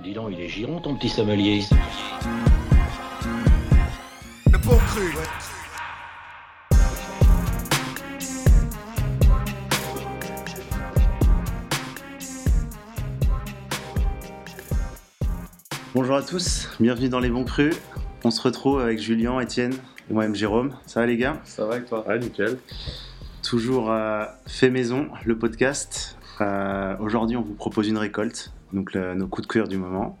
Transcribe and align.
Dis 0.00 0.14
donc, 0.14 0.30
il 0.32 0.40
est 0.40 0.48
giron 0.48 0.80
ton 0.80 0.96
petit 0.96 1.08
sommelier. 1.08 1.62
Le 4.50 4.58
bon 4.58 4.76
cru, 4.76 5.02
ouais. 5.02 5.28
Bonjour 15.94 16.16
à 16.16 16.22
tous, 16.22 16.68
bienvenue 16.80 17.08
dans 17.08 17.20
Les 17.20 17.28
Bons 17.28 17.44
Crus. 17.44 17.74
On 18.24 18.30
se 18.30 18.40
retrouve 18.40 18.80
avec 18.80 18.98
Julien, 18.98 19.38
Étienne 19.40 19.74
et 20.08 20.12
moi-même 20.14 20.34
Jérôme. 20.34 20.74
Ça 20.86 21.00
va 21.00 21.06
les 21.06 21.16
gars? 21.16 21.40
Ça 21.44 21.66
va 21.66 21.74
avec 21.74 21.88
toi? 21.88 22.06
Ouais, 22.08 22.18
nickel. 22.18 22.58
Toujours 23.42 23.90
euh, 23.90 24.24
fait 24.46 24.70
maison, 24.70 25.08
le 25.24 25.36
podcast. 25.36 26.16
Euh, 26.40 26.96
Aujourd'hui, 27.00 27.36
on 27.36 27.42
vous 27.42 27.54
propose 27.54 27.88
une 27.88 27.98
récolte, 27.98 28.52
donc 28.72 28.92
le- 28.94 29.14
nos 29.14 29.26
coups 29.26 29.46
de 29.48 29.52
cœur 29.52 29.68
du 29.68 29.78
moment. 29.78 30.18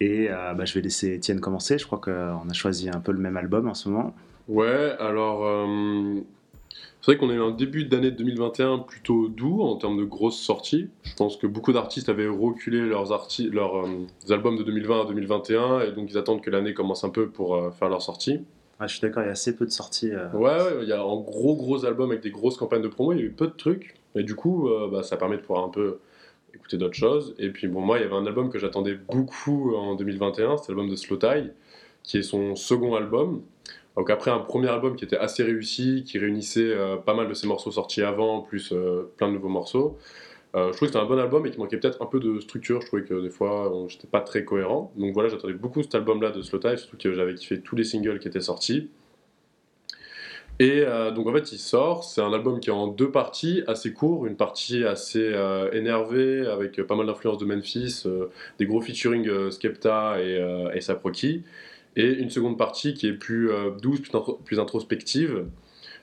Et 0.00 0.28
euh, 0.30 0.54
bah, 0.54 0.64
je 0.64 0.74
vais 0.74 0.80
laisser 0.80 1.14
Étienne 1.14 1.40
commencer. 1.40 1.78
Je 1.78 1.86
crois 1.86 1.98
qu'on 1.98 2.48
a 2.48 2.52
choisi 2.52 2.88
un 2.90 3.00
peu 3.00 3.12
le 3.12 3.18
même 3.18 3.36
album 3.36 3.68
en 3.68 3.74
ce 3.74 3.88
moment. 3.88 4.14
Ouais, 4.48 4.94
alors 4.98 5.46
euh, 5.46 6.16
c'est 7.00 7.12
vrai 7.12 7.16
qu'on 7.16 7.30
a 7.30 7.34
eu 7.34 7.40
un 7.40 7.52
début 7.52 7.84
d'année 7.84 8.10
2021 8.10 8.78
plutôt 8.80 9.28
doux 9.28 9.62
en 9.62 9.76
termes 9.76 9.96
de 9.98 10.04
grosses 10.04 10.38
sorties. 10.40 10.88
Je 11.04 11.14
pense 11.14 11.36
que 11.36 11.46
beaucoup 11.46 11.72
d'artistes 11.72 12.08
avaient 12.08 12.26
reculé 12.28 12.80
leurs, 12.80 13.12
arti- 13.12 13.48
leurs 13.50 13.76
euh, 13.86 14.06
albums 14.30 14.56
de 14.58 14.62
2020 14.64 15.02
à 15.02 15.04
2021 15.06 15.80
et 15.82 15.92
donc 15.92 16.10
ils 16.10 16.18
attendent 16.18 16.42
que 16.42 16.50
l'année 16.50 16.74
commence 16.74 17.04
un 17.04 17.10
peu 17.10 17.28
pour 17.28 17.72
faire 17.78 17.88
leurs 17.88 18.02
sorties. 18.02 18.40
Ah, 18.80 18.88
je 18.88 18.94
suis 18.96 19.00
d'accord, 19.00 19.22
il 19.22 19.26
y 19.26 19.28
a 19.28 19.32
assez 19.32 19.54
peu 19.56 19.64
de 19.64 19.70
sorties. 19.70 20.10
Ouais, 20.34 20.40
ouais, 20.42 20.78
il 20.82 20.88
y 20.88 20.92
a 20.92 21.00
un 21.00 21.20
gros 21.20 21.54
gros 21.56 21.84
album 21.86 22.10
avec 22.10 22.22
des 22.22 22.30
grosses 22.32 22.56
campagnes 22.56 22.82
de 22.82 22.88
promo, 22.88 23.12
il 23.12 23.18
y 23.18 23.22
a 23.22 23.24
eu 23.24 23.30
peu 23.30 23.46
de 23.46 23.52
trucs 23.52 23.94
et 24.16 24.24
du 24.24 24.34
coup 24.34 24.68
bah, 24.90 25.02
ça 25.04 25.16
permet 25.16 25.36
de 25.36 25.42
pouvoir 25.42 25.64
un 25.64 25.68
peu 25.68 25.98
écouter 26.54 26.76
d'autres 26.76 26.94
choses. 26.94 27.34
Et 27.38 27.50
puis 27.50 27.68
bon, 27.68 27.80
moi 27.80 27.98
il 27.98 28.02
y 28.02 28.04
avait 28.04 28.14
un 28.14 28.26
album 28.26 28.50
que 28.50 28.58
j'attendais 28.58 28.94
beaucoup 28.94 29.74
en 29.74 29.94
2021, 29.94 30.56
c'est 30.58 30.68
l'album 30.68 30.88
de 30.88 30.96
Slow 30.96 31.18
qui 32.02 32.18
est 32.18 32.22
son 32.22 32.54
second 32.54 32.94
album. 32.94 33.42
Donc 33.96 34.10
après 34.10 34.30
un 34.30 34.40
premier 34.40 34.68
album 34.68 34.96
qui 34.96 35.04
était 35.04 35.16
assez 35.16 35.42
réussi, 35.42 36.04
qui 36.04 36.18
réunissait 36.18 36.70
euh, 36.70 36.96
pas 36.96 37.14
mal 37.14 37.28
de 37.28 37.34
ses 37.34 37.46
morceaux 37.46 37.70
sortis 37.70 38.02
avant, 38.02 38.40
plus 38.40 38.72
euh, 38.72 39.10
plein 39.16 39.28
de 39.28 39.34
nouveaux 39.34 39.48
morceaux. 39.48 39.98
Euh, 40.54 40.68
je 40.68 40.76
trouvais 40.76 40.90
que 40.90 40.98
c'était 40.98 41.04
un 41.04 41.08
bon 41.08 41.18
album 41.18 41.46
et 41.46 41.50
qui 41.50 41.58
manquait 41.58 41.78
peut-être 41.78 42.02
un 42.02 42.06
peu 42.06 42.20
de 42.20 42.38
structure. 42.40 42.80
Je 42.80 42.86
trouvais 42.86 43.02
que 43.02 43.20
des 43.20 43.30
fois, 43.30 43.72
j'étais 43.88 44.06
pas 44.06 44.20
très 44.20 44.44
cohérent. 44.44 44.92
Donc 44.96 45.12
voilà, 45.12 45.28
j'attendais 45.28 45.54
beaucoup 45.54 45.82
cet 45.82 45.94
album-là 45.94 46.30
de 46.30 46.42
Slow 46.42 46.60
surtout 46.76 46.96
que 46.96 47.12
j'avais 47.12 47.34
kiffé 47.34 47.60
tous 47.60 47.74
les 47.76 47.84
singles 47.84 48.18
qui 48.20 48.28
étaient 48.28 48.40
sortis. 48.40 48.90
Et 50.60 50.84
euh, 50.86 51.10
donc 51.10 51.26
en 51.26 51.32
fait, 51.32 51.52
il 51.52 51.58
sort. 51.58 52.04
C'est 52.04 52.20
un 52.20 52.32
album 52.32 52.60
qui 52.60 52.70
est 52.70 52.72
en 52.72 52.86
deux 52.86 53.10
parties, 53.10 53.62
assez 53.66 53.92
court, 53.92 54.26
une 54.26 54.36
partie 54.36 54.84
assez 54.84 55.18
euh, 55.20 55.70
énervée 55.72 56.46
avec 56.46 56.80
pas 56.82 56.94
mal 56.94 57.06
d'influences 57.06 57.38
de 57.38 57.44
Memphis, 57.44 58.02
euh, 58.06 58.26
des 58.58 58.66
gros 58.66 58.80
featuring 58.80 59.26
euh, 59.28 59.50
Skepta 59.50 60.20
et, 60.20 60.38
euh, 60.38 60.70
et 60.72 60.80
Sap 60.80 61.02
Rocky, 61.02 61.42
et 61.96 62.08
une 62.08 62.30
seconde 62.30 62.56
partie 62.56 62.94
qui 62.94 63.08
est 63.08 63.12
plus 63.12 63.50
euh, 63.50 63.70
douce, 63.82 64.00
plus 64.44 64.60
introspective, 64.60 65.44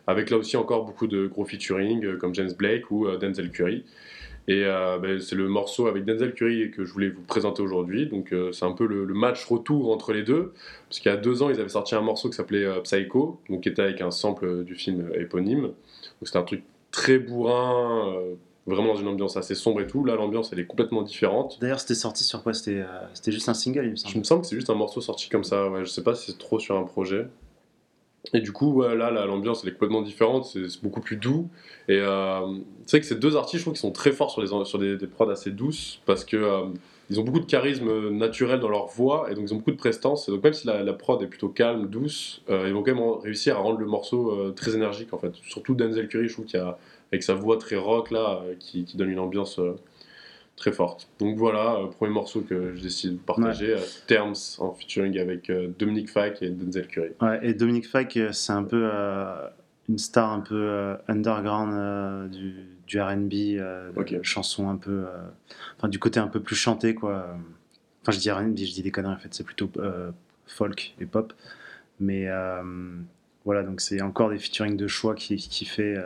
avec 0.07 0.29
là 0.29 0.37
aussi 0.37 0.57
encore 0.57 0.85
beaucoup 0.85 1.07
de 1.07 1.27
gros 1.27 1.45
featuring 1.45 2.03
euh, 2.05 2.17
comme 2.17 2.33
James 2.35 2.51
Blake 2.57 2.89
ou 2.91 3.07
euh, 3.07 3.17
Denzel 3.17 3.51
Curry. 3.51 3.83
Et 4.47 4.63
euh, 4.65 4.97
ben, 4.97 5.19
c'est 5.19 5.35
le 5.35 5.47
morceau 5.47 5.85
avec 5.87 6.03
Denzel 6.03 6.33
Curry 6.33 6.71
que 6.71 6.83
je 6.83 6.91
voulais 6.91 7.09
vous 7.09 7.21
présenter 7.21 7.61
aujourd'hui. 7.61 8.07
Donc 8.07 8.33
euh, 8.33 8.51
c'est 8.51 8.65
un 8.65 8.71
peu 8.71 8.87
le, 8.87 9.05
le 9.05 9.13
match 9.13 9.45
retour 9.45 9.91
entre 9.91 10.13
les 10.13 10.23
deux. 10.23 10.53
Parce 10.89 10.99
qu'il 10.99 11.11
y 11.11 11.13
a 11.13 11.17
deux 11.17 11.43
ans, 11.43 11.49
ils 11.51 11.59
avaient 11.59 11.69
sorti 11.69 11.93
un 11.93 12.01
morceau 12.01 12.29
qui 12.29 12.35
s'appelait 12.35 12.65
euh, 12.65 12.79
Psycho, 12.81 13.39
donc 13.49 13.61
qui 13.61 13.69
était 13.69 13.83
avec 13.83 14.01
un 14.01 14.09
sample 14.11 14.63
du 14.63 14.75
film 14.75 15.11
éponyme. 15.15 15.61
Donc 15.63 15.73
c'était 16.23 16.39
un 16.39 16.43
truc 16.43 16.63
très 16.89 17.19
bourrin, 17.19 18.13
vraiment 18.67 18.93
dans 18.95 18.99
une 18.99 19.07
ambiance 19.07 19.37
assez 19.37 19.55
sombre 19.55 19.79
et 19.81 19.87
tout. 19.87 20.03
Là, 20.03 20.15
l'ambiance, 20.15 20.51
elle 20.51 20.59
est 20.59 20.65
complètement 20.65 21.03
différente. 21.03 21.57
D'ailleurs, 21.61 21.79
c'était 21.79 21.93
sorti 21.93 22.23
sur 22.23 22.43
quoi? 22.43 22.53
C'était 22.53 22.83
juste 23.27 23.47
un 23.47 23.53
single, 23.53 23.85
il 23.85 23.91
me 23.91 23.95
Je 23.95 24.01
semble. 24.01 24.17
me 24.17 24.23
semble 24.23 24.41
que 24.41 24.47
c'est 24.47 24.55
juste 24.55 24.69
un 24.69 24.75
morceau 24.75 24.99
sorti 25.01 25.29
comme 25.29 25.43
ça. 25.45 25.69
Ouais, 25.69 25.85
je 25.85 25.89
sais 25.89 26.03
pas 26.03 26.15
si 26.15 26.31
c'est 26.31 26.37
trop 26.37 26.59
sur 26.59 26.75
un 26.77 26.83
projet. 26.83 27.27
Et 28.33 28.39
du 28.39 28.51
coup, 28.51 28.73
ouais, 28.73 28.95
là, 28.95 29.09
l'ambiance, 29.25 29.63
elle 29.63 29.69
est 29.69 29.73
complètement 29.73 30.01
différente. 30.01 30.45
C'est 30.45 30.81
beaucoup 30.83 31.01
plus 31.01 31.17
doux. 31.17 31.49
Et 31.87 31.99
euh, 31.99 32.39
c'est 32.85 32.97
vrai 32.97 33.01
que 33.01 33.07
ces 33.07 33.15
deux 33.15 33.35
artistes, 33.35 33.57
je 33.57 33.63
trouve 33.63 33.73
qu'ils 33.73 33.81
sont 33.81 33.91
très 33.91 34.11
forts 34.11 34.31
sur, 34.31 34.41
les, 34.41 34.47
sur 34.65 34.79
des, 34.79 34.97
des 34.97 35.07
prods 35.07 35.29
assez 35.29 35.51
douces 35.51 36.01
parce 36.05 36.23
que 36.23 36.37
euh, 36.37 36.65
ont 37.19 37.23
beaucoup 37.23 37.39
de 37.39 37.45
charisme 37.45 38.09
naturel 38.09 38.59
dans 38.59 38.69
leur 38.69 38.87
voix 38.87 39.29
et 39.29 39.35
donc 39.35 39.45
ils 39.47 39.53
ont 39.53 39.57
beaucoup 39.57 39.71
de 39.71 39.77
prestance. 39.77 40.29
Et 40.29 40.31
donc 40.31 40.43
même 40.43 40.53
si 40.53 40.67
la, 40.67 40.83
la 40.83 40.93
prod 40.93 41.21
est 41.21 41.27
plutôt 41.27 41.49
calme, 41.49 41.87
douce, 41.87 42.41
euh, 42.49 42.65
ils 42.67 42.73
vont 42.73 42.83
quand 42.83 42.95
même 42.95 43.19
réussir 43.21 43.57
à 43.57 43.59
rendre 43.59 43.79
le 43.79 43.85
morceau 43.85 44.31
euh, 44.31 44.51
très 44.51 44.75
énergique 44.75 45.13
en 45.13 45.17
fait. 45.17 45.33
Surtout 45.47 45.75
Denzel 45.75 46.07
Curry, 46.07 46.27
je 46.27 46.33
trouve 46.33 46.45
qu'il 46.45 46.59
y 46.59 46.63
a 46.63 46.77
avec 47.11 47.23
sa 47.23 47.33
voix 47.33 47.57
très 47.57 47.75
rock 47.75 48.11
là, 48.11 48.41
euh, 48.45 48.55
qui, 48.57 48.85
donne 48.95 49.09
une 49.09 49.19
ambiance 49.19 49.59
euh, 49.59 49.75
très 50.61 50.71
forte. 50.71 51.09
Donc 51.19 51.37
voilà, 51.37 51.73
euh, 51.75 51.87
premier 51.87 52.13
morceau 52.13 52.41
que 52.41 52.75
je 52.75 52.81
décide 52.83 53.13
de 53.13 53.17
partager, 53.17 53.73
euh, 53.73 53.79
Terms 54.05 54.35
en 54.59 54.73
featuring 54.73 55.17
avec 55.17 55.49
euh, 55.49 55.69
Dominique 55.79 56.09
Fike 56.11 56.41
et 56.43 56.51
Denzel 56.51 56.87
Curry. 56.87 57.09
Ouais, 57.19 57.39
et 57.41 57.55
Dominique 57.55 57.87
euh, 58.17 58.31
c'est 58.31 58.53
un 58.53 58.63
peu 58.63 58.87
une 59.89 59.97
star 59.97 60.31
un 60.31 60.39
peu 60.41 60.95
underground 61.07 62.29
du, 62.31 62.53
du 62.85 63.01
RB, 63.01 63.33
euh, 63.33 63.91
de 63.91 63.99
Ok. 63.99 64.19
chansons 64.21 64.69
un 64.69 64.77
peu. 64.77 65.05
enfin, 65.77 65.89
du 65.89 65.97
côté 65.97 66.19
un 66.19 66.27
peu 66.27 66.39
plus 66.39 66.55
chanté, 66.55 66.93
quoi. 66.93 67.35
Enfin, 68.03 68.11
je 68.11 68.19
dis 68.19 68.31
RB, 68.31 68.55
je 68.57 68.71
dis 68.73 68.83
des 68.83 68.91
conneries, 68.91 69.15
en 69.15 69.17
fait, 69.17 69.33
c'est 69.33 69.43
plutôt 69.43 69.69
folk 70.45 70.93
et 71.01 71.07
pop. 71.07 71.33
Mais 71.99 72.27
voilà, 73.45 73.63
donc 73.63 73.81
c'est 73.81 74.01
encore 74.01 74.29
des 74.29 74.37
featuring 74.37 74.77
de 74.77 74.87
choix 74.87 75.15
qui, 75.15 75.35
qui 75.37 75.65
fait. 75.65 75.97
euh, 75.97 76.05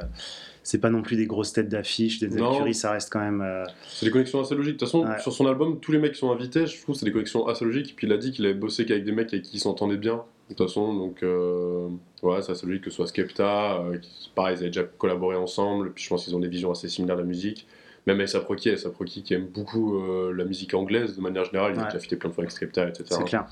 c'est 0.64 0.80
pas 0.80 0.90
non 0.90 1.04
plus 1.04 1.16
des 1.16 1.28
grosses 1.28 1.54
têtes 1.54 1.70
d'affiche. 1.70 2.20
Non. 2.24 2.58
Curry, 2.58 2.74
ça 2.74 2.92
reste 2.92 3.12
quand 3.14 3.20
même. 3.20 3.42
euh, 3.42 3.64
C'est 3.88 4.08
des 4.08 4.12
connexions 4.12 4.40
assez 4.42 4.56
logiques. 4.56 4.74
De 4.76 4.80
toute 4.80 4.88
façon, 4.88 5.06
Ouais. 5.06 5.20
sur 5.20 5.32
son 5.32 5.46
album, 5.46 5.80
tous 5.80 5.92
les 5.92 6.00
mecs 6.00 6.14
qui 6.14 6.20
sont 6.20 6.32
invités, 6.32 6.66
je 6.66 6.82
trouve 6.82 6.96
c'est 6.96 7.06
des 7.06 7.12
connexions 7.12 7.46
assez 7.48 7.64
logiques. 7.66 7.92
Et 7.92 7.94
puis 7.94 8.08
il 8.08 8.14
a 8.14 8.18
dit 8.18 8.32
qu'il 8.32 8.46
avait 8.46 8.56
bossé 8.56 8.84
qu'avec 8.86 9.04
des 9.04 9.12
mecs 9.12 9.32
avec 9.32 9.44
qui 9.46 9.58
il 9.58 9.60
s'entendait 9.60 9.98
bien. 9.98 10.24
De 10.50 10.56
toute 10.56 10.66
façon, 10.68 10.96
donc 10.96 11.22
euh, 11.24 11.88
ouais, 12.24 12.42
c'est 12.42 12.52
assez 12.54 12.66
logique 12.66 12.84
que 12.84 12.90
ce 12.90 12.96
soit 12.96 13.08
Skepta. 13.08 13.80
euh, 13.82 13.98
qui- 14.00 14.32
pareil, 14.34 14.56
ils 14.56 14.60
avaient 14.62 14.68
déjà 14.70 14.84
collaboré 14.84 15.36
ensemble. 15.36 15.92
Puis 15.94 16.04
je 16.06 16.10
pense 16.10 16.24
qu'ils 16.24 16.36
ont 16.36 16.40
des 16.40 16.48
visions 16.48 16.72
assez 16.72 16.88
similaires 16.90 17.18
de 17.18 17.22
la 17.22 17.28
musique. 17.28 17.68
Même 18.08 18.20
avec 18.20 18.32
Rocky, 18.36 18.70
et 18.70 18.76
Rocky 18.98 19.24
qui 19.24 19.34
aime 19.34 19.48
beaucoup 19.48 19.98
euh, 20.00 20.32
la 20.34 20.46
musique 20.46 20.74
anglaise 20.76 21.16
de 21.16 21.22
manière 21.22 21.44
générale. 21.46 21.74
Il 21.76 21.80
a 21.82 21.86
déjà 21.86 22.00
fait 22.00 22.16
plein 22.16 22.30
de 22.30 22.34
fois 22.36 22.44
avec 22.44 22.52
Skepta, 22.52 22.88
etc. 22.88 23.06
c'est 23.10 23.24
clair. 23.24 23.46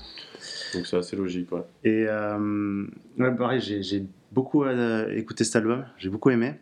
Donc 0.74 0.86
c'est 0.86 0.96
assez 0.96 1.16
logique, 1.16 1.50
ouais. 1.52 1.62
Et 1.82 2.06
euh, 2.08 2.84
ouais, 3.18 3.34
pareil, 3.34 3.60
j'ai 3.60 4.04
beaucoup 4.32 4.64
euh, 4.64 5.08
écouté 5.16 5.42
cet 5.44 5.56
album, 5.56 5.84
j'ai 5.98 6.08
beaucoup 6.08 6.30
aimé. 6.30 6.54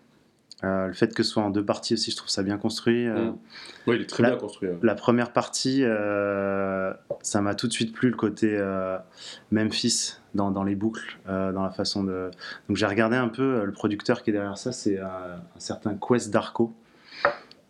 Euh, 0.64 0.86
le 0.86 0.92
fait 0.92 1.12
que 1.12 1.22
ce 1.24 1.30
soit 1.32 1.42
en 1.42 1.50
deux 1.50 1.64
parties 1.64 1.94
aussi, 1.94 2.12
je 2.12 2.16
trouve 2.16 2.28
ça 2.30 2.42
bien 2.44 2.56
construit. 2.56 3.08
Euh, 3.08 3.30
Mm. 3.32 3.38
Ouais, 3.88 3.96
il 3.96 4.02
est 4.02 4.06
très 4.06 4.22
La- 4.22 4.30
bien 4.30 4.38
construit. 4.38 4.68
ouais. 4.68 4.78
La 4.82 4.94
première 4.94 5.32
partie, 5.32 5.80
euh, 5.82 6.92
ça 7.20 7.40
m'a 7.40 7.54
tout 7.56 7.66
de 7.66 7.72
suite 7.72 7.92
plu 7.92 8.10
le 8.10 8.16
côté 8.16 8.56
Memphis 9.50 10.14
dans, 10.34 10.50
dans 10.50 10.62
les 10.64 10.76
boucles, 10.76 11.18
dans 11.26 11.62
la 11.62 11.70
façon 11.70 12.04
de. 12.04 12.30
Donc 12.68 12.76
j'ai 12.76 12.86
regardé 12.86 13.16
un 13.16 13.28
peu 13.28 13.64
le 13.64 13.72
producteur 13.72 14.22
qui 14.22 14.30
est 14.30 14.32
derrière 14.32 14.56
ça, 14.56 14.72
c'est 14.72 14.98
un 14.98 15.42
certain 15.58 15.94
Quest 15.96 16.30
Darko. 16.30 16.72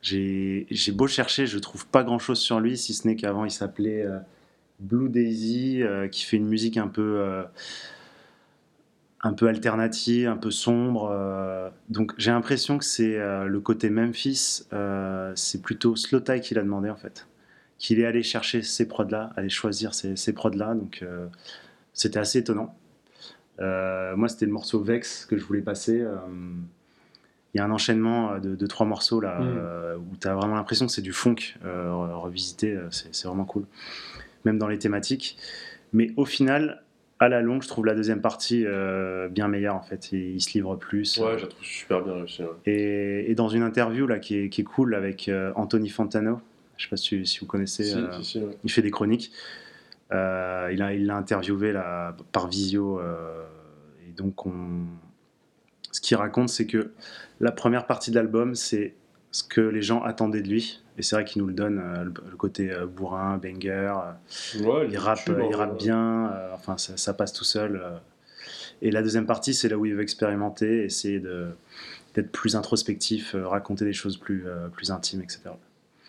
J'ai 0.03 0.93
beau 0.93 1.07
chercher, 1.07 1.47
je 1.47 1.59
trouve 1.59 1.87
pas 1.87 2.03
grand 2.03 2.19
chose 2.19 2.41
sur 2.41 2.59
lui, 2.59 2.77
si 2.77 2.93
ce 2.93 3.07
n'est 3.07 3.15
qu'avant 3.15 3.45
il 3.45 3.53
s'appelait 3.53 4.03
euh, 4.05 4.19
Blue 4.81 5.09
Daisy, 5.09 5.81
euh, 5.83 6.09
qui 6.09 6.25
fait 6.25 6.37
une 6.37 6.49
musique 6.49 6.77
un 6.77 6.89
peu. 6.89 7.21
euh, 7.21 7.45
un 9.25 9.35
peu 9.35 9.47
alternative, 9.47 10.29
un 10.29 10.37
peu 10.37 10.51
sombre. 10.51 11.71
donc 11.89 12.13
j'ai 12.19 12.33
l'impression 12.33 12.77
que 12.79 12.85
c'est 12.85 13.17
le 13.47 13.61
côté 13.61 13.89
Memphis, 13.89 14.65
c'est 15.37 15.63
plutôt 15.63 15.95
Slow 15.95 16.19
Tie 16.19 16.41
qui 16.41 16.55
l'a 16.55 16.63
demandé 16.63 16.91
en 16.91 16.97
fait. 16.97 17.29
Qu'il 17.79 18.01
est 18.01 18.05
allé 18.05 18.25
chercher 18.25 18.63
ces 18.63 18.89
prods-là, 18.89 19.33
aller 19.37 19.49
choisir 19.49 19.95
ces, 19.95 20.17
ces 20.17 20.33
prods-là. 20.33 20.75
Donc 20.75 21.05
c'était 21.93 22.19
assez 22.19 22.41
étonnant. 22.41 22.77
Moi 23.61 24.29
c'était 24.29 24.47
le 24.47 24.53
morceau 24.53 24.81
Vex 24.81 25.25
que 25.27 25.37
je 25.39 25.45
voulais 25.45 25.63
passer. 25.63 26.05
Il 27.55 27.59
y 27.59 27.61
a 27.61 27.65
un 27.65 27.71
enchaînement 27.71 28.33
euh, 28.33 28.39
de, 28.39 28.55
de 28.57 28.67
trois 28.67 28.87
morceaux 28.87 29.21
là 29.21 29.39
Mm. 29.41 29.55
euh, 29.59 29.97
où 29.97 30.17
tu 30.21 30.27
as 30.29 30.35
vraiment 30.35 30.55
l'impression 30.55 30.87
que 30.87 30.93
c'est 30.93 31.03
du 31.03 31.13
funk 31.13 31.37
euh, 31.65 31.89
re- 31.91 32.15
revisité, 32.15 32.79
c'est 32.91 33.15
c'est 33.15 33.29
vraiment 33.29 33.45
cool. 33.45 33.65
Même 34.45 34.59
dans 34.59 34.69
les 34.69 34.79
thématiques. 34.79 35.37
Mais 35.93 36.11
au 36.17 36.25
final, 36.25 36.83
à 37.21 37.29
la 37.29 37.41
longue, 37.43 37.63
je 37.63 37.69
trouve 37.69 37.85
la 37.87 37.95
deuxième 37.95 38.21
partie 38.23 38.65
euh, 38.67 39.29
bien 39.29 39.47
meilleure 39.49 39.77
en 39.77 39.83
fait. 39.83 40.11
Il, 40.13 40.35
il 40.37 40.41
se 40.41 40.53
livre 40.55 40.75
plus. 40.77 41.19
Ouais, 41.19 41.37
je 41.39 41.43
la 41.45 41.49
trouve 41.49 41.65
super 41.65 42.03
bien 42.03 42.15
réussi. 42.15 42.43
ouais. 42.43 42.49
Et, 42.67 43.31
et 43.31 43.35
dans 43.35 43.49
une 43.49 43.63
interview 43.63 44.07
là 44.07 44.19
qui 44.19 44.37
est, 44.39 44.49
qui 44.49 44.63
est 44.63 44.65
cool 44.65 44.95
avec 44.95 45.29
euh, 45.29 45.53
Anthony 45.55 45.91
Fantano, 45.91 46.41
je 46.79 46.85
sais 46.85 46.91
pas 46.91 46.97
si, 46.97 47.25
si 47.27 47.39
vous 47.41 47.47
connaissez, 47.47 47.85
Si, 47.85 47.95
euh, 47.97 48.11
si, 48.23 48.25
si, 48.25 48.39
ouais. 48.41 48.57
il 48.65 48.71
fait 48.73 48.83
des 48.83 48.91
chroniques. 48.91 49.31
Euh, 50.13 50.69
il 50.73 50.79
l'a 50.79 50.93
il 50.95 51.07
l'a 51.07 51.17
interviewé 51.17 51.73
là, 51.73 52.17
par 52.33 52.49
visio. 52.49 52.99
euh, 52.99 53.45
et 54.09 54.13
donc, 54.13 54.45
on... 54.47 54.85
ce 55.93 56.01
qu'il 56.01 56.17
raconte, 56.17 56.49
c'est 56.49 56.67
que 56.67 56.91
la 57.41 57.53
première 57.53 57.87
partie 57.87 58.11
de 58.11 58.17
l'album, 58.17 58.55
c'est 58.55 58.95
ce 59.31 59.45
que 59.45 59.61
les 59.61 59.83
gens 59.83 60.03
attendaient 60.03 60.43
de 60.43 60.49
lui. 60.49 60.83
Et 60.99 61.03
c'est 61.03 61.17
vrai 61.17 61.25
qu'il 61.25 61.41
nous 61.41 61.49
le 61.49 61.55
donne, 61.55 61.79
euh, 61.79 62.05
le, 62.05 62.37
côté 62.37 62.71
euh, 62.71 62.87
bourrin, 62.87 63.39
banger. 63.39 63.93
euh, 64.59 64.63
Ouais, 64.63 64.89
il 64.91 64.99
rappe, 64.99 65.21
il 65.29 65.55
rappe 65.55 65.79
bien, 65.79 66.31
enfin 66.53 66.77
ça, 66.77 66.97
ça 66.97 67.15
passe 67.15 67.33
tout 67.33 67.45
seul. 67.45 67.83
Et 68.83 68.91
la 68.91 69.03
deuxième 69.03 69.27
partie, 69.27 69.55
c'est 69.55 69.69
là 69.69 69.79
où 69.79 69.87
il 69.87 69.95
veut 69.95 70.03
expérimenter, 70.03 70.85
essayer 70.85 71.21
d'être 71.21 72.33
plus 72.33 72.57
introspectif, 72.57 73.35
raconter 73.39 73.85
des 73.85 73.93
choses 73.93 74.17
plus, 74.17 74.45
plus 74.73 74.91
intimes, 74.91 75.23
etc. 75.23 75.51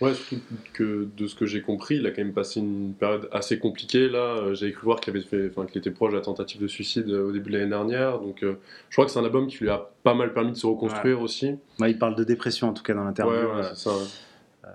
Ouais, 0.01 0.13
surtout 0.13 0.41
que 0.73 1.07
de 1.15 1.27
ce 1.27 1.35
que 1.35 1.45
j'ai 1.45 1.61
compris, 1.61 1.95
il 1.95 2.05
a 2.07 2.11
quand 2.11 2.21
même 2.23 2.33
passé 2.33 2.59
une 2.59 2.93
période 2.93 3.29
assez 3.31 3.57
compliquée. 3.59 4.09
Là, 4.09 4.37
Euh, 4.37 4.53
j'avais 4.55 4.71
cru 4.73 4.83
voir 4.85 4.99
qu'il 4.99 5.11
avait 5.15 5.23
fait, 5.23 5.49
enfin, 5.49 5.65
qu'il 5.65 5.77
était 5.77 5.91
proche 5.91 6.11
de 6.11 6.17
la 6.17 6.23
tentative 6.23 6.61
de 6.61 6.67
suicide 6.67 7.09
euh, 7.09 7.27
au 7.29 7.31
début 7.31 7.51
de 7.51 7.57
l'année 7.57 7.69
dernière. 7.69 8.19
Donc, 8.19 8.43
euh, 8.43 8.55
je 8.89 8.95
crois 8.95 9.05
que 9.05 9.11
c'est 9.11 9.19
un 9.19 9.23
album 9.23 9.47
qui 9.47 9.59
lui 9.59 9.69
a 9.69 9.89
pas 10.03 10.13
mal 10.13 10.33
permis 10.33 10.51
de 10.51 10.57
se 10.57 10.65
reconstruire 10.67 11.21
aussi. 11.21 11.55
Ouais, 11.79 11.91
il 11.91 11.97
parle 11.97 12.15
de 12.15 12.23
dépression 12.25 12.67
en 12.69 12.73
tout 12.73 12.83
cas 12.83 12.93
dans 12.93 13.03
l'interview. 13.03 13.33
Ouais, 13.33 13.45
ouais, 13.45 13.51
euh, 13.59 13.69
c'est 13.75 13.89
ça. 13.89 13.95
ouais. 13.95 14.69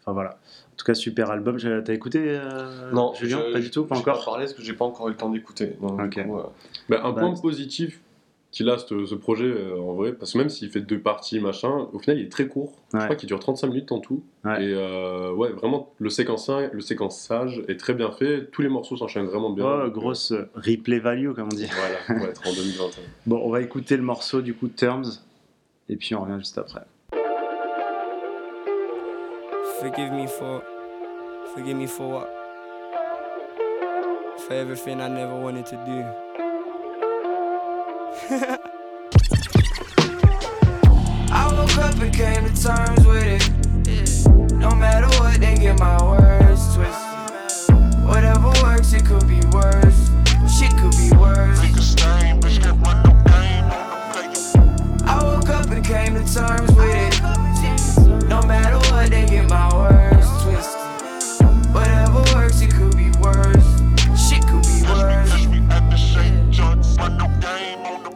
Enfin 0.00 0.12
voilà. 0.12 0.30
En 0.72 0.76
tout 0.76 0.84
cas, 0.86 0.94
super 0.94 1.30
album. 1.30 1.58
T'as 1.84 1.92
écouté 1.92 2.18
euh, 2.24 2.90
Non, 2.92 3.12
Julien? 3.14 3.42
je- 3.46 3.52
Pas 3.52 3.60
du 3.60 3.70
tout, 3.70 3.84
pas 3.84 3.96
encore? 3.96 4.18
pas 4.20 4.24
parlé 4.24 4.44
parce 4.46 4.54
que 4.54 4.62
j'ai 4.62 4.72
pas 4.72 4.84
encore 4.86 5.08
eu 5.08 5.10
le 5.10 5.16
temps 5.16 5.28
d'écouter. 5.30 5.76
Euh, 5.82 5.96
Bah, 6.88 7.00
un 7.04 7.12
Bah, 7.12 7.20
point 7.20 7.34
positif 7.34 8.00
qu'il 8.50 8.68
a 8.70 8.78
ce, 8.78 9.04
ce 9.04 9.14
projet 9.14 9.44
euh, 9.44 9.78
en 9.78 9.94
vrai, 9.94 10.12
parce 10.12 10.32
que 10.32 10.38
même 10.38 10.48
s'il 10.48 10.70
fait 10.70 10.80
deux 10.80 11.00
parties, 11.00 11.38
machin, 11.38 11.88
au 11.92 11.98
final 11.98 12.18
il 12.18 12.26
est 12.26 12.32
très 12.32 12.48
court. 12.48 12.72
Ouais. 12.94 13.00
Je 13.00 13.04
crois 13.04 13.16
qu'il 13.16 13.26
dure 13.26 13.38
35 13.38 13.66
minutes 13.68 13.92
en 13.92 14.00
tout. 14.00 14.22
Ouais. 14.44 14.64
Et 14.64 14.74
euh, 14.74 15.32
ouais, 15.32 15.50
vraiment, 15.50 15.92
le 15.98 16.08
séquençage, 16.08 16.70
le 16.72 16.80
séquençage 16.80 17.62
est 17.68 17.78
très 17.78 17.94
bien 17.94 18.10
fait. 18.10 18.46
Tous 18.50 18.62
les 18.62 18.68
morceaux 18.68 18.96
s'enchaînent 18.96 19.26
vraiment 19.26 19.50
bien. 19.50 19.84
Oh, 19.84 19.90
grosse 19.90 20.32
euh, 20.32 20.48
replay 20.54 20.98
value, 20.98 21.32
comme 21.34 21.48
on 21.52 21.56
dit. 21.56 21.66
Voilà, 21.66 22.20
pour 22.20 22.28
être 22.28 22.48
en 22.48 22.52
2021. 22.52 23.02
Bon, 23.26 23.40
on 23.44 23.50
va 23.50 23.60
écouter 23.60 23.96
le 23.96 24.02
morceau 24.02 24.40
du 24.40 24.54
coup 24.54 24.68
Terms, 24.68 25.04
et 25.88 25.96
puis 25.96 26.14
on 26.14 26.22
revient 26.22 26.38
juste 26.38 26.56
après. 26.58 26.82
Forgive 29.80 30.10
me 30.12 30.26
for, 30.26 30.62
forgive 31.54 31.76
me 31.76 31.86
for 31.86 32.08
what? 32.08 32.28
For 34.38 34.54
everything 34.54 35.00
I 35.00 35.08
never 35.08 35.34
wanted 35.40 35.66
to 35.66 35.76
do. 35.86 36.47
I 41.30 41.52
woke 41.52 41.76
up 41.78 41.94
and 42.00 42.12
came 42.14 42.44
to 42.44 42.62
terms 42.62 43.06
with 43.06 43.24
it. 43.24 43.42
No 44.54 44.70
matter 44.74 45.08
what, 45.18 45.38
they 45.40 45.56
get 45.56 45.78
my 45.78 46.02
words 46.02 46.74
twisted. 46.74 47.76
Whatever 48.06 48.48
works, 48.62 48.94
it 48.94 49.04
could 49.04 49.28
be 49.28 49.40
worse. 49.52 50.10
Shit 50.58 50.72
could 50.78 50.96
be 50.96 51.10
worse. 51.16 51.58
I 55.04 55.22
woke 55.22 55.50
up 55.50 55.70
and 55.70 55.84
came 55.84 56.14
to 56.14 56.24
terms 56.34 56.70
with 56.74 56.94
it. 56.94 56.97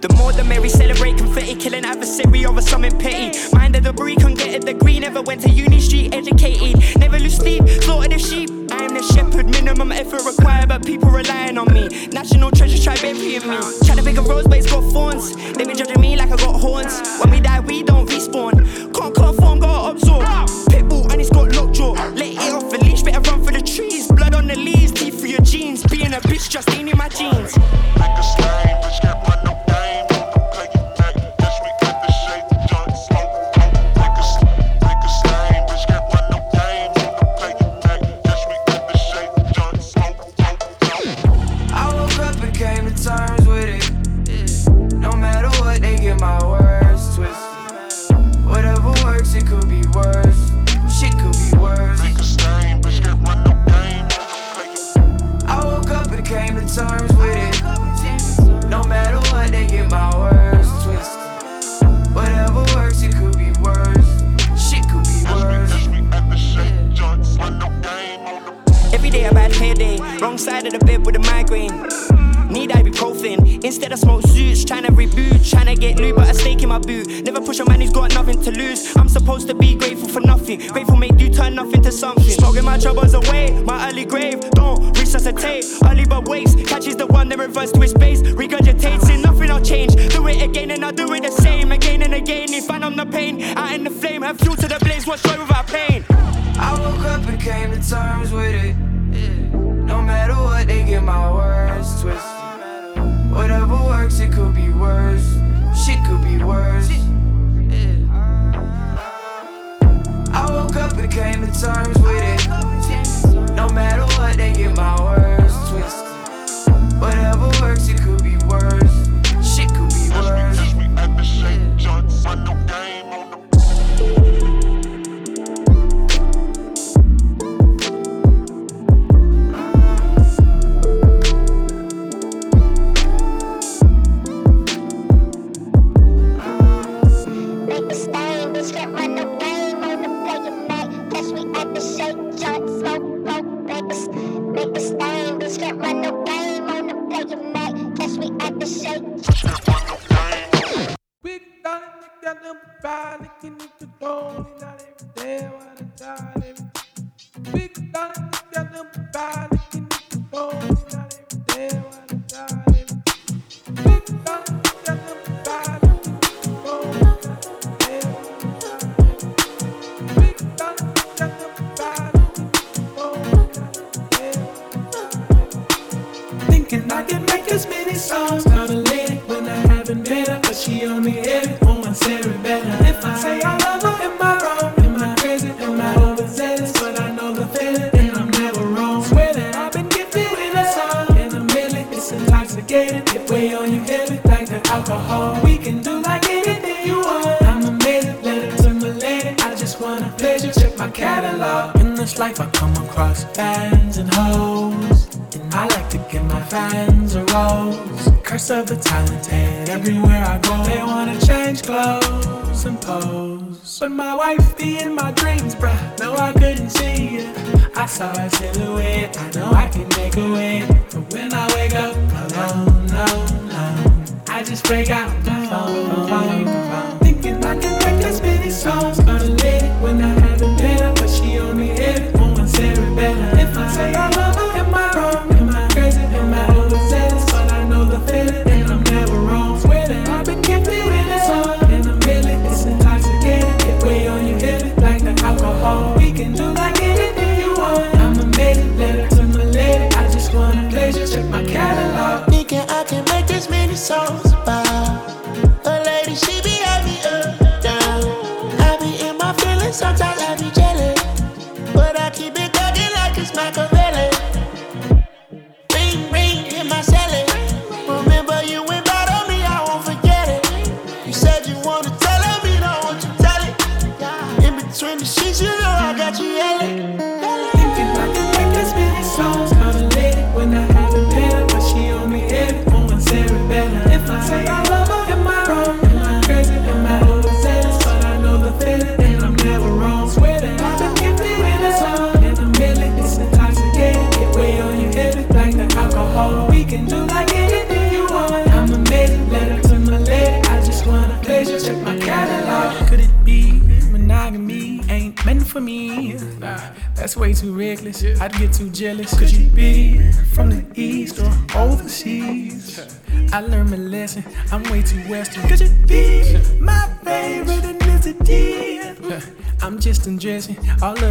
The 0.02 0.12
more 0.16 0.32
the 0.32 0.42
merry 0.42 0.68
celebrate 0.68 1.16
confetti, 1.16 1.54
killing 1.54 1.84
adversary 1.84 2.44
over 2.44 2.60
something 2.60 2.98
petty. 2.98 3.38
Mind 3.54 3.76
the 3.76 3.80
debris, 3.80 4.16
can 4.16 4.34
get 4.34 4.52
a 4.52 4.58
degree. 4.58 4.98
Never 4.98 5.22
went 5.22 5.42
to 5.42 5.48
uni 5.48 5.78
street, 5.78 6.12
educated. 6.12 6.98
Never 6.98 7.20
lose 7.20 7.36
sleep, 7.36 7.68
slaughtered 7.68 8.10
the 8.10 8.18
sheep. 8.18 8.50
I 8.72 8.82
am 8.82 8.94
the 8.94 9.02
shepherd, 9.14 9.48
minimum 9.48 9.92
effort 9.92 10.24
required, 10.26 10.70
but 10.70 10.84
people 10.84 11.08
relying 11.10 11.56
on 11.56 11.72
me. 11.72 11.86
National 12.08 12.50
treasure 12.50 12.82
try 12.82 12.96
burying 13.00 13.46
me. 13.48 13.58
Try 13.86 13.94
to 13.94 14.02
pick 14.02 14.16
a 14.16 14.22
rose, 14.22 14.48
but 14.48 14.58
it's 14.58 14.68
got 14.68 14.82
thorns. 14.90 15.36
They 15.36 15.64
been 15.64 15.76
judging 15.76 16.00
me 16.00 16.16
like 16.16 16.32
I 16.32 16.36
got 16.36 16.58
horns. 16.58 17.00
When 17.20 17.30
we 17.30 17.40
die, 17.40 17.60
we 17.60 17.84
don't 17.84 18.08
respawn. 18.08 18.54
Can't 18.92 19.14
conform, 19.14 19.60
gotta 19.60 19.92
absorb. 19.92 20.24
Pitbull 20.66 21.12
and 21.12 21.20
it's 21.20 21.30
got 21.30 21.54
lockjaw. 21.54 21.92
Let 21.92 22.26
it 22.26 22.52
off 22.52 22.68
the 22.72 22.78
leash, 22.78 23.02
better 23.02 23.20
run 23.30 23.44
for 23.44 23.52
the 23.52 23.62
trees. 23.62 24.08
Blood 24.08 24.34
on 24.34 24.48
the 24.48 24.56
leaves, 24.56 24.90
teeth 24.90 25.20
for 25.20 25.28
your 25.28 25.42
jeans. 25.42 25.84
Being 25.84 26.12
a 26.12 26.20
bitch 26.20 26.50
just 26.50 26.68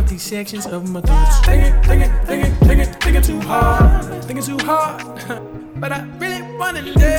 of 0.02 0.10
these 0.10 0.24
sections 0.24 0.66
of 0.66 0.90
my 0.90 1.02
thoughts. 1.02 1.46
Thinking, 1.46 1.74
thinking, 1.84 2.12
thinking, 2.26 2.56
thinking, 2.68 2.94
thinking 3.02 3.22
too 3.22 3.40
hard. 3.42 4.24
Thinking 4.26 4.46
too 4.46 4.58
hard. 4.66 5.02
But 5.82 5.92
I 5.92 6.06
really 6.20 6.44
wanna 6.60 6.82
live. 6.84 7.11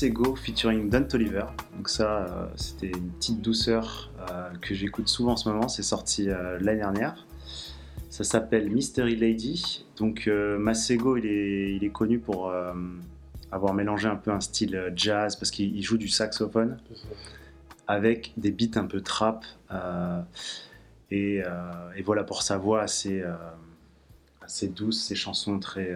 Masego 0.00 0.34
featuring 0.34 0.88
Don 0.88 1.04
Toliver. 1.04 1.44
Donc 1.76 1.90
ça, 1.90 2.24
euh, 2.24 2.46
c'était 2.56 2.88
une 2.88 3.10
petite 3.10 3.42
douceur 3.42 4.10
euh, 4.30 4.48
que 4.62 4.74
j'écoute 4.74 5.08
souvent 5.08 5.32
en 5.32 5.36
ce 5.36 5.46
moment. 5.46 5.68
C'est 5.68 5.82
sorti 5.82 6.30
euh, 6.30 6.58
l'année 6.58 6.80
dernière. 6.80 7.26
Ça 8.08 8.24
s'appelle 8.24 8.70
Mystery 8.70 9.14
Lady. 9.14 9.84
Donc 9.98 10.26
Masego, 10.26 11.18
il 11.18 11.26
est, 11.26 11.92
connu 11.92 12.18
pour 12.18 12.52
avoir 13.52 13.74
mélangé 13.74 14.08
un 14.08 14.16
peu 14.16 14.30
un 14.32 14.40
style 14.40 14.90
jazz 14.96 15.36
parce 15.36 15.50
qu'il 15.50 15.76
il 15.76 15.82
joue 15.82 15.98
du 15.98 16.08
saxophone 16.08 16.78
avec 17.86 18.32
des 18.36 18.50
beats 18.50 18.80
un 18.80 18.86
peu 18.86 19.02
trap. 19.02 19.44
et, 21.10 21.42
voilà 22.04 22.24
pour 22.24 22.42
sa 22.42 22.56
voix 22.56 22.82
assez 22.82 23.22
douce, 24.74 25.04
ses 25.04 25.14
chansons 25.14 25.58
très... 25.60 25.94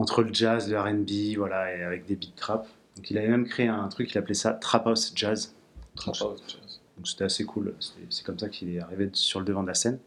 entre 0.00 0.22
le 0.22 0.32
jazz, 0.32 0.70
le 0.70 0.80
R&B, 0.80 1.36
voilà, 1.36 1.76
et 1.76 1.82
avec 1.82 2.06
des 2.06 2.16
beats 2.16 2.32
trap. 2.36 2.66
Donc 2.96 3.10
il 3.10 3.18
avait 3.18 3.28
même 3.28 3.46
créé 3.46 3.68
un 3.68 3.88
truc, 3.88 4.12
il 4.12 4.18
appelait 4.18 4.34
ça 4.34 4.52
Trap 4.52 4.86
House 4.86 5.12
Jazz. 5.14 5.54
Trap 5.96 6.16
house, 6.20 6.42
jazz. 6.48 6.80
Donc 6.96 7.06
c'était 7.06 7.24
assez 7.24 7.44
cool. 7.44 7.74
C'est 8.08 8.24
comme 8.24 8.38
ça 8.38 8.48
qu'il 8.48 8.74
est 8.74 8.80
arrivé 8.80 9.10
sur 9.12 9.40
le 9.40 9.44
devant 9.44 9.62
de 9.62 9.68
la 9.68 9.74
scène. 9.74 9.98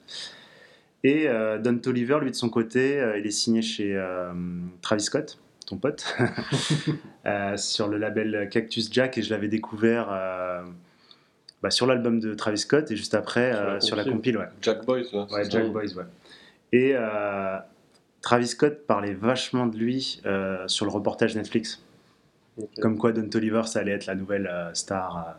Et 1.03 1.27
euh, 1.27 1.59
Don 1.59 1.77
Toliver, 1.77 2.19
lui 2.21 2.31
de 2.31 2.35
son 2.35 2.49
côté, 2.49 2.99
euh, 2.99 3.17
il 3.19 3.25
est 3.27 3.31
signé 3.31 3.61
chez 3.61 3.95
euh, 3.95 4.31
Travis 4.81 5.03
Scott, 5.03 5.37
ton 5.67 5.77
pote, 5.77 6.15
euh, 7.25 7.57
sur 7.57 7.87
le 7.87 7.97
label 7.97 8.47
Cactus 8.49 8.91
Jack, 8.91 9.17
et 9.17 9.21
je 9.21 9.29
l'avais 9.29 9.49
découvert 9.49 10.07
bah, 11.61 11.69
sur 11.71 11.85
l'album 11.85 12.19
de 12.19 12.33
Travis 12.33 12.59
Scott 12.59 12.89
et 12.91 12.95
juste 12.95 13.13
après 13.15 13.53
Sur 13.53 13.63
la 13.65 13.81
sur 13.81 13.95
la 13.95 14.03
compile. 14.05 14.37
ouais. 14.37 14.47
Jack 14.61 14.85
Boys. 14.85 15.03
Ouais, 15.13 15.49
Jack 15.49 15.71
Boys, 15.71 15.93
ouais. 15.95 16.05
Et 16.73 16.93
euh, 16.95 17.57
Travis 18.23 18.47
Scott 18.47 18.87
parlait 18.87 19.13
vachement 19.13 19.67
de 19.67 19.77
lui 19.77 20.21
euh, 20.25 20.67
sur 20.67 20.85
le 20.85 20.91
reportage 20.91 21.35
Netflix. 21.35 21.83
Comme 22.81 22.97
quoi 22.97 23.11
Don 23.11 23.27
Toliver, 23.27 23.63
ça 23.65 23.79
allait 23.79 23.91
être 23.91 24.05
la 24.05 24.15
nouvelle 24.15 24.47
euh, 24.47 24.73
star. 24.73 25.17
euh. 25.17 25.31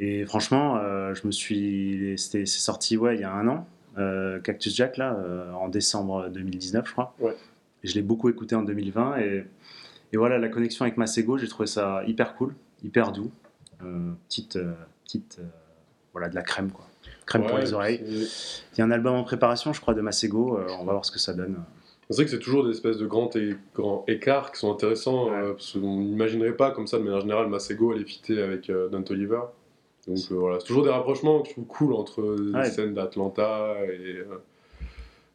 Et 0.00 0.24
franchement, 0.24 0.78
je 1.12 1.26
me 1.26 1.32
suis. 1.32 2.14
C'est 2.16 2.46
sorti, 2.46 2.96
ouais, 2.96 3.16
il 3.16 3.20
y 3.20 3.24
a 3.24 3.32
un 3.32 3.48
an, 3.48 3.66
Cactus 4.44 4.72
Jack, 4.72 4.96
là, 4.96 5.18
en 5.58 5.68
décembre 5.68 6.28
2019, 6.28 6.86
je 6.86 6.92
crois. 6.92 7.16
Ouais. 7.18 7.34
Et 7.82 7.88
je 7.88 7.96
l'ai 7.96 8.02
beaucoup 8.02 8.28
écouté 8.28 8.54
en 8.54 8.62
2020. 8.62 9.18
Et, 9.18 9.44
et 10.12 10.16
voilà, 10.16 10.38
la 10.38 10.48
connexion 10.50 10.84
avec 10.84 10.98
Masego, 10.98 11.36
j'ai 11.36 11.48
trouvé 11.48 11.66
ça 11.66 12.04
hyper 12.06 12.36
cool, 12.36 12.54
hyper 12.84 13.10
doux. 13.10 13.32
Petite. 14.28 14.56
petite 15.02 15.40
voilà, 16.12 16.28
de 16.28 16.36
la 16.36 16.42
crème, 16.42 16.70
quoi. 16.70 16.87
Crème 17.28 17.42
pour 17.46 17.54
Ouais, 17.54 17.60
les 17.60 17.72
oreilles. 17.74 18.00
Il 18.04 18.78
y 18.78 18.80
a 18.80 18.84
un 18.84 18.90
album 18.90 19.14
en 19.14 19.22
préparation, 19.24 19.72
je 19.72 19.80
crois, 19.80 19.94
de 19.94 20.00
Masego. 20.00 20.58
euh, 20.58 20.66
on 20.80 20.84
va 20.84 20.92
voir 20.92 21.04
ce 21.04 21.12
que 21.12 21.18
ça 21.18 21.32
donne. 21.34 21.56
C'est 22.10 22.16
vrai 22.16 22.24
que 22.24 22.30
c'est 22.30 22.38
toujours 22.38 22.64
des 22.64 22.70
espèces 22.70 22.96
de 22.96 23.06
grands, 23.06 23.28
et, 23.34 23.54
grands 23.74 24.02
écarts 24.08 24.50
qui 24.50 24.58
sont 24.60 24.72
intéressants, 24.72 25.30
euh, 25.30 25.52
parce 25.52 25.72
qu'on 25.74 25.98
n'imaginerait 26.00 26.56
pas 26.56 26.70
comme 26.70 26.86
ça 26.86 26.96
de 26.98 27.02
manière 27.02 27.20
générale 27.20 27.48
Masego 27.48 27.92
elle 27.94 28.00
est 28.00 28.06
fitée 28.06 28.40
avec 28.42 28.70
euh, 28.70 28.88
Don 28.88 29.02
Toliver. 29.02 29.40
Donc 30.06 30.16
euh, 30.30 30.34
voilà, 30.36 30.58
c'est 30.58 30.66
toujours 30.66 30.84
des 30.84 30.90
rapprochements 30.90 31.42
que 31.42 31.48
je 31.48 31.52
trouve 31.52 31.66
cool 31.66 31.92
entre 31.92 32.22
les 32.40 32.54
Ouais. 32.54 32.70
scènes 32.70 32.94
d'Atlanta 32.94 33.74
et. 33.84 34.20
euh, 34.20 34.24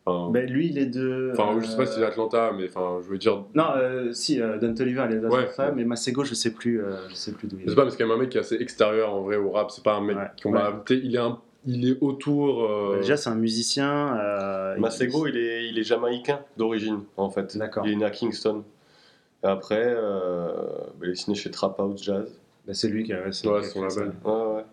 enfin, 0.08 0.32
Ben, 0.32 0.50
lui, 0.50 0.70
il 0.70 0.80
est 0.80 0.88
de. 0.88 1.30
enfin, 1.34 1.60
je 1.62 1.68
sais 1.68 1.76
pas 1.78 1.84
euh, 1.84 1.86
si 1.86 1.94
c'est 2.00 2.04
Atlanta, 2.06 2.52
mais 2.58 2.66
enfin, 2.70 2.98
je 3.04 3.08
veux 3.08 3.20
dire. 3.20 3.44
Non, 3.54 3.66
euh, 3.76 4.12
si, 4.12 4.42
euh, 4.42 4.58
Don 4.58 4.74
Toliver, 4.74 5.06
il 5.12 5.18
est 5.18 5.20
Ouais. 5.20 5.44
d'Atlanta, 5.44 5.72
mais 5.76 5.86
Masego, 5.86 6.24
je 6.24 6.34
sais 6.34 6.54
plus, 6.54 6.82
euh, 6.82 6.96
je 7.10 7.14
sais 7.14 7.34
plus 7.34 7.48
d'où 7.48 7.58
il 7.58 7.62
Je 7.62 7.66
sais 7.68 7.74
est. 7.74 7.76
pas, 7.76 7.84
parce 7.84 7.96
qu'il 7.96 8.04
y 8.08 8.10
a 8.10 8.12
un 8.12 8.18
mec 8.18 8.30
qui 8.30 8.38
est 8.38 8.42
assez 8.42 8.56
extérieur 8.56 9.14
en 9.14 9.22
vrai 9.22 9.36
au 9.36 9.52
rap, 9.52 9.70
c'est 9.70 9.84
pas 9.84 9.94
un 9.94 10.02
mec 10.02 10.18
Ouais. 10.18 10.24
qu'on 10.42 10.52
va. 10.52 10.84
Il 10.90 11.14
est 11.16 11.20
un 11.20 11.38
il 11.66 11.88
est 11.90 11.98
autour. 12.02 12.64
euh, 12.64 12.98
Déjà, 13.00 13.18
c'est 13.18 13.30
un 13.30 13.36
musicien. 13.36 14.18
euh, 14.18 14.78
Masego, 14.78 15.28
il 15.28 15.38
est, 15.38 15.68
il 15.70 15.78
est 15.80 15.84
jamaïcain 15.84 16.40
d'origine, 16.58 17.02
en 17.18 17.30
fait. 17.30 17.58
D'accord. 17.58 17.86
Il 17.86 17.94
est 17.94 17.96
né 17.96 18.06
à 18.06 18.12
Kingston. 18.12 18.64
Et 19.44 19.48
après, 19.48 19.84
euh, 19.86 20.52
bah, 21.00 21.06
il 21.06 21.10
est 21.12 21.16
signé 21.16 21.36
chez 21.36 21.52
Trap 21.52 21.80
House 21.80 22.02
Jazz. 22.04 22.30
bah, 22.68 22.74
c'est 22.74 22.88
lui 22.88 23.04
qui 23.04 23.14
a. 23.14 23.18
Ouais, 23.20 23.26
lui 23.26 23.32
qui 23.32 23.48
a 23.48 23.64
son 23.64 23.82
label. 23.84 24.14
Ouais, 24.24 24.32
ouais. 24.56 24.66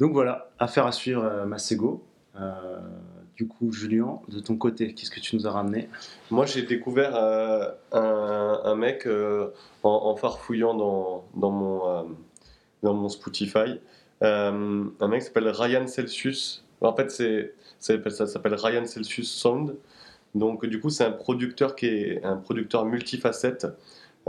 Donc 0.00 0.12
voilà, 0.12 0.50
affaire 0.58 0.86
à 0.86 0.92
suivre, 0.92 1.24
euh, 1.24 1.44
Masego. 1.44 2.02
Euh, 2.40 2.78
du 3.36 3.46
coup, 3.48 3.72
Julien, 3.72 4.18
de 4.28 4.38
ton 4.40 4.56
côté, 4.56 4.94
qu'est-ce 4.94 5.10
que 5.10 5.18
tu 5.20 5.34
nous 5.36 5.46
as 5.46 5.50
ramené? 5.50 5.88
Moi, 6.30 6.46
j'ai 6.46 6.62
découvert 6.62 7.14
euh, 7.16 7.68
un, 7.92 8.60
un 8.64 8.74
mec 8.76 9.06
euh, 9.06 9.48
en, 9.82 9.90
en 9.90 10.14
farfouillant 10.16 10.74
dans, 10.74 11.24
dans, 11.34 11.50
mon, 11.50 11.88
euh, 11.88 12.02
dans 12.84 12.94
mon 12.94 13.08
Spotify. 13.08 13.80
Euh, 14.24 14.84
un 15.00 15.08
mec 15.08 15.22
s'appelle 15.22 15.48
Ryan 15.48 15.86
Celsius. 15.86 16.64
En 16.80 16.94
fait, 16.94 17.10
ça 17.10 18.26
s'appelle- 18.26 18.54
Ryan 18.54 18.84
Celsius 18.86 19.30
Sound. 19.30 19.76
Donc, 20.34 20.66
du 20.66 20.80
coup, 20.80 20.90
c'est 20.90 21.04
un 21.04 21.12
producteur 21.12 21.76
qui 21.76 21.86
est 21.86 22.24
un 22.24 22.36
producteur 22.36 22.84
multifacette. 22.84 23.66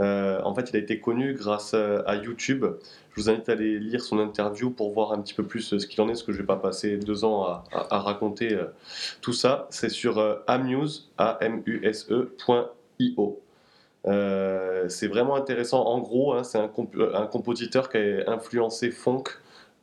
Euh, 0.00 0.40
en 0.44 0.54
fait, 0.54 0.70
il 0.70 0.76
a 0.76 0.78
été 0.78 1.00
connu 1.00 1.34
grâce 1.34 1.72
euh, 1.74 2.02
à 2.06 2.16
YouTube. 2.16 2.66
Je 3.12 3.20
vous 3.22 3.30
invite 3.30 3.48
à 3.48 3.52
aller 3.52 3.78
lire 3.78 4.02
son 4.02 4.18
interview 4.18 4.70
pour 4.70 4.92
voir 4.92 5.12
un 5.12 5.20
petit 5.20 5.32
peu 5.34 5.44
plus 5.44 5.78
ce 5.78 5.86
qu'il 5.86 6.00
en 6.02 6.04
est, 6.06 6.12
parce 6.12 6.22
que 6.22 6.32
je 6.32 6.38
vais 6.38 6.46
pas 6.46 6.56
passer 6.56 6.98
deux 6.98 7.24
ans 7.24 7.44
à, 7.44 7.98
raconter 7.98 8.58
tout 9.22 9.32
ça. 9.32 9.66
C'est 9.70 9.88
sur 9.88 10.18
euh, 10.18 10.36
amuse, 10.46 11.10
a 11.16 11.38
m 11.40 11.62
u 11.66 11.80
s 11.84 12.08
point 12.44 12.70
.io. 12.98 13.40
Euh, 14.06 14.88
c'est 14.88 15.08
vraiment 15.08 15.34
intéressant. 15.36 15.84
En 15.84 16.00
gros, 16.00 16.34
hein, 16.34 16.44
c'est 16.44 16.58
un 16.58 16.68
compositeur 17.26 17.88
qui 17.88 17.98
a 17.98 18.30
influencé 18.30 18.90
funk 18.90 19.24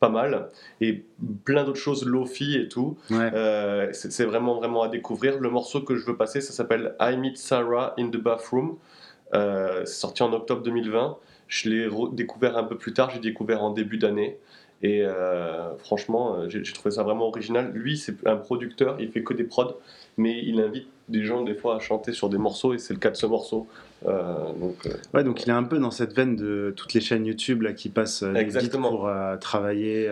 pas 0.04 0.10
mal 0.10 0.48
et 0.82 1.02
plein 1.44 1.64
d'autres 1.64 1.80
choses, 1.80 2.04
lofi 2.04 2.56
et 2.56 2.68
tout. 2.68 2.96
Ouais. 3.10 3.30
Euh, 3.32 3.88
c'est 3.92 4.24
vraiment 4.24 4.54
vraiment 4.56 4.82
à 4.82 4.88
découvrir. 4.88 5.38
Le 5.40 5.48
morceau 5.48 5.80
que 5.80 5.96
je 5.96 6.04
veux 6.04 6.16
passer, 6.16 6.42
ça 6.42 6.52
s'appelle 6.52 6.94
I 7.00 7.16
Meet 7.16 7.38
Sarah 7.38 7.94
in 7.98 8.08
the 8.08 8.18
Bathroom. 8.18 8.76
Euh, 9.32 9.82
c'est 9.86 10.00
sorti 10.00 10.22
en 10.22 10.32
octobre 10.34 10.62
2020. 10.62 11.16
Je 11.48 11.70
l'ai 11.70 11.88
découvert 12.12 12.58
un 12.58 12.64
peu 12.64 12.76
plus 12.76 12.92
tard. 12.92 13.10
J'ai 13.10 13.20
découvert 13.20 13.62
en 13.62 13.70
début 13.70 13.96
d'année. 13.96 14.38
Et 14.82 15.02
euh, 15.02 15.74
franchement, 15.78 16.50
j'ai 16.50 16.62
trouvé 16.74 16.94
ça 16.94 17.02
vraiment 17.02 17.26
original. 17.28 17.70
Lui, 17.72 17.96
c'est 17.96 18.26
un 18.26 18.36
producteur. 18.36 18.96
Il 19.00 19.10
fait 19.10 19.22
que 19.22 19.32
des 19.32 19.44
prods, 19.44 19.78
mais 20.18 20.38
il 20.44 20.60
invite 20.60 20.88
des 21.08 21.24
gens 21.24 21.42
des 21.42 21.54
fois 21.54 21.76
à 21.76 21.78
chanter 21.80 22.12
sur 22.12 22.28
des 22.28 22.38
morceaux. 22.38 22.74
Et 22.74 22.78
c'est 22.78 22.94
le 22.94 23.00
cas 23.00 23.10
de 23.10 23.16
ce 23.16 23.26
morceau. 23.26 23.66
Euh, 24.06 24.34
donc, 24.60 24.76
euh, 24.86 24.90
Ouais, 25.14 25.24
donc 25.24 25.42
il 25.44 25.48
est 25.48 25.52
un 25.52 25.62
peu 25.64 25.78
dans 25.78 25.90
cette 25.90 26.12
veine 26.14 26.36
de 26.36 26.72
toutes 26.76 26.92
les 26.94 27.00
chaînes 27.00 27.24
YouTube 27.26 27.62
là, 27.62 27.72
qui 27.72 27.88
passent 27.88 28.22
euh, 28.22 28.34
Exactement. 28.34 28.90
pour 28.90 29.08
euh, 29.08 29.36
travailler. 29.36 30.10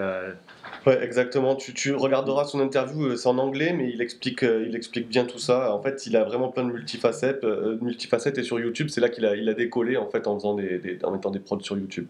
Ouais, 0.86 1.02
exactement. 1.04 1.54
Tu, 1.56 1.74
tu 1.74 1.94
regarderas 1.94 2.44
son 2.44 2.58
interview, 2.60 3.16
c'est 3.16 3.28
en 3.28 3.38
anglais, 3.38 3.72
mais 3.76 3.90
il 3.92 4.00
explique, 4.00 4.42
il 4.42 4.74
explique 4.74 5.08
bien 5.08 5.24
tout 5.24 5.38
ça. 5.38 5.72
En 5.74 5.80
fait, 5.82 6.06
il 6.06 6.16
a 6.16 6.24
vraiment 6.24 6.48
plein 6.48 6.64
de 6.64 6.72
multifacettes, 6.72 7.44
multifacettes 7.80 8.38
et 8.38 8.42
sur 8.42 8.58
YouTube, 8.58 8.88
c'est 8.88 9.00
là 9.00 9.08
qu'il 9.08 9.24
a, 9.26 9.36
il 9.36 9.48
a 9.48 9.54
décollé 9.54 9.96
en 9.96 10.08
fait 10.08 10.26
en 10.26 10.34
faisant 10.36 10.54
des, 10.54 10.78
des- 10.78 10.98
en 11.04 11.12
mettant 11.12 11.30
des 11.30 11.38
prods 11.38 11.60
sur 11.60 11.76
YouTube. 11.78 12.06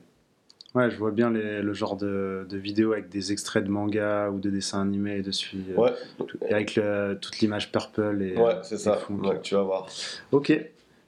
Ouais, 0.74 0.90
je 0.90 0.96
vois 0.96 1.10
bien 1.10 1.30
les- 1.30 1.60
le 1.60 1.72
genre 1.74 1.96
de, 1.96 2.46
de 2.48 2.56
vidéos 2.56 2.92
avec 2.92 3.10
des 3.10 3.30
extraits 3.30 3.62
de 3.64 3.68
manga 3.70 4.30
ou 4.30 4.40
de 4.40 4.48
dessins 4.48 4.80
animés 4.80 5.20
dessus. 5.20 5.58
euh, 5.70 5.76
Ouais, 5.80 5.92
tout- 6.26 6.38
et 6.48 6.54
avec 6.54 6.76
le- 6.76 7.18
toute 7.20 7.40
l'image 7.40 7.70
purple 7.70 8.22
et. 8.22 8.36
ouais, 8.38 8.54
euh, 8.54 8.62
c'est 8.62 8.76
et 8.76 8.78
ça. 8.78 8.98
Ouais, 9.10 9.40
tu 9.42 9.54
vas 9.54 9.62
voir. 9.62 9.86
Ok, 10.30 10.50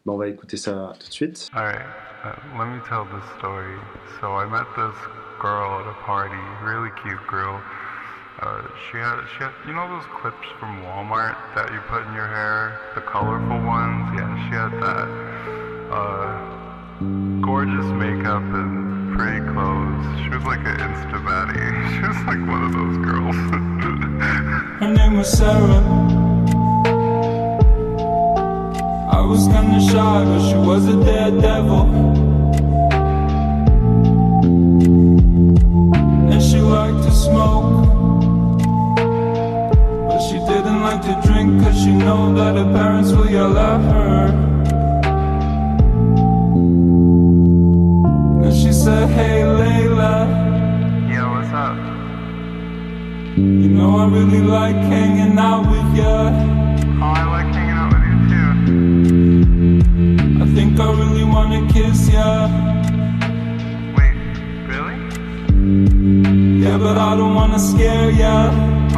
bon, 0.05 0.15
on 0.15 0.19
va 0.19 0.29
écouter 0.29 0.59
ça 0.59 0.93
tout 1.01 1.09
de 1.09 1.13
suite. 1.13 1.49
Alright, 1.55 1.81
uh, 2.25 2.29
let 2.59 2.67
me 2.67 2.79
tell 2.91 3.05
the 3.11 3.23
story. 3.39 3.73
So 4.21 4.27
I 4.37 4.45
met 4.45 4.67
this 4.77 4.97
girl 5.41 5.81
at 5.81 5.89
a 5.89 5.97
party, 6.05 6.37
really 6.67 6.91
cute 7.03 7.19
girl. 7.31 7.59
Uh, 8.43 8.61
she 8.91 8.99
had, 8.99 9.17
she 9.33 9.45
had, 9.45 9.53
you 9.67 9.73
know 9.73 9.89
those 9.89 10.05
clips 10.21 10.47
from 10.61 10.83
Walmart 10.85 11.37
that 11.55 11.73
you 11.73 11.81
put 11.89 12.03
in 12.07 12.13
your 12.15 12.27
hair, 12.29 12.77
the 12.95 13.01
colorful 13.01 13.61
ones? 13.65 14.11
Yeah, 14.13 14.29
she 14.45 14.53
had 14.55 14.73
that. 14.83 15.09
Uh, 15.91 17.41
gorgeous 17.41 17.87
makeup 17.97 18.43
and 18.53 18.94
clothes. 19.17 20.05
She 20.23 20.29
was 20.29 20.45
like 20.45 20.61
an 20.61 20.77
insta 20.79 21.19
baddie. 21.27 21.71
She 21.95 22.01
was 22.07 22.21
like 22.27 22.43
one 22.49 22.63
of 22.65 22.73
those 22.73 22.97
girls. 23.09 23.37
Her 24.81 24.93
name 24.93 25.17
was 25.19 25.31
Sarah. 25.31 25.83
I 29.19 29.21
was 29.21 29.47
kinda 29.47 29.81
shy, 29.81 30.25
but 30.25 30.41
she 30.49 30.57
was 30.57 30.87
a 30.89 30.97
daredevil. 31.05 31.85
And 36.33 36.43
she 36.43 36.59
liked 36.59 37.03
to 37.05 37.13
smoke. 37.13 37.87
But 40.09 40.21
she 40.27 40.39
didn't 40.51 40.81
like 40.83 41.03
to 41.03 41.15
drink, 41.27 41.63
cause 41.63 41.77
she 41.83 41.93
know 41.93 42.35
that 42.35 42.57
her 42.57 42.73
parents 42.73 43.13
will 43.13 43.31
yell 43.31 43.57
at 43.57 43.81
her. 43.93 44.54
Said, 48.85 49.09
Hey 49.09 49.41
Layla. 49.41 50.15
yeah, 51.09 51.25
what's 51.33 51.53
up? 51.65 51.77
You 53.35 53.69
know 53.77 53.97
I 53.97 54.07
really 54.09 54.43
like 54.43 54.77
hanging 54.77 55.39
out 55.39 55.65
with 55.73 55.91
ya. 55.97 56.29
Oh, 57.01 57.15
I 57.21 57.25
like 57.35 57.51
hanging 57.57 57.79
out 57.83 57.91
with 57.95 58.05
you 58.11 58.17
too. 58.31 58.45
I 60.43 60.47
think 60.55 60.79
I 60.79 60.89
really 61.03 61.25
wanna 61.25 61.61
kiss 61.73 62.11
ya. 62.17 62.29
Wait, 63.97 64.17
really? 64.71 64.99
Yeah, 66.63 66.77
but 66.77 66.99
I 66.99 67.17
don't 67.17 67.35
wanna 67.35 67.59
scare 67.59 68.11
ya. 68.11 68.35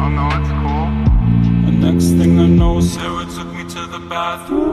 Oh 0.01 0.09
no, 0.19 0.25
it's 0.37 0.51
cool. 0.61 0.87
The 1.67 1.73
next 1.85 2.07
thing 2.17 2.37
I 2.39 2.47
know, 2.59 2.81
Sarah 2.81 3.25
took 3.35 3.49
me 3.57 3.63
to 3.75 3.81
the 3.93 3.99
bathroom. 3.99 4.66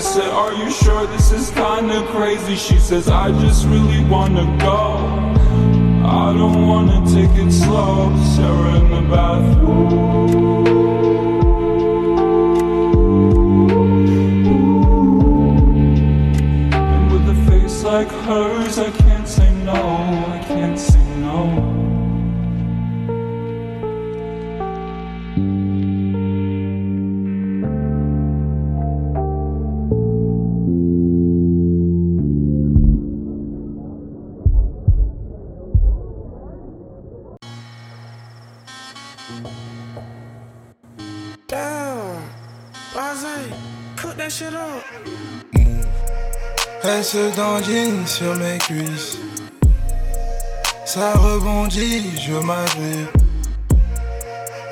Said, 0.00 0.30
Are 0.30 0.54
you 0.54 0.70
sure 0.70 1.06
this 1.08 1.30
is 1.30 1.50
kinda 1.50 2.06
crazy? 2.08 2.56
She 2.56 2.78
says, 2.78 3.08
I 3.08 3.30
just 3.40 3.66
really 3.66 4.02
wanna 4.04 4.46
go. 4.58 4.96
I 6.06 6.32
don't 6.32 6.66
wanna 6.66 7.04
take 7.06 7.30
it 7.36 7.52
slow. 7.52 8.14
Sarah 8.34 8.76
in 8.76 8.90
the 8.90 9.02
bathroom. 9.10 10.66
And 16.72 17.12
with 17.12 17.28
a 17.28 17.50
face 17.50 17.82
like 17.84 18.08
hers, 18.08 18.78
I 18.78 18.90
can't 18.90 19.28
say 19.28 19.52
no. 19.64 19.74
I 19.74 20.42
can't 20.48 20.78
say 20.78 21.04
no. 21.16 21.69
Elle 47.12 47.32
se 47.32 47.36
dandine 47.36 48.06
sur 48.06 48.36
mes 48.36 48.58
cuisses. 48.58 49.18
Ça 50.84 51.12
rebondit, 51.14 52.16
je 52.20 52.34
m'agrippe. 52.34 53.16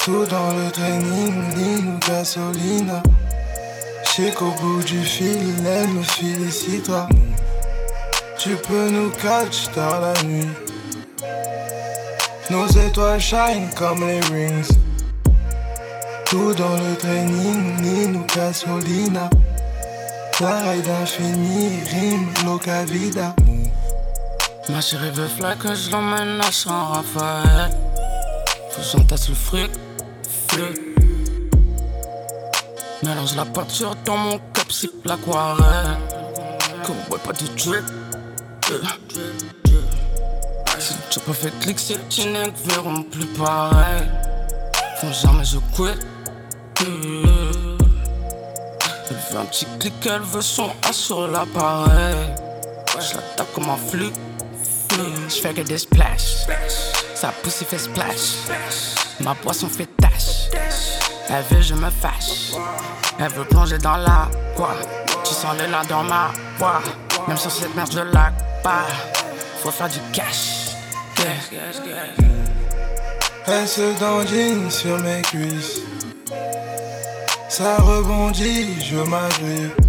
Tout 0.05 0.25
dans 0.27 0.53
le 0.53 0.71
training, 0.71 1.57
ligne 1.57 1.95
ou 1.95 2.07
gasolina. 2.07 3.03
J'sais 4.05 4.31
qu'au 4.31 4.53
bout 4.61 4.83
du 4.85 5.03
fil, 5.03 5.67
elle 5.67 5.89
me 5.89 6.03
félicitera. 6.03 7.09
Tu 8.39 8.51
peux 8.69 8.89
nous 8.89 9.11
catch 9.11 9.71
dans 9.75 9.99
la 10.01 10.23
nuit. 10.23 10.51
Nos 12.51 12.69
étoiles 12.69 13.21
shine 13.21 13.69
comme 13.77 14.07
les 14.07 14.21
rings. 14.21 14.77
Tout 16.27 16.55
dans 16.55 16.77
le 16.77 16.95
training, 16.97 17.83
ligne 17.83 18.17
ou 18.17 18.25
gasolina. 18.37 19.29
Pareil 20.39 20.83
d'infini, 20.83 21.83
rime, 21.91 22.33
loca 22.45 22.85
vida. 22.85 23.35
Ma 24.69 24.81
chérie 24.81 25.11
veut 25.11 25.27
fly 25.27 25.57
que 25.59 25.75
je 25.75 25.91
l'emmène 25.91 26.41
à 26.41 26.53
Saint-Raphaël. 26.53 27.71
Faut 28.71 28.81
que 28.81 28.87
j'entasse 28.87 29.29
le 29.31 29.35
fric, 29.35 29.71
fric. 30.47 30.79
Mélange 33.03 33.35
la 33.35 33.47
peinture 33.47 33.97
dans 34.05 34.17
mon 34.17 34.41
sip 34.69 34.93
l'aquarelle. 35.05 35.97
Que 36.85 36.93
ouais, 36.93 37.19
pas 37.25 37.33
de 37.33 37.47
drip. 37.57 37.85
Si 40.79 40.95
tu 41.11 41.19
pas 41.19 41.33
fait 41.33 41.59
clic, 41.59 41.81
ces 41.81 41.95
petits 41.95 42.27
nègres 42.27 42.53
verront 42.67 43.03
plus 43.03 43.27
pareil. 43.27 44.07
Font 45.01 45.13
jamais 45.13 45.45
je 45.45 45.59
quitte. 45.75 46.07
Elle 49.11 49.17
veut 49.31 49.41
un 49.41 49.45
petit 49.47 49.67
clic, 49.79 49.95
elle 50.07 50.21
veut 50.21 50.43
son 50.43 50.71
A 50.87 50.93
sur 50.93 51.27
l'appareil. 51.29 52.17
Je 52.99 53.15
la 53.15 53.23
tape 53.37 53.53
comme 53.55 53.71
un 53.71 53.77
flic. 53.77 54.13
Je 55.29 55.41
fais 55.41 55.55
que 55.55 55.63
des 55.63 55.79
splash. 55.79 56.47
Sa 57.15 57.29
pousse, 57.29 57.63
il 57.63 57.67
fait 57.67 57.79
splash. 57.79 58.37
Ma 59.21 59.35
poisson 59.35 59.69
fait 59.69 59.89
tache. 59.97 60.51
Elle 61.31 61.45
veut, 61.51 61.63
je 61.63 61.75
me 61.75 61.91
fâche. 61.91 62.53
Elle 63.19 63.31
veut 63.33 63.45
plonger 63.45 63.79
dans 63.79 63.97
la 63.97 64.29
quoi. 64.57 64.75
Tu 65.25 65.33
sens 65.33 65.57
le 65.59 65.71
là 65.71 65.83
dans 65.89 66.03
ma 66.03 66.31
voix. 66.59 66.81
Même 67.27 67.37
sur 67.37 67.51
cette 67.51 67.75
merde, 67.75 67.91
je 67.93 68.01
la 68.01 68.33
pas. 68.63 68.87
Faut 69.63 69.71
faire 69.71 69.89
du 69.89 70.01
cash. 70.13 70.75
Yeah. 71.19 72.05
Elle 73.47 73.67
se 73.67 73.99
dandine 73.99 74.71
sur 74.71 74.99
mes 74.99 75.23
cuisses. 75.23 75.81
Ça 77.59 77.77
rebondit, 77.79 78.81
je 78.81 78.99
m'agrippe. 78.99 79.81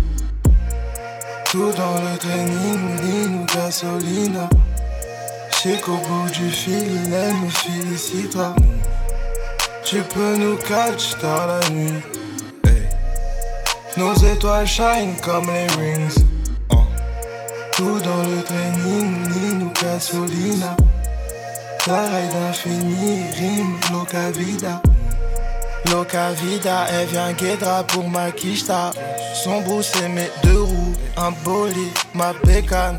Tout 1.51 1.71
dans 1.77 2.01
le 2.01 2.17
training, 2.17 3.01
ligne 3.03 3.41
ou 3.41 3.45
gasoline. 3.45 4.49
J'sais 5.51 5.77
qu'au 5.77 5.97
bout 5.97 6.31
du 6.31 6.49
fil, 6.49 7.13
elle 7.13 7.35
me 7.35 7.47
félicitera. 7.47 8.55
Tu 9.83 10.01
peux 10.01 10.35
nous 10.37 10.57
catch 10.57 11.15
dans 11.21 11.45
la 11.45 11.59
nuit. 11.69 12.01
Nos 13.97 14.15
étoiles 14.15 14.65
shine 14.65 15.13
comme 15.23 15.45
les 15.45 15.67
rings. 15.77 16.23
Uh. 16.71 16.75
Tout 17.73 17.99
dans 17.99 18.23
le 18.23 18.41
training, 18.45 19.29
ligne 19.29 19.63
ou 19.65 19.71
gasolina. 19.79 20.75
La 21.85 22.01
raille 22.09 22.29
d'infini, 22.29 23.25
rime, 23.37 23.77
loca 23.91 24.31
vida. 24.31 24.81
Loca 25.85 26.31
vida, 26.31 26.85
elle 26.91 27.07
vient 27.07 27.31
guédra 27.33 27.83
pour 27.83 28.07
ma 28.07 28.31
quicheta. 28.31 28.91
Son 29.43 29.61
bout 29.61 29.81
c'est 29.81 30.09
mes 30.09 30.29
deux 30.43 30.61
roues, 30.61 30.95
un 31.17 31.31
bolide, 31.43 31.97
ma 32.13 32.33
bécane. 32.43 32.97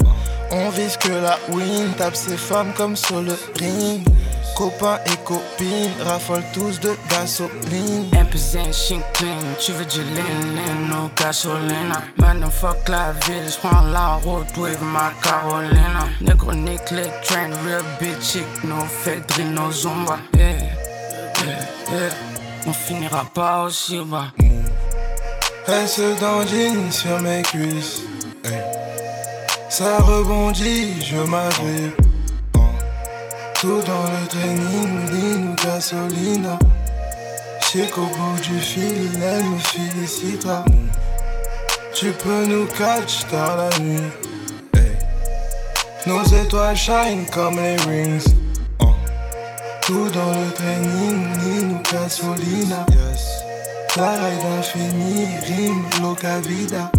On 0.53 0.71
vise 0.71 0.97
que 0.97 1.11
la 1.11 1.39
win, 1.51 1.93
tape 1.97 2.17
ses 2.17 2.37
femmes 2.37 2.73
comme 2.77 2.97
sur 2.97 3.21
le 3.21 3.39
ring. 3.59 4.05
Copains 4.57 4.99
et 5.07 5.17
copines 5.25 5.93
raffolent 6.05 6.43
tous 6.53 6.81
de 6.81 6.95
gasoline. 7.09 8.11
Zen, 8.35 8.73
chink 8.73 9.03
clean, 9.15 9.37
tu 9.61 9.73
veux 9.73 9.85
du 9.85 10.01
lean, 10.01 10.89
no 10.89 11.11
gasolina. 11.17 12.03
Maintenant 12.17 12.51
fuck 12.51 12.89
la 12.89 13.13
ville, 13.27 13.49
j'prends 13.49 13.83
la 13.93 14.19
route 14.25 14.57
with 14.57 14.81
ma 14.81 15.13
Carolina. 15.23 16.09
Négro 16.21 16.53
nique 16.53 16.91
les 16.91 17.11
train, 17.23 17.51
real 17.65 17.85
bitch 18.01 18.39
no 18.65 18.85
Fedri, 19.03 19.45
no 19.45 19.71
Zumba. 19.71 20.19
Yeah, 20.35 20.59
yeah, 21.45 21.67
yeah. 21.93 22.30
On 22.67 22.73
finira 22.73 23.25
pas 23.35 23.65
aussi 23.65 24.01
bas. 24.05 24.33
Elle 25.67 25.89
se 25.89 26.19
dandine 26.21 26.91
sur 26.91 27.21
mes 27.21 27.43
cuisses. 27.43 28.03
Ça 29.69 29.99
rebondit, 29.99 31.03
je 31.05 31.17
m'agrippe. 31.17 31.97
Tout 33.61 33.81
dans 33.87 34.05
le 34.05 34.27
training, 34.29 35.11
ligne 35.11 35.49
ou 35.51 35.65
gasolina. 35.65 36.59
J'sais 37.61 37.87
qu'au 37.89 38.07
bout 38.07 38.41
du 38.43 38.59
fil, 38.59 39.11
elle 39.23 39.45
me 39.45 39.59
félicitera. 39.59 40.65
Tu 41.95 42.11
peux 42.13 42.47
nous 42.47 42.67
catch 42.67 43.27
dans 43.31 43.57
la 43.57 43.79
nuit. 43.79 44.11
Nos 46.07 46.25
étoiles 46.25 46.77
shine 46.77 47.27
comme 47.33 47.57
les 47.57 47.77
rings. 47.77 48.50
Tout 49.91 50.09
dans 50.11 50.31
le 50.31 50.53
training, 50.53 51.73
ou 51.73 51.83
gasolina. 51.93 52.87
La 53.97 54.11
raille 54.21 54.39
d'infini, 54.41 55.27
rime, 55.49 55.85
loca 56.01 56.39
vida. 56.39 56.93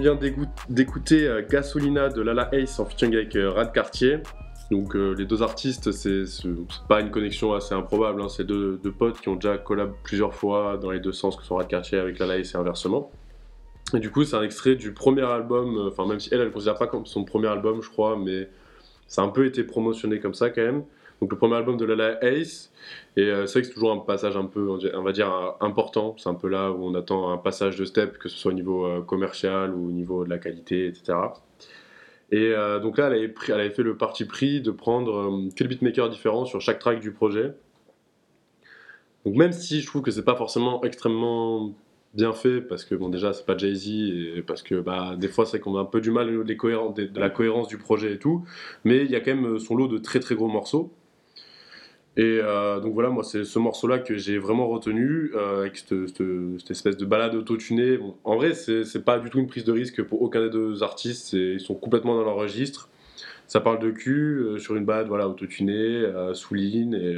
Vient 0.00 0.18
d'écouter 0.68 1.26
euh, 1.26 1.42
Gasolina 1.48 2.08
de 2.08 2.22
Lala 2.22 2.48
Ace 2.52 2.78
en 2.78 2.84
featuring 2.84 3.14
avec 3.14 3.36
euh, 3.36 3.50
Rad 3.50 3.72
Cartier. 3.72 4.18
Donc 4.70 4.94
euh, 4.94 5.14
les 5.18 5.24
deux 5.24 5.42
artistes, 5.42 5.90
c'est 5.90 6.24
pas 6.88 7.00
une 7.00 7.10
connexion 7.10 7.54
assez 7.54 7.74
improbable, 7.74 8.22
hein. 8.22 8.28
c'est 8.28 8.44
deux, 8.44 8.78
potes 8.96 9.20
qui 9.20 9.28
ont 9.28 9.34
déjà 9.34 9.58
collab 9.58 9.92
plusieurs 10.04 10.34
fois 10.34 10.78
dans 10.80 10.90
les 10.90 11.00
deux 11.00 11.12
sens, 11.12 11.36
que 11.36 11.42
ce 11.42 11.48
soit 11.48 11.58
Rad 11.58 11.68
Cartier 11.68 11.98
avec 11.98 12.18
Lala 12.18 12.38
Ace 12.38 12.54
et 12.54 12.56
inversement. 12.56 13.10
Et 13.94 13.98
du 13.98 14.10
coup 14.10 14.22
c'est 14.24 14.36
un 14.36 14.42
extrait 14.42 14.76
du 14.76 14.92
premier 14.92 15.24
album, 15.24 15.88
enfin 15.88 16.06
même 16.06 16.20
si 16.20 16.28
elle, 16.32 16.40
elle 16.40 16.48
ne 16.48 16.52
considère 16.52 16.78
pas 16.78 16.86
comme 16.86 17.04
son 17.04 17.24
premier 17.24 17.48
album 17.48 17.82
je 17.82 17.90
crois, 17.90 18.16
mais 18.16 18.48
ça 19.08 19.22
a 19.22 19.24
un 19.24 19.28
peu 19.28 19.44
été 19.44 19.64
promotionné 19.64 20.20
comme 20.20 20.34
ça 20.34 20.50
quand 20.50 20.62
même. 20.62 20.84
Donc 21.20 21.30
le 21.30 21.36
premier 21.36 21.56
album 21.56 21.76
de 21.76 21.84
Lala 21.84 22.18
Ace, 22.24 22.72
et 23.16 23.24
euh, 23.24 23.46
c'est 23.46 23.54
vrai 23.54 23.62
que 23.62 23.68
c'est 23.68 23.74
toujours 23.74 23.92
un 23.92 23.98
passage 23.98 24.36
un 24.36 24.46
peu, 24.46 24.68
on 24.70 25.02
va 25.02 25.12
dire, 25.12 25.28
un- 25.28 25.56
important. 25.60 26.14
C'est 26.18 26.28
un 26.28 26.34
peu 26.34 26.48
là 26.48 26.72
où 26.72 26.84
on 26.84 26.94
attend 26.94 27.30
un 27.30 27.36
passage 27.36 27.76
de 27.76 27.84
step, 27.84 28.18
que 28.18 28.28
ce 28.28 28.36
soit 28.38 28.52
au 28.52 28.54
niveau 28.54 28.86
euh, 28.86 29.02
commercial 29.02 29.74
ou 29.74 29.88
au 29.88 29.92
niveau 29.92 30.24
de 30.24 30.30
la 30.30 30.38
qualité, 30.38 30.86
etc. 30.86 31.18
Et 32.32 32.52
euh, 32.54 32.78
donc 32.78 32.96
là, 32.96 33.08
elle 33.08 33.32
avait, 33.50 33.70
fait 33.70 33.82
le 33.82 33.96
parti 33.96 34.24
pris 34.24 34.60
de 34.60 34.70
prendre 34.70 35.16
euh, 35.16 35.48
que 35.54 35.64
le 35.64 35.68
beatmaker 35.68 36.08
différent 36.08 36.44
sur 36.44 36.60
chaque 36.60 36.78
track 36.78 37.00
du 37.00 37.12
projet. 37.12 37.54
Donc 39.24 39.34
même 39.34 39.52
si 39.52 39.80
je 39.80 39.86
trouve 39.86 40.02
que 40.02 40.10
c'est 40.10 40.24
pas 40.24 40.36
forcément 40.36 40.82
extrêmement 40.84 41.74
bien 42.14 42.32
fait, 42.32 42.60
parce 42.60 42.84
que 42.84 42.94
bon 42.94 43.08
déjà 43.08 43.32
c'est 43.32 43.46
pas 43.46 43.56
Jay-Z, 43.56 43.88
et 43.88 44.42
parce 44.46 44.62
que 44.62 44.80
bah, 44.80 45.14
des 45.16 45.28
fois 45.28 45.46
c'est 45.46 45.60
qu'on 45.60 45.76
a 45.76 45.80
un 45.80 45.84
peu 45.84 46.00
du 46.00 46.10
mal 46.10 46.34
au 46.36 46.44
des 46.44 46.54
de, 46.54 47.20
la 47.20 47.30
cohérence 47.30 47.68
du 47.68 47.78
projet 47.78 48.14
et 48.14 48.18
tout, 48.18 48.44
mais 48.84 49.04
il 49.04 49.10
y 49.10 49.16
a 49.16 49.20
quand 49.20 49.34
même 49.34 49.54
euh, 49.54 49.58
son 49.58 49.76
lot 49.76 49.88
de 49.88 49.98
très 49.98 50.20
très 50.20 50.34
gros 50.34 50.48
morceaux. 50.48 50.92
Et 52.22 52.38
euh, 52.42 52.80
donc 52.80 52.92
voilà, 52.92 53.08
moi 53.08 53.24
c'est 53.24 53.44
ce 53.44 53.58
morceau-là 53.58 53.98
que 53.98 54.14
j'ai 54.18 54.36
vraiment 54.36 54.68
retenu, 54.68 55.30
euh, 55.34 55.60
avec 55.60 55.78
cette, 55.78 56.06
cette- 56.08 56.58
cette 56.58 56.70
espèce 56.70 56.96
de 56.98 57.06
balade 57.06 57.34
autotunée. 57.34 57.96
Bon, 57.96 58.14
en 58.24 58.36
vrai, 58.36 58.52
c'est 58.52 59.04
pas 59.04 59.18
du 59.18 59.30
tout 59.30 59.38
une 59.38 59.46
prise 59.46 59.64
de 59.64 59.72
risque 59.72 60.02
pour 60.02 60.20
aucun 60.20 60.42
des 60.42 60.50
deux 60.50 60.82
artistes, 60.82 61.32
ils 61.32 61.60
sont 61.60 61.74
complètement 61.74 62.14
dans 62.16 62.24
leur 62.24 62.34
registre. 62.36 62.88
Ça 63.46 63.60
parle 63.60 63.78
de 63.78 63.90
cul, 63.90 64.38
euh, 64.42 64.58
sur 64.58 64.76
une 64.76 64.84
balade 64.84 65.08
voilà, 65.08 65.28
autotunée, 65.28 65.74
euh, 66.04 66.34
sous 66.34 66.54
ligne, 66.54 66.92
et, 66.92 67.16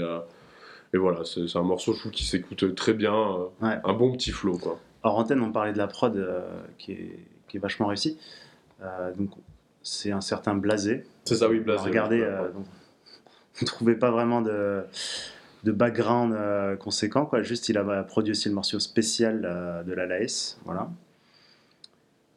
et 0.94 0.98
voilà, 0.98 1.24
c'est 1.24 1.56
un 1.56 1.62
morceau 1.62 1.94
je 1.94 1.98
trouve 2.00 2.12
qui 2.12 2.24
s'écoute 2.24 2.74
très 2.76 2.92
bien, 2.94 3.12
Ouais. 3.60 3.78
un 3.84 3.92
bon 3.94 4.12
petit 4.12 4.30
flow 4.30 4.56
quoi. 4.58 4.78
Hors 5.02 5.18
antenne, 5.18 5.40
on 5.40 5.50
parlait 5.50 5.72
de 5.72 5.78
la 5.78 5.88
prod 5.88 6.16
euh, 6.16 6.42
qui, 6.78 6.92
est, 6.92 7.18
qui 7.48 7.56
est 7.56 7.60
vachement 7.60 7.86
réussie. 7.88 8.18
Euh, 8.82 9.12
donc, 9.14 9.30
c'est 9.82 10.12
un 10.12 10.20
certain 10.20 10.54
Blasé. 10.54 11.02
C'est 11.24 11.34
ça, 11.34 11.48
oui, 11.48 11.58
Blasé, 11.58 11.88
Regardez, 11.88 12.20
ouais. 12.20 12.24
euh, 12.26 12.52
donc, 12.52 12.66
on 13.60 13.62
ne 13.62 13.66
trouvait 13.66 13.94
pas 13.96 14.10
vraiment 14.10 14.40
de, 14.40 14.82
de 15.64 15.72
background 15.72 16.32
euh, 16.34 16.76
conséquent. 16.76 17.26
Quoi. 17.26 17.42
Juste, 17.42 17.68
il 17.68 17.78
a 17.78 18.02
produit 18.04 18.32
aussi 18.32 18.48
le 18.48 18.54
morceau 18.54 18.78
spécial 18.78 19.42
euh, 19.44 19.82
de 19.82 19.92
la 19.92 20.06
LAS. 20.06 20.58
Voilà. 20.64 20.90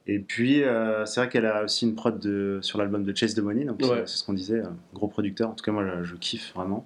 Et 0.08 0.20
puis, 0.20 0.64
euh, 0.64 1.06
c'est 1.06 1.20
vrai 1.20 1.30
qu'elle 1.30 1.46
a 1.48 1.64
aussi 1.64 1.86
une 1.88 1.96
prod 1.96 2.20
de, 2.20 2.60
sur 2.62 2.78
l'album 2.78 3.04
de 3.04 3.16
Chase 3.16 3.34
the 3.34 3.40
Money. 3.40 3.66
Donc, 3.66 3.80
Ouais. 3.82 4.04
c'est- 4.06 4.18
ce 4.18 4.24
qu'on 4.26 4.34
disait. 4.34 4.62
Gros 4.94 5.08
producteur. 5.08 5.50
En 5.50 5.54
tout 5.54 5.64
cas, 5.64 5.72
moi, 5.72 5.86
je, 5.88 6.04
je 6.04 6.16
kiffe 6.16 6.54
vraiment. 6.54 6.86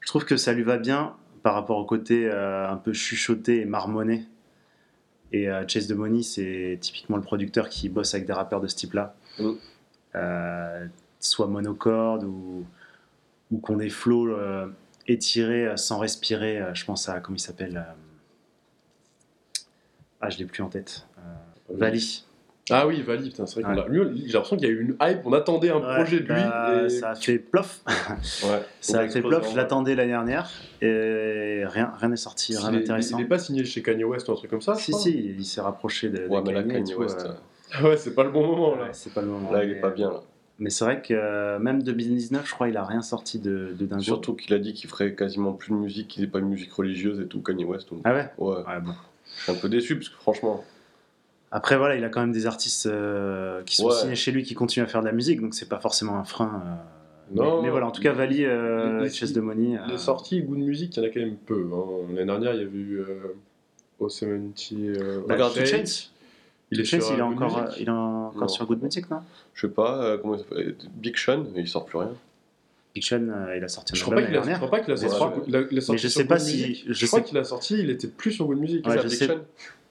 Je 0.00 0.06
trouve 0.08 0.24
que 0.24 0.36
ça 0.36 0.52
lui 0.52 0.62
va 0.64 0.78
bien 0.78 1.14
par 1.42 1.54
rapport 1.54 1.76
au 1.78 1.84
côté 1.84 2.30
un 2.30 2.76
peu 2.76 2.92
chuchoté 2.92 3.60
et 3.60 3.64
marmonné. 3.66 4.26
Et 5.32 5.46
Chase 5.68 5.86
the 5.86 5.92
Money, 5.92 6.22
c'est 6.22 6.76
typiquement 6.80 7.16
le 7.16 7.22
producteur 7.22 7.68
qui 7.68 7.88
bosse 7.88 8.14
avec 8.14 8.26
des 8.26 8.32
rappeurs 8.32 8.60
de 8.60 8.66
ce 8.66 8.76
type-là. 8.76 9.14
Mm. 9.38 9.52
Soit 11.18 11.46
monocorde 11.46 12.24
ou, 12.24 12.64
ou 13.50 13.58
qu'on 13.58 13.76
des 13.76 13.90
flows 13.90 14.28
euh, 14.28 14.66
étirés 15.06 15.66
euh, 15.66 15.76
sans 15.76 15.98
respirer. 15.98 16.58
Euh, 16.60 16.74
je 16.74 16.84
pense 16.84 17.08
à, 17.08 17.20
comment 17.20 17.36
il 17.36 17.40
s'appelle 17.40 17.84
Ah, 20.20 20.30
je 20.30 20.38
l'ai 20.38 20.44
plus 20.44 20.62
en 20.62 20.68
tête. 20.68 21.06
Vali. 21.68 22.24
Ah 22.72 22.86
oui, 22.86 23.02
Vali, 23.02 23.30
putain, 23.30 23.46
c'est 23.46 23.60
vrai 23.60 23.74
qu'on 23.74 23.80
a. 23.80 23.88
Lui, 23.88 24.26
j'ai 24.26 24.32
l'impression 24.34 24.56
qu'il 24.56 24.66
y 24.68 24.70
a 24.70 24.72
eu 24.72 24.80
une 24.80 24.96
hype, 25.02 25.20
on 25.24 25.32
attendait 25.32 25.70
un 25.70 25.78
Ouais, 25.78 25.94
projet 25.96 26.20
de 26.20 26.26
lui. 26.26 26.34
bah, 26.34 26.82
et... 26.84 26.88
Ça 26.88 27.10
a 27.10 27.14
fait 27.16 27.38
plof. 27.38 27.80
Ouais. 28.44 28.62
ça 28.80 29.00
a 29.00 29.08
fait 29.08 29.22
plof. 29.22 29.50
Je 29.50 29.56
l'attendais 29.56 29.96
l'année 29.96 30.12
dernière 30.12 30.48
et 30.80 31.64
rien 31.66 31.92
rien 31.96 32.08
n'est 32.10 32.16
sorti, 32.16 32.56
rien 32.56 32.70
d'intéressant. 32.70 33.18
il 33.18 33.24
est 33.24 33.28
pas 33.28 33.38
signé 33.40 33.64
chez 33.64 33.82
Kanye 33.82 34.04
West 34.04 34.28
ou 34.28 34.32
un 34.32 34.36
truc 34.36 34.50
comme 34.50 34.60
ça 34.60 34.76
Si, 34.76 34.92
si, 34.92 35.34
il 35.36 35.44
s'est 35.44 35.60
rapproché 35.60 36.10
de, 36.10 36.18
de 36.18 36.28
Ouais, 36.28 36.40
mais 36.46 36.52
là, 36.52 36.62
Kanye 36.62 36.74
Kanye 36.74 36.94
West, 36.94 37.26
euh, 37.26 37.82
Ouais, 37.88 37.96
c'est 37.96 38.14
pas 38.14 38.22
le 38.22 38.30
bon 38.30 38.46
moment 38.46 38.76
là. 38.76 38.88
c'est 38.92 39.12
pas 39.12 39.22
le 39.22 39.28
moment. 39.28 39.50
là, 39.50 39.64
il 39.64 39.70
est 39.72 39.80
pas 39.80 39.90
bien. 39.90 40.10
Là. 40.10 40.20
Mais 40.60 40.68
c'est 40.70 40.84
vrai 40.84 41.00
que 41.02 41.14
euh, 41.14 41.58
même 41.58 41.82
2019, 41.82 42.46
je 42.46 42.52
crois, 42.54 42.68
il 42.68 42.76
a 42.76 42.84
rien 42.84 43.00
sorti 43.02 43.38
de, 43.38 43.74
de 43.78 43.86
dingo. 43.86 44.02
Surtout 44.02 44.34
qu'il 44.34 44.52
a 44.54 44.58
dit 44.58 44.74
qu'il 44.74 44.88
ferait 44.90 45.14
quasiment 45.14 45.52
plus 45.54 45.70
de 45.72 45.76
musique, 45.78 46.08
qu'il 46.08 46.22
n'est 46.22 46.28
pas 46.28 46.38
une 46.38 46.48
musique 46.50 46.72
religieuse 46.72 47.18
et 47.20 47.26
tout, 47.26 47.40
Kanye 47.40 47.64
West. 47.64 47.88
donc- 47.90 48.02
Ah 48.04 48.12
ouais? 48.12 48.28
Ouais, 48.38 48.56
Ouais, 48.56 48.80
bon. 48.82 48.92
je 49.38 49.42
suis 49.42 49.52
un 49.52 49.54
peu 49.54 49.68
déçu 49.70 49.96
parce 49.96 50.10
que 50.10 50.16
franchement. 50.16 50.62
Après, 51.50 51.76
voilà, 51.78 51.96
il 51.96 52.04
a 52.04 52.10
quand 52.10 52.20
même 52.20 52.30
des 52.32 52.46
artistes 52.46 52.86
euh, 52.86 53.62
qui 53.64 53.76
sont 53.76 53.86
Ouais. 53.86 53.94
signés 53.94 54.14
chez 54.14 54.30
lui 54.32 54.42
qui 54.44 54.54
continuent 54.54 54.84
à 54.84 54.86
faire 54.86 55.00
de 55.00 55.06
la 55.06 55.12
musique, 55.12 55.40
donc 55.40 55.54
c'est 55.54 55.68
pas 55.68 55.80
forcément 55.80 56.16
un 56.18 56.24
frein. 56.24 56.62
euh, 56.64 57.34
Non, 57.34 57.56
mais, 57.56 57.62
mais 57.64 57.70
voilà, 57.70 57.86
en 57.86 57.90
tout 57.90 58.02
cas, 58.02 58.12
Vali, 58.12 58.44
euh, 58.44 59.00
les- 59.02 59.32
de 59.32 59.40
Money. 59.40 59.78
Les 59.88 59.94
euh, 59.94 59.96
sorties, 59.98 60.42
goût 60.42 60.56
de 60.56 60.60
musique, 60.62 60.94
il 60.96 61.02
y 61.02 61.06
en 61.06 61.08
a 61.08 61.10
quand 61.12 61.20
même 61.20 61.36
peu. 61.36 61.66
hein. 61.72 62.12
L'année 62.14 62.26
dernière, 62.26 62.54
il 62.54 62.60
y 62.60 62.64
avait 62.64 62.78
eu 62.78 62.98
euh, 63.00 63.34
Osementi. 63.98 64.88
Euh, 64.90 65.22
bah. 65.26 65.36
Chainz. 65.64 66.10
Il 66.70 66.80
est 66.80 66.84
sur, 66.84 66.98
il 66.98 67.18
est 67.18 67.20
euh, 67.20 67.24
encore, 67.24 67.58
euh, 67.58 67.64
il 67.78 67.86
est 67.88 67.90
encore 67.90 68.32
Non. 68.42 68.48
sur 68.48 68.66
Good 68.66 68.82
Music, 68.82 69.10
non? 69.10 69.18
Je 69.54 69.66
sais 69.66 69.72
pas, 69.72 70.02
euh, 70.02 70.18
comment 70.18 70.34
il 70.34 70.38
s'appelle 70.38 70.76
Big 70.94 71.16
Sean, 71.16 71.44
il 71.56 71.66
sort 71.68 71.84
plus 71.84 71.98
rien. 71.98 72.12
Big 72.94 73.02
Sean, 73.04 73.28
euh, 73.28 73.56
il 73.56 73.64
a 73.64 73.68
sorti 73.68 73.92
un 73.92 73.96
Je 73.96 74.04
album 74.04 74.18
l'année 74.18 74.26
je 74.34 74.38
crois 74.38 74.46
dernière. 74.50 74.70
pas 74.70 74.80
qu'il 74.80 74.92
a 74.92 74.96
Mais 75.00 75.08
sorti. 75.08 75.40
je- 75.44 75.48
il 75.50 75.56
a- 75.56 75.60
il 75.70 75.78
a 75.78 75.80
sorti 75.80 75.92
mais 75.92 75.98
je 75.98 76.08
sur 76.08 76.20
sais 76.20 76.26
pas 76.26 76.36
Good 76.36 76.44
si- 76.44 76.56
Music. 76.68 76.84
je 76.86 76.92
Je, 76.92 77.06
crois 77.06 77.18
sais- 77.18 77.24
qu'il 77.24 77.38
a 77.38 77.44
sorti, 77.44 77.78
il 77.78 77.90
était 77.90 78.08
plus 78.08 78.32
sur 78.32 78.46
Good 78.46 78.58
Music. 78.58 78.86
Ouais, 78.86 78.92
C'est 78.96 79.02
je 79.02 79.08
Big 79.08 79.16
sais- 79.18 79.26
Sean 79.26 79.40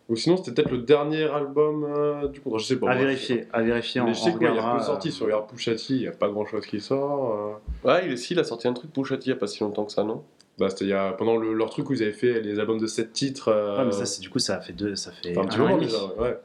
Ou 0.09 0.15
sinon, 0.15 0.37
c'était 0.37 0.53
peut-être 0.53 0.71
le 0.71 0.79
dernier 0.79 1.23
album 1.25 1.83
euh, 1.87 2.27
du 2.29 2.39
contrat. 2.41 2.57
Je 2.59 2.65
sais 2.65 2.77
pas. 2.77 2.89
à 2.89 2.95
moi, 2.95 3.03
vérifier, 3.05 3.45
à 3.53 3.61
vérifier, 3.61 3.81
je 3.91 3.93
sais 3.93 3.99
pas. 3.99 4.03
on, 4.03 4.07
Mais 4.07 4.13
je 4.15 4.19
sais 4.19 4.29
on 4.29 4.37
qu'il 4.39 4.41
y 4.47 4.47
a 4.47 4.75
peu 4.77 4.83
sorti. 4.83 5.07
euh, 5.09 5.11
Sur 5.11 5.25
Regarde 5.27 5.49
il 5.89 5.97
n'y 5.99 6.07
a 6.07 6.11
pas 6.11 6.29
grand 6.29 6.45
chose 6.45 6.65
qui 6.65 6.79
sort. 6.81 7.59
euh. 7.85 7.87
Ouais, 7.87 8.05
il, 8.07 8.13
est, 8.13 8.17
si, 8.17 8.33
il 8.33 8.39
a 8.39 8.43
sorti 8.43 8.67
un 8.67 8.73
truc 8.73 8.91
T 8.91 9.01
il 9.01 9.27
y 9.27 9.31
a 9.31 9.35
pas 9.35 9.45
si 9.47 9.59
longtemps 9.59 9.85
que 9.85 9.91
ça, 9.91 10.03
non? 10.03 10.23
Bah, 10.59 10.69
c'était 10.69 10.85
il 10.85 10.89
y 10.89 10.93
a- 10.93 11.13
pendant 11.13 11.37
le- 11.37 11.53
leur 11.53 11.69
truc 11.69 11.89
où 11.89 11.93
ils 11.93 12.03
avaient 12.03 12.11
fait 12.11 12.41
les 12.41 12.59
albums 12.59 12.79
de 12.79 12.87
7 12.87 13.13
titres. 13.13 13.47
euh, 13.47 13.77
Ouais, 13.79 13.85
mais 13.85 13.91
ça, 13.93 14.05
c'est 14.05 14.21
du 14.21 14.29
coup, 14.29 14.39
ça 14.39 14.57
a 14.57 14.59
fait 14.61 14.73
deux, 14.73 14.95
ça 14.95 15.11
fait 15.11 15.31
enfin, 15.31 15.41
un 15.41 15.45
petit 15.47 15.57
moment 15.59 15.77
déjà. 15.77 16.05
Ouais. 16.17 16.37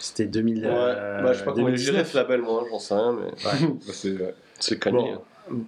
C'était 0.00 0.26
2000. 0.26 0.64
Ouais, 0.64 0.70
euh, 0.72 1.22
bah, 1.22 1.32
je 1.32 1.38
sais 1.38 1.44
pas 1.44 1.52
comment 1.52 1.66
2019. 1.66 2.10
ce 2.10 2.16
label, 2.16 2.42
moi, 2.42 2.64
j'en 2.70 2.78
sais 2.78 2.94
rien, 2.94 3.12
mais 3.12 3.30
Bah, 3.44 3.92
c'est, 3.92 4.12
ouais. 4.12 4.34
c'est. 4.58 4.88
Bon. 4.90 5.14
hein. 5.14 5.20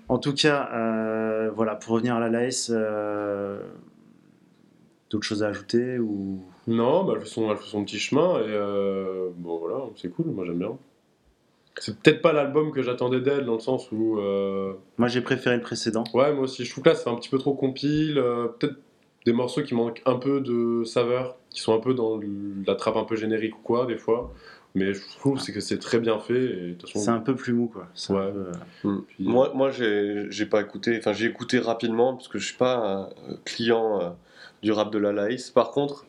En 0.08 0.18
tout 0.18 0.32
cas, 0.34 0.68
euh, 0.74 1.50
voilà, 1.54 1.74
pour 1.76 1.94
revenir 1.94 2.14
à 2.16 2.20
la 2.20 2.28
LAS, 2.28 2.70
euh, 2.70 3.60
d'autres 5.10 5.26
choses 5.26 5.42
à 5.42 5.48
ajouter 5.48 5.98
ou? 5.98 6.42
Non, 6.66 7.04
bah, 7.04 7.14
elle, 7.16 7.22
fait 7.22 7.28
son, 7.28 7.50
elle 7.50 7.56
fait 7.56 7.68
son 7.68 7.84
petit 7.84 7.98
chemin 7.98 8.38
et 8.40 8.44
euh, 8.48 9.30
bon 9.36 9.58
voilà, 9.58 9.84
c'est 9.96 10.08
cool, 10.10 10.26
moi 10.26 10.44
j'aime 10.46 10.58
bien. 10.58 10.78
C'est 11.78 11.98
peut-être 11.98 12.20
pas 12.22 12.32
l'album 12.32 12.70
que 12.70 12.82
j'attendais 12.82 13.20
d'elle 13.20 13.44
dans 13.46 13.54
le 13.54 13.61
sens 13.61 13.90
où. 13.92 14.18
euh, 14.18 14.74
Moi, 14.98 15.08
j'ai 15.08 15.20
préféré 15.22 15.56
le 15.56 15.62
précédent. 15.62 16.04
Ouais, 16.14 16.32
moi 16.32 16.44
aussi, 16.44 16.64
je 16.64 16.70
trouve 16.70 16.85
que 16.85 16.90
là 16.90 16.94
c'est 16.94 17.08
un 17.08 17.14
petit 17.16 17.28
peu 17.30 17.38
trop 17.38 17.54
compile, 17.54 18.18
euh, 18.18 18.48
peut-être 18.48 18.76
des 19.24 19.32
morceaux 19.32 19.62
qui 19.62 19.74
manquent 19.74 20.02
un 20.04 20.16
peu 20.16 20.40
de 20.40 20.85
saveur, 20.85 21.37
qui 21.50 21.61
sont 21.61 21.74
un 21.74 21.80
peu 21.80 21.94
dans 21.94 22.20
la 22.66 22.74
trappe 22.74 22.96
un 22.96 23.04
peu 23.04 23.16
générique 23.16 23.56
ou 23.56 23.62
quoi, 23.62 23.87
des 23.87 23.96
fois. 23.96 24.32
Mais 24.74 24.94
je 24.94 25.00
trouve 25.18 25.38
c'est 25.38 25.52
que 25.52 25.61
c'est 25.61 25.78
très 25.78 25.98
bien 26.00 26.18
fait 26.18 26.35
façon. 26.90 26.98
C'est 27.04 27.11
un 27.11 27.20
peu 27.20 27.35
plus 27.37 27.52
mou, 27.52 27.66
quoi. 27.68 27.82
Ouais. 28.11 28.32
peu, 28.32 28.38
euh, 28.38 28.52
Mm. 28.85 29.02
Puis- 29.06 29.24
Moi, 29.24 29.52
moi 29.54 29.70
j'ai 29.70 30.26
j'ai 30.30 30.46
pas 30.46 30.61
écouté, 30.62 30.96
enfin 30.98 31.12
j'ai 31.12 31.26
écouté 31.26 31.58
rapidement 31.58 32.14
parce 32.14 32.28
que 32.28 32.38
je 32.38 32.46
suis 32.46 32.56
pas 32.56 32.76
un 32.76 33.02
euh, 33.30 33.37
client 33.44 34.00
euh, 34.00 34.08
du 34.62 34.72
rap 34.72 34.90
de 34.90 34.98
la 34.98 35.12
Laïs. 35.12 35.50
Par 35.50 35.70
contre, 35.72 36.06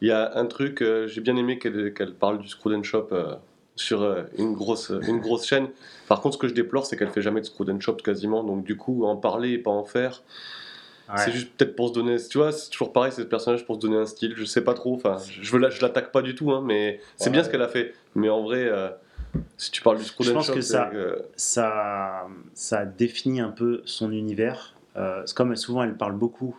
il 0.00 0.08
y 0.08 0.12
a 0.12 0.36
un 0.38 0.46
truc, 0.46 0.82
euh, 0.82 1.06
j'ai 1.08 1.20
bien 1.20 1.36
aimé 1.36 1.58
qu'elle 1.58 2.14
parle 2.18 2.38
du 2.38 2.48
and 2.74 2.82
Shop 2.84 3.08
euh, 3.12 3.34
sur 3.76 4.02
euh, 4.02 4.22
une, 4.38 4.54
grosse, 4.54 4.90
une 5.06 5.20
grosse 5.20 5.46
chaîne. 5.46 5.68
Par 6.08 6.20
contre, 6.20 6.34
ce 6.34 6.38
que 6.38 6.48
je 6.48 6.54
déplore, 6.54 6.86
c'est 6.86 6.96
qu'elle 6.96 7.10
fait 7.10 7.22
jamais 7.22 7.40
de 7.40 7.46
Screw 7.46 7.68
and 7.70 7.80
Shop 7.80 7.96
quasiment. 7.96 8.42
Donc, 8.42 8.64
du 8.64 8.76
coup, 8.76 9.04
en 9.04 9.16
parler 9.16 9.50
et 9.52 9.58
pas 9.58 9.70
en 9.70 9.84
faire, 9.84 10.22
c'est 11.14 11.30
juste 11.30 11.52
peut-être 11.56 11.76
pour 11.76 11.88
se 11.90 11.92
donner. 11.94 12.16
Tu 12.28 12.38
vois, 12.38 12.50
c'est 12.52 12.68
toujours 12.70 12.92
pareil, 12.92 13.12
c'est 13.14 13.22
ce 13.22 13.26
personnage 13.28 13.64
pour 13.64 13.76
se 13.76 13.80
donner 13.80 13.96
un 13.96 14.06
style. 14.06 14.32
Je 14.36 14.44
sais 14.44 14.62
pas 14.64 14.74
trop. 14.74 14.94
Enfin, 14.94 15.18
je, 15.40 15.56
la- 15.56 15.70
je 15.70 15.80
l'attaque 15.80 16.10
pas 16.10 16.22
du 16.22 16.34
tout, 16.34 16.50
hein, 16.50 16.62
mais 16.64 17.00
c'est 17.16 17.26
Ouais. 17.26 17.32
bien 17.32 17.44
ce 17.44 17.48
qu'elle 17.50 17.62
a 17.62 17.68
fait. 17.68 17.94
Mais 18.16 18.28
en 18.28 18.42
vrai, 18.42 18.64
euh, 18.64 18.88
si 19.56 19.70
tu 19.70 19.82
parles 19.82 19.98
du 19.98 20.04
Screw 20.04 20.24
Je 20.24 20.32
pense 20.32 20.46
Shop, 20.46 20.54
que 20.54 20.60
ça- 20.62 20.90
ça, 21.36 22.26
ça 22.54 22.84
définit 22.86 23.40
un 23.40 23.50
peu 23.50 23.82
son 23.84 24.10
univers. 24.10 24.74
Euh, 24.96 25.22
comme 25.34 25.54
souvent, 25.56 25.82
elle 25.82 25.94
parle 25.96 26.14
beaucoup 26.14 26.56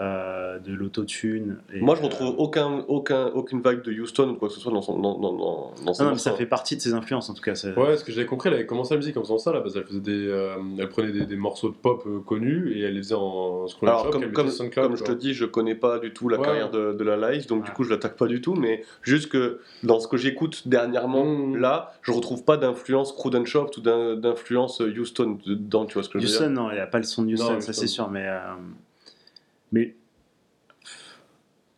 euh, 0.00 0.37
de 0.58 0.72
l'autotune. 0.74 1.58
Moi, 1.80 1.94
je 1.94 2.00
euh, 2.00 2.04
retrouve 2.04 2.34
aucun, 2.38 2.84
aucun, 2.88 3.26
aucune 3.26 3.60
vague 3.60 3.82
de 3.82 3.92
Houston 3.92 4.30
ou 4.30 4.34
quoi 4.34 4.48
que 4.48 4.54
ce 4.54 4.60
soit 4.60 4.72
dans 4.72 4.82
son 4.82 4.98
dans, 4.98 5.18
dans, 5.18 5.32
dans, 5.32 5.72
dans 5.84 5.94
son 5.94 6.04
Non, 6.04 6.10
mais 6.12 6.18
ça 6.18 6.32
fait 6.34 6.46
partie 6.46 6.76
de 6.76 6.80
ses 6.80 6.94
influences 6.94 7.30
en 7.30 7.34
tout 7.34 7.42
cas. 7.42 7.52
Ouais, 7.76 7.96
ce 7.96 8.04
que 8.04 8.12
j'avais 8.12 8.26
compris, 8.26 8.48
elle 8.48 8.54
avait 8.56 8.66
commencé 8.66 8.94
la 8.94 8.98
musique 8.98 9.16
en 9.16 9.22
faisant 9.22 9.38
ça, 9.38 9.52
là, 9.52 9.60
parce 9.60 9.74
qu'elle 9.74 9.84
faisait 9.84 10.00
des, 10.00 10.26
euh, 10.28 10.56
elle 10.78 10.88
prenait 10.88 11.12
des, 11.12 11.26
des 11.26 11.36
morceaux 11.36 11.68
de 11.68 11.74
pop 11.74 12.02
euh, 12.06 12.20
connus 12.20 12.72
et 12.76 12.82
elle 12.82 12.94
les 12.94 13.02
faisait 13.02 13.14
en 13.14 13.66
scroll 13.68 13.88
Alors, 13.88 14.04
shop, 14.04 14.10
comme, 14.10 14.32
comme, 14.32 14.48
SoundCloud, 14.50 14.86
comme 14.88 14.96
je 14.96 15.04
te 15.04 15.12
dis, 15.12 15.34
je 15.34 15.44
connais 15.44 15.74
pas 15.74 15.98
du 15.98 16.12
tout 16.12 16.28
la 16.28 16.38
Ouais. 16.38 16.44
carrière 16.44 16.70
de, 16.70 16.92
de 16.92 17.04
la 17.04 17.30
Live, 17.32 17.46
donc 17.46 17.64
du 17.64 17.70
coup, 17.72 17.84
je 17.84 17.90
l'attaque 17.90 18.16
pas 18.16 18.26
du 18.26 18.40
tout, 18.40 18.54
mais 18.54 18.84
juste 19.02 19.28
que 19.28 19.60
dans 19.82 20.00
ce 20.00 20.08
que 20.08 20.16
j'écoute 20.16 20.66
dernièrement, 20.68 21.24
Mm. 21.24 21.56
là, 21.56 21.92
je 22.02 22.12
retrouve 22.12 22.44
pas 22.44 22.56
d'influence 22.56 23.12
Crowd 23.12 23.34
and 23.34 23.44
Shop 23.44 23.70
ou 23.76 23.80
d'in- 23.80 24.16
d'influence 24.16 24.80
Houston 24.80 25.38
dedans, 25.46 25.84
tu 25.86 25.94
vois 25.94 26.02
ce 26.02 26.08
que 26.08 26.18
je 26.18 26.24
veux 26.26 26.30
Houston, 26.30 26.46
dire 26.46 26.50
non, 26.62 26.70
il 26.70 26.74
n'y 26.74 26.80
a 26.80 26.86
pas 26.86 26.98
le 26.98 27.04
son 27.04 27.22
de 27.22 27.32
Houston, 27.32 27.44
Non, 27.44 27.60
ça 27.60 27.70
Houston. 27.70 27.72
c'est 27.80 27.86
sûr, 27.86 28.08
mais, 28.10 28.26
euh, 28.26 28.38
mais 29.72 29.94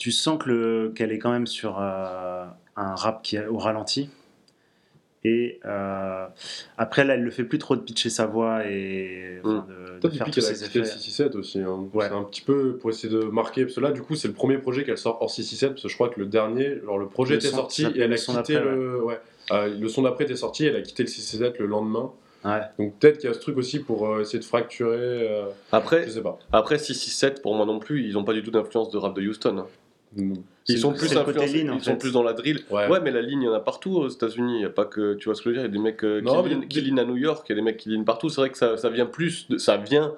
tu 0.01 0.11
sens 0.11 0.43
que 0.43 0.49
le- 0.49 0.93
qu'elle 0.97 1.13
est 1.13 1.19
quand 1.19 1.31
même 1.31 1.47
sur 1.47 1.79
euh, 1.81 2.45
un 2.77 2.95
rap 2.97 3.23
qui 3.23 3.37
est 3.37 3.47
au 3.47 3.59
ralenti. 3.59 4.09
Et 5.23 5.61
euh, 5.67 6.27
après, 6.79 7.05
là, 7.05 7.13
elle 7.15 7.23
le 7.23 7.31
fait 7.31 7.45
plus 7.45 7.59
trop 7.59 7.77
de 7.77 7.83
pitcher 7.83 8.09
sa 8.09 8.25
voix 8.25 8.65
et 8.67 9.39
enfin, 9.45 9.67
de, 9.69 9.75
de. 9.97 9.99
Peut-être 10.01 10.15
faire 10.17 10.27
tous 10.31 10.41
qu'elle 10.41 10.45
a 10.51 10.55
ses 10.55 10.65
quitté 10.65 10.79
le 10.79 10.85
effets. 10.87 10.99
667 10.99 11.35
aussi. 11.37 11.61
hein. 11.61 11.89
Ouais. 11.93 12.07
C'est 12.09 12.15
un 12.15 12.23
petit 12.25 12.41
peu 12.41 12.79
pour 12.79 12.89
essayer 12.89 13.13
de 13.13 13.25
marquer. 13.25 13.65
Parce 13.67 13.75
que 13.77 13.81
là, 13.83 13.93
du 13.93 14.01
coup, 14.01 14.15
c'est 14.15 14.29
le 14.29 14.35
premier 14.35 14.57
projet 14.57 14.83
qu'elle 14.83 14.97
sort 14.97 15.21
hors 15.21 15.31
667. 15.31 15.71
Parce 15.73 15.83
que 15.83 15.89
je 15.91 15.95
crois 15.95 16.09
que 16.09 16.19
le 16.19 16.25
dernier, 16.25 16.81
genre 16.87 16.97
le 16.99 17.07
projet 17.07 17.35
Le 17.35 17.39
était 17.41 17.49
son, 17.49 17.57
sorti 17.57 17.85
et 17.95 18.01
elle 18.01 18.13
a 18.15 18.17
quitté 18.17 18.55
le. 18.59 19.05
Ouais. 19.05 19.21
Euh, 19.53 19.69
le 19.79 19.89
son 19.89 20.01
d'après 20.03 20.25
était 20.25 20.37
sorti, 20.37 20.65
elle 20.65 20.77
a 20.77 20.81
quitté 20.81 21.03
le 21.03 21.09
667 21.11 21.59
le 21.59 21.67
lendemain. 21.67 22.11
Ouais. 22.43 22.61
Donc 22.79 22.99
peut-être 22.99 23.19
qu'il 23.19 23.29
y 23.29 23.31
a 23.31 23.35
ce 23.35 23.41
truc 23.41 23.59
aussi 23.59 23.81
pour 23.81 24.09
euh, 24.09 24.23
essayer 24.23 24.39
de 24.39 24.45
fracturer. 24.47 24.97
euh, 24.99 25.45
Après, 25.71 26.05
je 26.07 26.11
sais 26.13 26.23
pas. 26.23 26.39
après 26.53 26.79
667, 26.79 27.43
pour 27.43 27.55
moi 27.55 27.67
non 27.67 27.79
plus, 27.79 28.07
ils 28.07 28.17
ont 28.17 28.25
pas 28.25 28.33
du 28.33 28.43
tout 28.43 28.51
d'influence 28.51 28.89
de 28.91 28.97
rap 28.97 29.15
de 29.15 29.21
Houston. 29.21 29.67
Ils 30.17 30.79
sont 30.79 30.93
plus 30.93 31.17
en 31.17 31.25
ils 31.27 31.81
sont 31.83 31.93
fait. 31.93 31.97
plus 31.97 32.13
dans 32.13 32.23
la 32.23 32.33
drill. 32.33 32.61
Ouais. 32.71 32.89
Ouais. 32.89 33.01
mais 33.01 33.11
la 33.11 33.23
ligne, 33.23 33.43
il 33.43 33.45
y 33.47 33.49
en 33.49 33.53
a 33.53 33.61
partout 33.61 33.97
aux 33.97 34.09
États-Unis. 34.09 34.59
Il 34.59 34.63
y 34.63 34.67
a 34.67 34.71
pas 34.71 34.85
que, 34.85 35.15
tu 35.15 35.27
vois 35.27 35.35
ce 35.35 35.43
que 35.43 35.51
je 35.51 35.57
veux 35.57 35.61
dire, 35.61 35.63
il 35.63 35.73
y 35.73 35.77
a 35.77 35.77
des 35.77 35.83
mecs 35.83 36.05
euh, 36.05 36.21
Non, 36.21 36.45
qui, 36.69 36.81
lean 36.81 36.97
à 36.99 37.05
New 37.05 37.17
York, 37.17 37.47
il 37.49 37.53
y 37.53 37.55
a 37.55 37.57
des 37.57 37.63
mecs 37.63 37.77
qui 37.77 37.91
lean 37.91 38.05
partout. 38.05 38.29
C'est 38.29 38.41
vrai 38.41 38.51
que 38.51 38.59
ça, 38.59 38.77
ça 38.77 38.89
vient 38.91 39.07
plus, 39.07 39.49
de, 39.49 39.59
ça 39.59 39.77
vient 39.77 40.13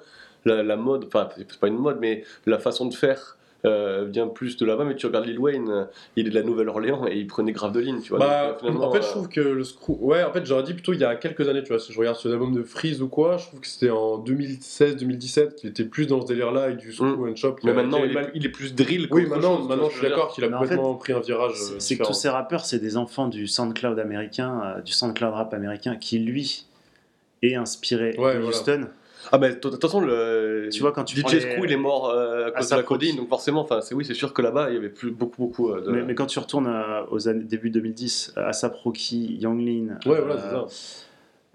la, 0.45 0.63
la 0.63 0.75
mode, 0.75 1.05
enfin 1.05 1.29
c'est 1.37 1.59
pas 1.59 1.67
une 1.67 1.77
mode, 1.77 1.97
mais 1.99 2.23
la 2.45 2.59
façon 2.59 2.85
de 2.87 2.93
faire 2.93 3.37
euh, 3.65 4.05
vient 4.09 4.27
plus 4.27 4.57
de 4.57 4.65
là-bas. 4.65 4.83
Mais 4.83 4.95
tu 4.95 5.05
regardes 5.05 5.25
Lil 5.25 5.39
Wayne, 5.39 5.69
euh, 5.69 5.85
il 6.15 6.27
est 6.27 6.29
de 6.29 6.35
la 6.35 6.43
Nouvelle-Orléans 6.43 7.05
et 7.07 7.15
il 7.17 7.27
prenait 7.27 7.51
grave 7.51 7.71
de 7.71 7.79
ligne, 7.79 8.01
tu 8.01 8.09
vois. 8.09 8.19
Bah, 8.19 8.57
Donc, 8.61 8.75
euh, 8.75 8.77
en 8.85 8.91
fait, 8.91 8.97
euh, 8.99 9.01
je 9.01 9.07
trouve 9.07 9.29
que 9.29 9.39
le 9.39 9.63
screw. 9.63 9.97
Ouais, 10.01 10.23
en 10.23 10.31
fait, 10.33 10.45
j'aurais 10.45 10.63
dit 10.63 10.73
plutôt 10.73 10.93
il 10.93 10.99
y 10.99 11.03
a 11.05 11.15
quelques 11.15 11.47
années, 11.47 11.63
tu 11.63 11.69
vois. 11.69 11.79
Si 11.79 11.93
je 11.93 11.97
regarde 11.99 12.17
sur 12.17 12.29
l'album 12.29 12.53
de 12.53 12.63
Freeze 12.63 13.01
ou 13.01 13.07
quoi, 13.07 13.37
je 13.37 13.47
trouve 13.47 13.59
que 13.61 13.67
c'était 13.67 13.89
en 13.89 14.17
2016-2017 14.19 15.55
qu'il 15.55 15.69
était 15.69 15.85
plus 15.85 16.07
dans 16.07 16.21
ce 16.21 16.27
délire-là 16.27 16.63
avec 16.63 16.77
du 16.77 16.91
screw 16.91 17.27
and 17.29 17.35
shop. 17.35 17.55
mais 17.63 17.73
maintenant, 17.73 17.99
il 18.03 18.11
est, 18.11 18.13
mal- 18.13 18.31
il 18.35 18.45
est 18.45 18.49
plus 18.49 18.73
drill. 18.75 19.07
Oui, 19.11 19.25
maintenant, 19.27 19.57
chose, 19.59 19.67
maintenant 19.69 19.89
je 19.89 19.97
suis 19.97 20.07
d'accord 20.09 20.33
qu'il 20.33 20.43
a 20.43 20.49
Mais 20.49 20.55
en 20.55 20.59
fait, 20.59 20.65
complètement 20.69 20.95
pris 20.95 21.13
un 21.13 21.19
virage. 21.19 21.53
C'est 21.79 21.97
que 21.97 22.03
tous 22.03 22.13
ces 22.13 22.29
rappeurs, 22.29 22.65
c'est 22.65 22.79
des 22.79 22.97
enfants 22.97 23.27
du 23.27 23.47
SoundCloud 23.47 23.97
américain, 23.99 24.61
euh, 24.77 24.81
du 24.81 24.91
SoundCloud 24.91 25.33
rap 25.33 25.53
américain, 25.53 25.95
qui 25.95 26.19
lui 26.19 26.65
est 27.41 27.55
inspiré 27.55 28.15
Ouais, 28.17 28.35
de 28.35 28.39
voilà. 28.39 28.51
Ah 29.31 29.37
bah 29.37 29.49
de 29.49 29.55
toute 29.55 29.81
façon 29.81 30.01
le 30.01 30.69
Tu 30.71 30.81
vois, 30.81 30.91
quand 30.91 31.03
tu 31.03 31.17
DJ 31.17 31.39
Screw 31.39 31.65
il 31.65 31.71
est 31.71 31.77
mort 31.77 32.09
euh, 32.09 32.47
à 32.47 32.51
cause 32.51 32.69
de 32.69 32.75
la 32.75 32.83
codine 32.83 33.15
donc 33.17 33.29
forcément 33.29 33.61
enfin 33.61 33.81
c'est 33.81 33.95
oui 33.95 34.05
c'est 34.05 34.13
sûr 34.13 34.33
que 34.33 34.41
là-bas 34.41 34.69
il 34.69 34.75
y 34.75 34.77
avait 34.77 34.89
plus 34.89 35.11
beaucoup 35.11 35.41
beaucoup 35.41 35.71
euh, 35.71 35.81
de 35.81 35.91
Mais, 35.91 36.03
mais 36.03 36.15
quand 36.15 36.25
tu 36.25 36.39
retournes 36.39 36.67
euh, 36.67 37.03
aux 37.11 37.27
années 37.27 37.43
début 37.43 37.69
2010, 37.69 38.33
euh, 38.37 38.47
ASAP 38.47 38.75
Rocky, 38.75 39.39
Ouais, 39.43 39.95
voilà, 40.05 40.37
ça. 40.37 40.65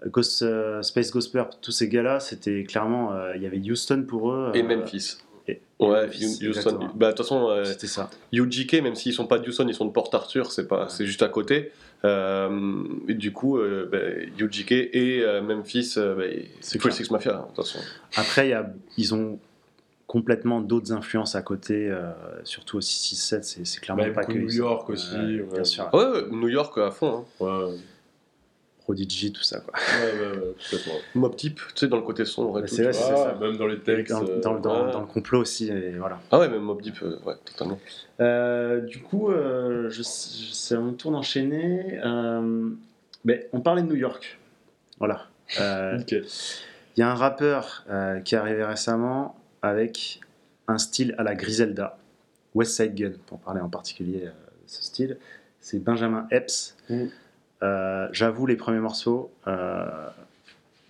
Ghost, 0.07 0.45
Space 0.81 1.11
Ghoster, 1.11 1.43
tous 1.61 1.71
ces 1.71 1.89
gars-là, 1.89 2.21
c'était 2.21 2.63
clairement, 2.63 3.11
il 3.35 3.41
y 3.41 3.45
avait 3.45 3.57
Houston 3.59 4.05
pour 4.07 4.31
eux. 4.31 4.51
et 4.53 4.63
Memphis. 4.63 5.17
Et- 5.49 5.61
Ouais, 5.79 6.07
Houston. 6.07 6.89
Bah 6.95 7.07
de 7.07 7.11
toute 7.11 7.25
façon 7.25 7.47
euh, 7.49 7.63
C'était 7.63 7.87
ça. 7.87 8.09
UGK 8.33 8.81
même 8.83 8.95
s'ils 8.95 9.13
sont 9.13 9.27
pas 9.27 9.39
de 9.39 9.47
Houston 9.47 9.65
ils 9.69 9.73
sont 9.73 9.85
de 9.85 9.91
Port 9.91 10.09
Arthur 10.13 10.51
c'est 10.51 10.67
pas 10.67 10.89
c'est 10.89 11.05
juste 11.05 11.23
à 11.23 11.29
côté. 11.29 11.71
Euh, 12.05 12.83
et 13.07 13.13
du 13.13 13.31
coup 13.31 13.57
euh, 13.57 13.87
bah, 13.91 14.43
UGK 14.43 14.71
et 14.71 15.21
euh, 15.21 15.41
Memphis 15.41 15.93
euh, 15.97 16.15
bah, 16.15 16.23
c'est. 16.59 16.79
Free 16.79 16.91
Six 16.91 17.09
Mafia 17.11 17.35
hein, 17.37 17.41
de 17.49 17.55
toute 17.55 17.65
façon. 17.65 17.79
Après, 18.17 18.47
il 18.47 18.51
y 18.51 18.53
a, 18.53 18.69
ils 18.97 19.13
ont 19.15 19.39
complètement 20.07 20.59
d'autres 20.59 20.91
influences 20.91 21.35
à 21.35 21.41
côté, 21.41 21.87
euh, 21.89 22.11
surtout 22.43 22.77
au 22.77 22.81
667, 22.81 23.43
c'est 23.45 23.65
c'est 23.65 23.79
clairement 23.79 24.03
Bah, 24.03 24.09
pas 24.11 24.23
que 24.25 24.33
New 24.33 24.51
York 24.51 24.89
aussi. 24.89 25.15
Bien 25.53 25.63
sûr. 25.63 25.87
Ouais, 25.93 26.03
ouais, 26.05 26.23
New 26.31 26.47
York 26.49 26.77
à 26.79 26.89
fond. 26.91 27.25
hein. 27.41 27.43
Ouais. 27.45 27.75
Prodigy, 28.89 29.31
tout 29.31 29.43
ça. 29.43 29.59
Quoi. 29.59 29.73
Ouais, 29.77 30.19
ouais, 30.19 30.37
ouais, 30.37 30.53
complètement. 30.63 30.93
Mob 31.13 31.35
Deep, 31.35 31.55
tu 31.57 31.63
sais, 31.75 31.87
dans 31.87 31.97
le 31.97 32.01
côté 32.01 32.25
sombre 32.25 32.57
et 32.57 32.61
Bah, 32.63 32.67
tout. 32.67 32.73
c'est 32.75 32.83
vrai, 32.83 32.93
c'est 32.93 33.03
ça. 33.03 33.37
Même 33.39 33.55
dans 33.57 33.67
les 33.67 33.79
textes. 33.79 34.11
Dans, 34.11 34.23
euh, 34.27 34.39
dans- 34.39 34.85
ouais. 34.87 34.91
dans 34.91 35.01
le 35.01 35.05
complot 35.05 35.41
aussi, 35.41 35.69
et 35.69 35.91
voilà. 35.91 36.19
Ah 36.31 36.39
ouais, 36.39 36.49
mais 36.49 36.57
Mob 36.57 36.81
Deep, 36.81 36.95
euh, 37.03 37.19
ouais, 37.23 37.35
totalement. 37.45 37.77
Euh, 38.19 38.81
du 38.81 38.99
coup, 39.03 39.29
euh, 39.29 39.89
je, 39.91 40.01
c'est 40.01 40.73
à 40.73 40.79
mon 40.79 40.93
tour 40.93 41.11
d'enchaîner. 41.11 41.99
Euh, 42.03 42.69
ben, 43.25 43.41
on 43.53 43.61
parlait 43.61 43.83
de 43.83 43.87
New 43.87 43.95
York. 43.95 44.39
Voilà. 44.97 45.27
Euh. 45.59 45.99
Il 46.97 46.99
y 47.01 47.03
a 47.03 47.11
un 47.11 47.15
rappeur 47.15 47.85
euh, 47.91 48.19
qui 48.21 48.33
est 48.35 48.37
arrivé 48.39 48.63
récemment 48.65 49.39
avec 49.61 50.19
un 50.67 50.77
style 50.79 51.13
à 51.19 51.23
la 51.23 51.35
Griselda, 51.35 51.97
West 52.55 52.75
Side 52.75 52.95
Gun, 52.95 53.11
pour 53.27 53.39
parler 53.39 53.61
en 53.61 53.69
particulier 53.69 54.23
euh, 54.25 54.29
de 54.31 54.67
ce 54.67 54.83
style. 54.83 55.17
C'est 55.59 55.77
Benjamin 55.79 56.27
Epps. 56.31 56.75
Mm. 56.89 57.05
Euh, 57.63 58.07
J'avoue, 58.11 58.45
les 58.45 58.55
premiers 58.55 58.79
morceaux, 58.79 59.31
euh, 59.47 59.85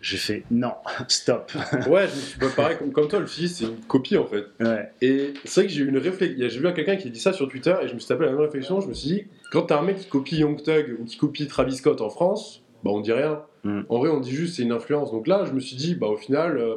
j'ai 0.01 0.17
fait 0.17 0.43
non, 0.51 0.73
stop. 1.07 1.51
Ouais, 1.89 2.07
je 2.07 2.15
me 2.15 2.21
suis- 2.21 2.55
pareil, 2.55 2.77
comme, 2.77 2.91
comme 2.91 3.07
toi, 3.07 3.19
le 3.19 3.25
fils, 3.25 3.57
c'est 3.57 3.65
une 3.65 3.77
copie 3.81 4.17
en 4.17 4.25
fait. 4.25 4.45
Ouais. 4.59 4.91
Et 5.01 5.33
c'est 5.45 5.61
vrai 5.61 5.67
que 5.67 5.73
j'ai 5.73 5.81
eu 5.83 5.89
une 5.89 5.97
réflexion. 5.97 6.47
J'ai 6.49 6.59
vu 6.59 6.73
quelqu'un 6.73 6.95
qui 6.95 7.09
dit 7.09 7.19
ça 7.19 7.33
sur 7.33 7.49
Twitter 7.49 7.75
et 7.81 7.87
je 7.87 7.93
me 7.95 7.99
suis 7.99 8.07
tapé 8.07 8.25
la 8.25 8.31
même 8.31 8.39
réflexion. 8.39 8.79
Je 8.81 8.87
me 8.87 8.93
suis 8.93 9.09
dit, 9.09 9.23
quand 9.51 9.63
t'as 9.63 9.79
un 9.79 9.81
mec 9.83 9.97
qui 9.97 10.07
copie 10.07 10.37
Young 10.37 10.61
Thug 10.61 10.97
ou 10.99 11.05
qui 11.05 11.17
copie 11.17 11.47
Travis 11.47 11.75
Scott 11.77 12.01
en 12.01 12.09
France, 12.09 12.61
bah 12.83 12.91
on 12.91 13.01
dit 13.01 13.11
rien. 13.11 13.41
Mm. 13.63 13.81
En 13.89 13.97
vrai, 13.97 14.09
on 14.09 14.19
dit 14.21 14.31
juste 14.31 14.55
c'est 14.55 14.61
une 14.63 14.71
influence. 14.71 15.11
Donc 15.11 15.27
là, 15.27 15.43
je 15.45 15.51
me 15.51 15.59
suis 15.59 15.75
dit, 15.75 15.95
bah 15.95 16.07
au 16.07 16.15
final, 16.17 16.57
euh, 16.57 16.75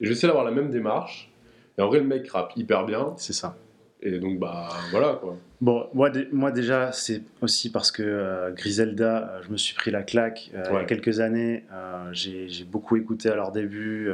je 0.00 0.06
vais 0.08 0.12
essayer 0.14 0.26
d'avoir 0.28 0.44
la 0.44 0.50
même 0.50 0.70
démarche. 0.70 1.30
Et 1.78 1.82
en 1.82 1.86
vrai, 1.88 1.98
le 2.00 2.06
mec 2.06 2.28
rappe 2.30 2.52
hyper 2.56 2.84
bien. 2.84 3.14
C'est 3.16 3.32
ça. 3.32 3.56
Et 4.02 4.18
donc, 4.18 4.38
bah 4.38 4.68
voilà 4.90 5.18
quoi. 5.20 5.36
Bon, 5.60 5.86
moi, 5.92 6.10
moi 6.32 6.50
déjà, 6.50 6.90
c'est 6.92 7.22
aussi 7.42 7.70
parce 7.70 7.90
que 7.92 8.02
euh, 8.02 8.50
Griselda, 8.52 9.16
euh, 9.18 9.42
je 9.42 9.50
me 9.50 9.58
suis 9.58 9.74
pris 9.74 9.90
la 9.90 10.02
claque 10.02 10.50
euh, 10.54 10.64
il 10.70 10.74
y 10.74 10.78
a 10.78 10.84
quelques 10.84 11.20
années. 11.20 11.64
J'ai 12.12 12.64
beaucoup 12.64 12.96
écouté 12.96 13.28
à 13.28 13.34
leur 13.34 13.52
début. 13.52 14.10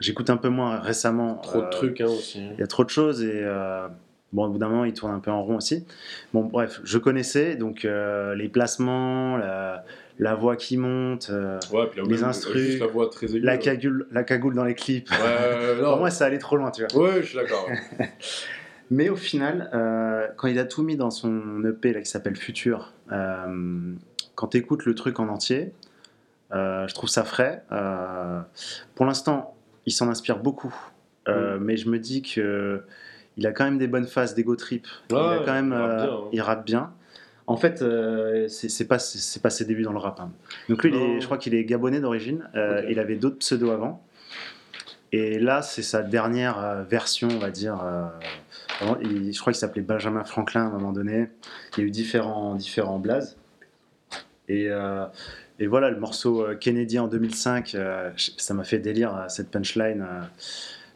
J'écoute 0.00 0.30
un 0.30 0.36
peu 0.36 0.48
moins 0.48 0.78
récemment. 0.78 1.36
Trop 1.36 1.62
de 1.62 1.70
trucs 1.70 2.00
hein, 2.00 2.06
aussi. 2.06 2.46
Il 2.52 2.60
y 2.60 2.62
a 2.62 2.66
trop 2.66 2.84
de 2.84 2.90
choses 2.90 3.22
et 3.22 3.44
bon, 4.32 4.46
au 4.46 4.50
bout 4.50 4.58
d'un 4.58 4.68
moment, 4.68 4.84
il 4.84 4.92
tourne 4.92 5.12
un 5.12 5.20
peu 5.20 5.30
en 5.30 5.42
rond 5.42 5.56
aussi. 5.56 5.86
Bon, 6.34 6.42
bref, 6.44 6.80
je 6.84 6.98
connaissais 6.98 7.56
donc 7.56 7.84
les 7.84 8.48
placements, 8.48 9.38
la, 9.38 9.84
la 10.18 10.34
voix 10.34 10.56
qui 10.56 10.76
monte, 10.76 11.28
euh, 11.30 11.58
Ouais, 11.72 11.86
puis 11.90 12.00
là, 12.00 12.06
les 12.08 12.24
instrus, 12.24 12.78
la 12.78 12.86
voix 12.86 13.08
très 13.10 13.26
aiguë. 13.26 13.40
la 13.40 13.52
ouais. 13.52 13.58
cagoule, 13.58 14.06
la 14.12 14.24
cagoule 14.24 14.54
dans 14.54 14.64
les 14.64 14.74
clips. 14.74 15.10
Ouais. 15.10 15.80
Pour 15.82 15.96
moi, 15.96 16.10
ça 16.10 16.26
allait 16.26 16.38
trop 16.38 16.56
loin, 16.56 16.70
tu 16.70 16.84
vois. 16.84 17.02
Ouais, 17.02 17.22
je 17.22 17.26
suis 17.28 17.36
d'accord. 17.36 17.68
Mais 18.90 19.08
au 19.08 19.16
final, 19.16 19.70
euh, 19.74 20.26
quand 20.36 20.48
il 20.48 20.58
a 20.58 20.64
tout 20.64 20.82
mis 20.82 20.96
dans 20.96 21.10
son 21.10 21.64
EP 21.64 21.92
là, 21.92 22.00
qui 22.00 22.10
s'appelle 22.10 22.36
Futur, 22.36 22.92
euh, 23.10 23.94
quand 24.34 24.48
tu 24.48 24.58
écoutes 24.58 24.84
le 24.84 24.94
truc 24.94 25.18
en 25.20 25.28
entier, 25.28 25.72
euh, 26.52 26.86
je 26.86 26.94
trouve 26.94 27.08
ça 27.08 27.24
frais. 27.24 27.64
Pour 28.94 29.06
l'instant, 29.06 29.54
il 29.86 29.92
s'en 29.92 30.08
inspire 30.08 30.38
beaucoup. 30.38 30.74
Euh, 31.28 31.58
Mais 31.60 31.76
je 31.76 31.88
me 31.88 31.98
dis 31.98 32.20
que 32.22 32.82
il 33.38 33.46
a 33.46 33.52
quand 33.52 33.64
même 33.64 33.78
des 33.78 33.86
bonnes 33.86 34.06
phases 34.06 34.34
d'ego 34.34 34.56
trip. 34.56 34.86
il, 35.08 35.16
a 35.16 35.38
Ouais, 35.38 35.44
quand 35.46 35.52
même, 35.52 35.72
il 35.72 35.80
rappe 35.80 35.96
bien, 36.02 36.10
hein. 36.12 36.28
il 36.32 36.40
rappe 36.42 36.66
bien. 36.66 36.92
En 37.46 37.56
fait, 37.56 37.80
euh, 37.82 38.46
c'est 38.48 38.86
pas, 38.86 38.98
ses 38.98 39.64
débuts 39.64 39.82
dans 39.82 39.92
le 39.92 39.98
rap. 39.98 40.20
hein. 40.20 40.30
Donc 40.68 40.82
lui, 40.84 40.90
il 40.94 40.96
est- 40.96 41.20
je 41.20 41.24
crois 41.26 41.38
qu'il 41.38 41.54
est 41.54 41.64
gabonais 41.64 42.00
d'origine. 42.00 42.48
Euh. 42.54 42.82
Il 42.90 42.98
avait 42.98 43.16
d'autres 43.16 43.38
pseudos 43.38 43.70
avant. 43.70 44.04
Et 45.12 45.38
là, 45.38 45.60
c'est 45.62 45.82
sa 45.82 46.02
dernière 46.02 46.84
version, 46.88 47.28
on 47.30 47.38
va 47.38 47.50
dire. 47.50 47.80
euh, 47.84 48.04
il- 48.20 48.26
je 49.02 49.38
crois 49.40 49.52
qu'il 49.52 49.60
s'appelait 49.60 49.82
Benjamin 49.82 50.24
Franklin 50.24 50.62
à 50.62 50.66
un 50.66 50.70
moment 50.70 50.92
donné. 50.92 51.28
Il 51.76 51.80
y 51.80 51.82
a 51.84 51.86
eu 51.86 51.90
différents, 51.90 52.54
différents 52.54 52.98
blazes. 52.98 53.36
Et, 54.48 54.68
euh, 54.68 55.06
voilà, 55.68 55.90
le 55.90 55.98
morceau 55.98 56.44
euh, 56.44 56.56
Kennedy 56.56 56.98
en 56.98 57.06
2005, 57.06 57.74
euh, 57.74 58.10
ça 58.16 58.52
m'a 58.54 58.64
fait 58.64 58.78
délire 58.78 59.26
cette 59.28 59.50
punchline. 59.50 60.04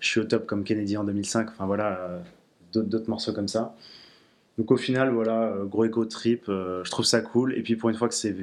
je 0.01 0.09
suis 0.09 0.21
au 0.21 0.25
top 0.25 0.47
comme 0.47 0.65
Kennedy 0.65 0.97
en 0.97 1.05
2005. 1.05 1.51
Enfin 1.51 1.67
voilà, 1.67 2.21
d'autres 2.73 3.09
morceaux 3.09 3.33
comme 3.33 3.49
ça. 3.49 3.75
Donc 4.59 4.71
au 4.71 4.77
final, 4.79 5.11
voilà, 5.11 5.49
euh, 5.53 5.65
gros 5.67 5.85
écho 5.85 6.07
trip, 6.07 6.45
euh, 6.49 6.83
je 6.83 6.91
trouve 6.91 7.05
ça 7.05 7.21
cool. 7.21 7.53
Et 7.59 7.63
puis 7.63 7.77
pour 7.77 7.91
une 7.91 7.97
fois 7.97 8.09
que 8.09 8.15
c'est 8.15 8.35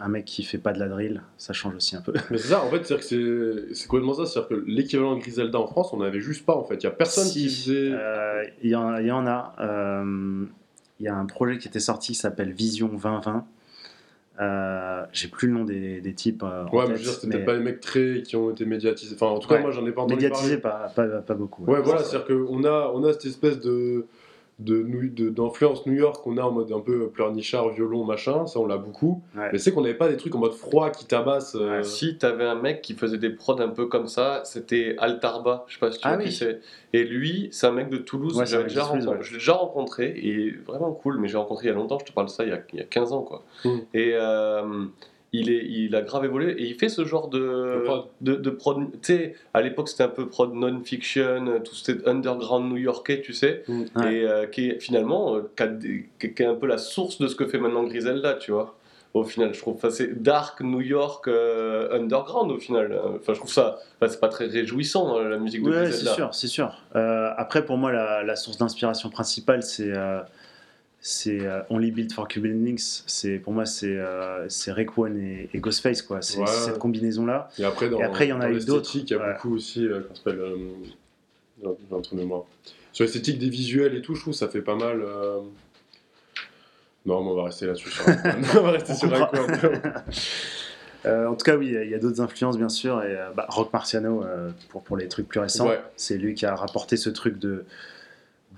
un 0.00 0.08
mec 0.08 0.24
qui 0.24 0.42
fait 0.42 0.58
pas 0.58 0.72
de 0.72 0.80
la 0.80 0.88
drill, 0.88 1.22
ça 1.38 1.52
change 1.52 1.76
aussi 1.76 1.94
un 1.94 2.00
peu. 2.00 2.12
Mais 2.30 2.38
c'est 2.38 2.48
ça, 2.48 2.64
en 2.64 2.68
fait, 2.70 2.84
c'est-à-dire 2.84 2.98
que 2.98 3.66
c'est- 3.68 3.74
c'est 3.74 3.86
complètement 3.86 4.14
ça. 4.14 4.26
C'est-à-dire 4.26 4.48
que 4.48 4.64
l'équivalent 4.66 5.14
de 5.14 5.20
Griselda 5.20 5.60
en 5.60 5.68
France, 5.68 5.92
on 5.92 5.98
n'avait 5.98 6.20
juste 6.20 6.44
pas 6.44 6.56
en 6.56 6.64
fait. 6.64 6.74
Il 6.76 6.84
y 6.84 6.86
a 6.86 6.90
personne 6.90 7.24
Si, 7.26 7.46
qui 7.46 7.48
faisait. 7.48 7.90
euh, 7.92 8.42
Il 8.64 8.70
y, 8.70 8.74
en- 8.74 8.96
il 8.98 9.06
y 9.06 9.12
en 9.12 9.26
a. 9.28 9.54
euh, 9.60 10.44
Il 10.98 11.04
y 11.04 11.08
a 11.08 11.14
un 11.16 11.24
projet 11.24 11.56
qui 11.56 11.66
était 11.68 11.80
sorti 11.80 12.12
qui 12.12 12.18
s'appelle 12.18 12.52
Vision 12.52 12.88
2020. 12.88 13.46
Euh, 14.40 15.04
J'ai 15.12 15.28
plus 15.28 15.48
le 15.48 15.54
nom 15.54 15.64
des, 15.64 16.00
des 16.00 16.12
types. 16.14 16.42
euh, 16.42 16.64
en 16.66 16.70
Ouais, 16.76 16.82
mais 16.82 16.86
tête, 16.88 16.88
je 16.88 16.92
veux 16.92 16.98
dire, 17.04 17.12
c'était 17.20 17.38
mais 17.38 17.44
pas 17.44 17.54
les 17.54 17.60
mecs 17.60 17.80
très 17.80 18.22
qui 18.22 18.36
ont 18.36 18.50
été 18.50 18.64
médiatisés. 18.66 19.14
Enfin, 19.14 19.26
en 19.28 19.38
tout 19.38 19.48
cas, 19.48 19.54
Ouais. 19.56 19.60
moi, 19.62 19.70
j'en 19.70 19.86
ai 19.86 19.92
pas 19.92 20.02
entendu 20.02 20.16
médiatisé, 20.16 20.58
parler. 20.58 20.88
pas, 20.94 21.06
pas, 21.06 21.18
pas 21.22 21.34
beaucoup. 21.34 21.64
Ouais, 21.64 21.80
voilà, 21.80 22.02
c'est-à-dire 22.02 22.26
qu'on 22.26 22.64
a, 22.64 22.90
on 22.94 23.04
a 23.04 23.12
cette 23.12 23.26
espèce 23.26 23.60
de 23.60 24.06
de 24.60 24.82
nou- 24.82 25.08
de- 25.08 25.30
d'influence 25.30 25.86
New 25.86 25.94
York 25.94 26.22
qu'on 26.22 26.36
a 26.38 26.42
en 26.42 26.50
mode 26.52 26.70
un 26.70 26.80
peu 26.80 27.08
pleurnichard, 27.08 27.70
violon, 27.70 28.04
machin, 28.04 28.46
ça 28.46 28.60
on 28.60 28.66
l'a 28.66 28.76
beaucoup. 28.76 29.22
Ouais. 29.36 29.48
Mais 29.52 29.58
c'est 29.58 29.72
qu'on 29.72 29.80
n'avait 29.80 29.94
pas 29.94 30.08
des 30.08 30.16
trucs 30.16 30.34
en 30.34 30.38
mode 30.38 30.52
froid 30.52 30.90
qui 30.90 31.06
tabassent. 31.06 31.56
euh, 31.58 31.82
Si 31.82 32.18
t'avais 32.18 32.44
un 32.44 32.54
mec 32.54 32.82
qui 32.82 32.94
faisait 32.94 33.18
des 33.18 33.30
prods 33.30 33.60
un 33.60 33.68
peu 33.68 33.86
comme 33.86 34.06
ça, 34.06 34.42
c'était 34.44 34.94
Altarba, 34.98 35.64
je 35.66 35.74
sais 35.74 35.80
pas 35.80 35.90
si 35.90 35.98
tu 35.98 36.06
Ah 36.06 36.16
vois 36.16 36.24
qui 36.24 36.32
c'est. 36.32 36.60
Et 36.92 37.04
lui, 37.04 37.48
c'est 37.52 37.66
un 37.66 37.72
mec 37.72 37.88
de 37.88 37.96
Toulouse, 37.96 38.36
Ouais, 38.36 38.46
j'avais 38.46 38.64
déjà 38.64 38.82
de 38.92 39.22
je 39.22 39.32
l'ai 39.32 39.38
déjà 39.38 39.52
rencontré, 39.54 40.06
et 40.16 40.50
vraiment 40.66 40.92
cool, 40.92 41.18
mais 41.18 41.28
j'ai 41.28 41.36
rencontré 41.38 41.66
il 41.66 41.68
y 41.68 41.72
a 41.72 41.74
longtemps, 41.74 41.98
je 41.98 42.04
te 42.04 42.12
parle 42.12 42.26
de 42.26 42.32
ça 42.32 42.44
il 42.44 42.50
y 42.50 42.52
a, 42.52 42.60
il 42.72 42.78
y 42.78 42.82
a 42.82 42.84
15 42.84 43.12
ans 43.12 43.22
quoi. 43.22 43.42
Mm. 43.64 43.68
Et 43.94 44.12
euh, 44.14 44.84
il, 45.32 45.50
est, 45.50 45.64
il 45.64 45.94
a 45.94 46.02
grave 46.02 46.24
évolué, 46.24 46.52
et 46.60 46.64
il 46.66 46.74
fait 46.74 46.88
ce 46.88 47.04
genre 47.04 47.28
de, 47.28 47.38
De 47.38 47.80
prod. 47.84 48.04
de, 48.20 48.34
de 48.34 48.50
prod. 48.50 48.78
Tu 48.92 48.98
sais, 49.02 49.34
à 49.54 49.62
l'époque 49.62 49.88
c'était 49.88 50.02
un 50.02 50.08
peu 50.08 50.26
prod 50.28 50.52
non-fiction, 50.52 51.60
tout 51.64 51.74
c'était 51.74 52.08
underground 52.08 52.70
new-yorkais, 52.72 53.20
tu 53.20 53.32
sais, 53.32 53.62
Mm. 53.68 53.82
Ouais. 53.96 54.14
et 54.14 54.24
euh, 54.24 54.46
qui 54.46 54.70
est 54.70 54.80
finalement 54.80 55.36
euh, 55.36 55.50
qui, 55.56 55.62
a 55.62 55.68
qui- 56.18 56.42
est 56.42 56.46
un 56.46 56.54
peu 56.54 56.66
la 56.66 56.78
source 56.78 57.18
de 57.18 57.28
ce 57.28 57.34
que 57.36 57.46
fait 57.46 57.58
maintenant 57.58 57.84
Griselda, 57.84 58.34
tu 58.34 58.50
vois. 58.52 58.76
Au 59.12 59.24
final, 59.24 59.52
je 59.54 59.58
trouve, 59.60 59.74
enfin, 59.74 59.90
c'est 59.90 60.22
dark 60.22 60.60
New 60.60 60.80
York 60.82 61.26
euh, 61.26 61.92
underground 61.96 62.52
au 62.52 62.58
final. 62.58 62.96
Enfin, 63.16 63.32
je 63.32 63.38
trouve 63.38 63.52
ça, 63.52 63.78
enfin, 64.00 64.08
c'est 64.08 64.20
pas 64.20 64.28
très 64.28 64.46
réjouissant 64.46 65.18
la 65.18 65.36
musique 65.36 65.64
de 65.64 65.68
Ouais, 65.70 65.76
c'est 65.86 65.90
Griselda. 66.04 66.14
sûr, 66.14 66.28
c'est 66.34 66.46
sûr. 66.46 66.76
Après, 66.94 67.64
pour 67.64 67.76
moi, 67.76 67.90
la, 67.90 68.22
la 68.22 68.36
source 68.36 68.56
d'inspiration 68.58 69.10
principale, 69.10 69.64
c'est 69.64 69.92
c'est 71.00 71.40
euh, 71.46 71.62
Only 71.70 71.90
Built 71.92 72.12
for 72.12 72.28
Links. 72.64 73.02
C'est 73.06 73.38
pour 73.38 73.52
moi, 73.52 73.64
c'est 73.66 73.96
euh, 73.96 74.48
c'est 74.48 74.70
One 74.98 75.18
et, 75.18 75.48
et 75.54 75.58
Ghostface, 75.58 76.02
quoi. 76.02 76.20
C'est 76.22 76.38
Ouais. 76.38 76.46
cette 76.46 76.78
combinaison 76.78 77.24
là. 77.26 77.48
Et 77.58 77.64
après, 77.64 77.88
dans, 77.88 77.98
Et 77.98 78.02
après, 78.02 78.26
il 78.26 78.30
y 78.30 78.32
en 78.32 78.40
a 78.40 78.50
eu 78.50 78.58
d'autres. 78.64 78.94
Il 78.96 79.08
y 79.08 79.14
a 79.14 79.18
Ouais. 79.18 79.32
beaucoup 79.32 79.54
aussi, 79.54 79.86
euh, 79.86 80.02
ça 80.10 80.16
s'appelle 80.16 80.40
euh, 80.40 81.68
trou 82.02 82.14
de 82.16 82.20
mémoire. 82.20 82.42
Sur 82.92 83.04
l'esthétique 83.04 83.38
des 83.38 83.48
visuels 83.48 83.94
et 83.96 84.02
tout, 84.02 84.14
je 84.14 84.20
trouve 84.20 84.34
ça 84.34 84.48
fait 84.48 84.62
pas 84.62 84.74
mal. 84.76 85.00
euh, 85.02 85.38
Non, 87.06 87.22
mais 87.24 87.30
on 87.30 87.34
va 87.34 87.44
rester 87.44 87.66
là-dessus. 87.66 87.90
Sur 87.90 88.04
on 88.60 88.62
va 88.62 88.70
rester 88.72 88.92
On 88.92 88.96
sur. 88.96 89.08
Euh, 91.06 91.26
en 91.28 91.34
tout 91.34 91.44
cas, 91.44 91.56
oui, 91.56 91.68
il 91.68 91.88
y 91.90 91.94
a- 91.94 91.98
d'autres 91.98 92.20
influences, 92.20 92.58
bien 92.58 92.68
sûr. 92.68 93.02
Et 93.02 93.16
euh, 93.16 93.30
bah, 93.34 93.46
Rock 93.48 93.72
Marciano, 93.72 94.22
euh, 94.22 94.50
pour, 94.68 94.82
pour 94.82 94.98
les 94.98 95.08
trucs 95.08 95.26
plus 95.26 95.40
récents, 95.40 95.66
Ouais. 95.68 95.80
c'est 95.96 96.18
lui 96.18 96.34
qui 96.34 96.44
a 96.44 96.54
rapporté 96.54 96.98
ce 96.98 97.08
truc 97.08 97.38
de, 97.38 97.64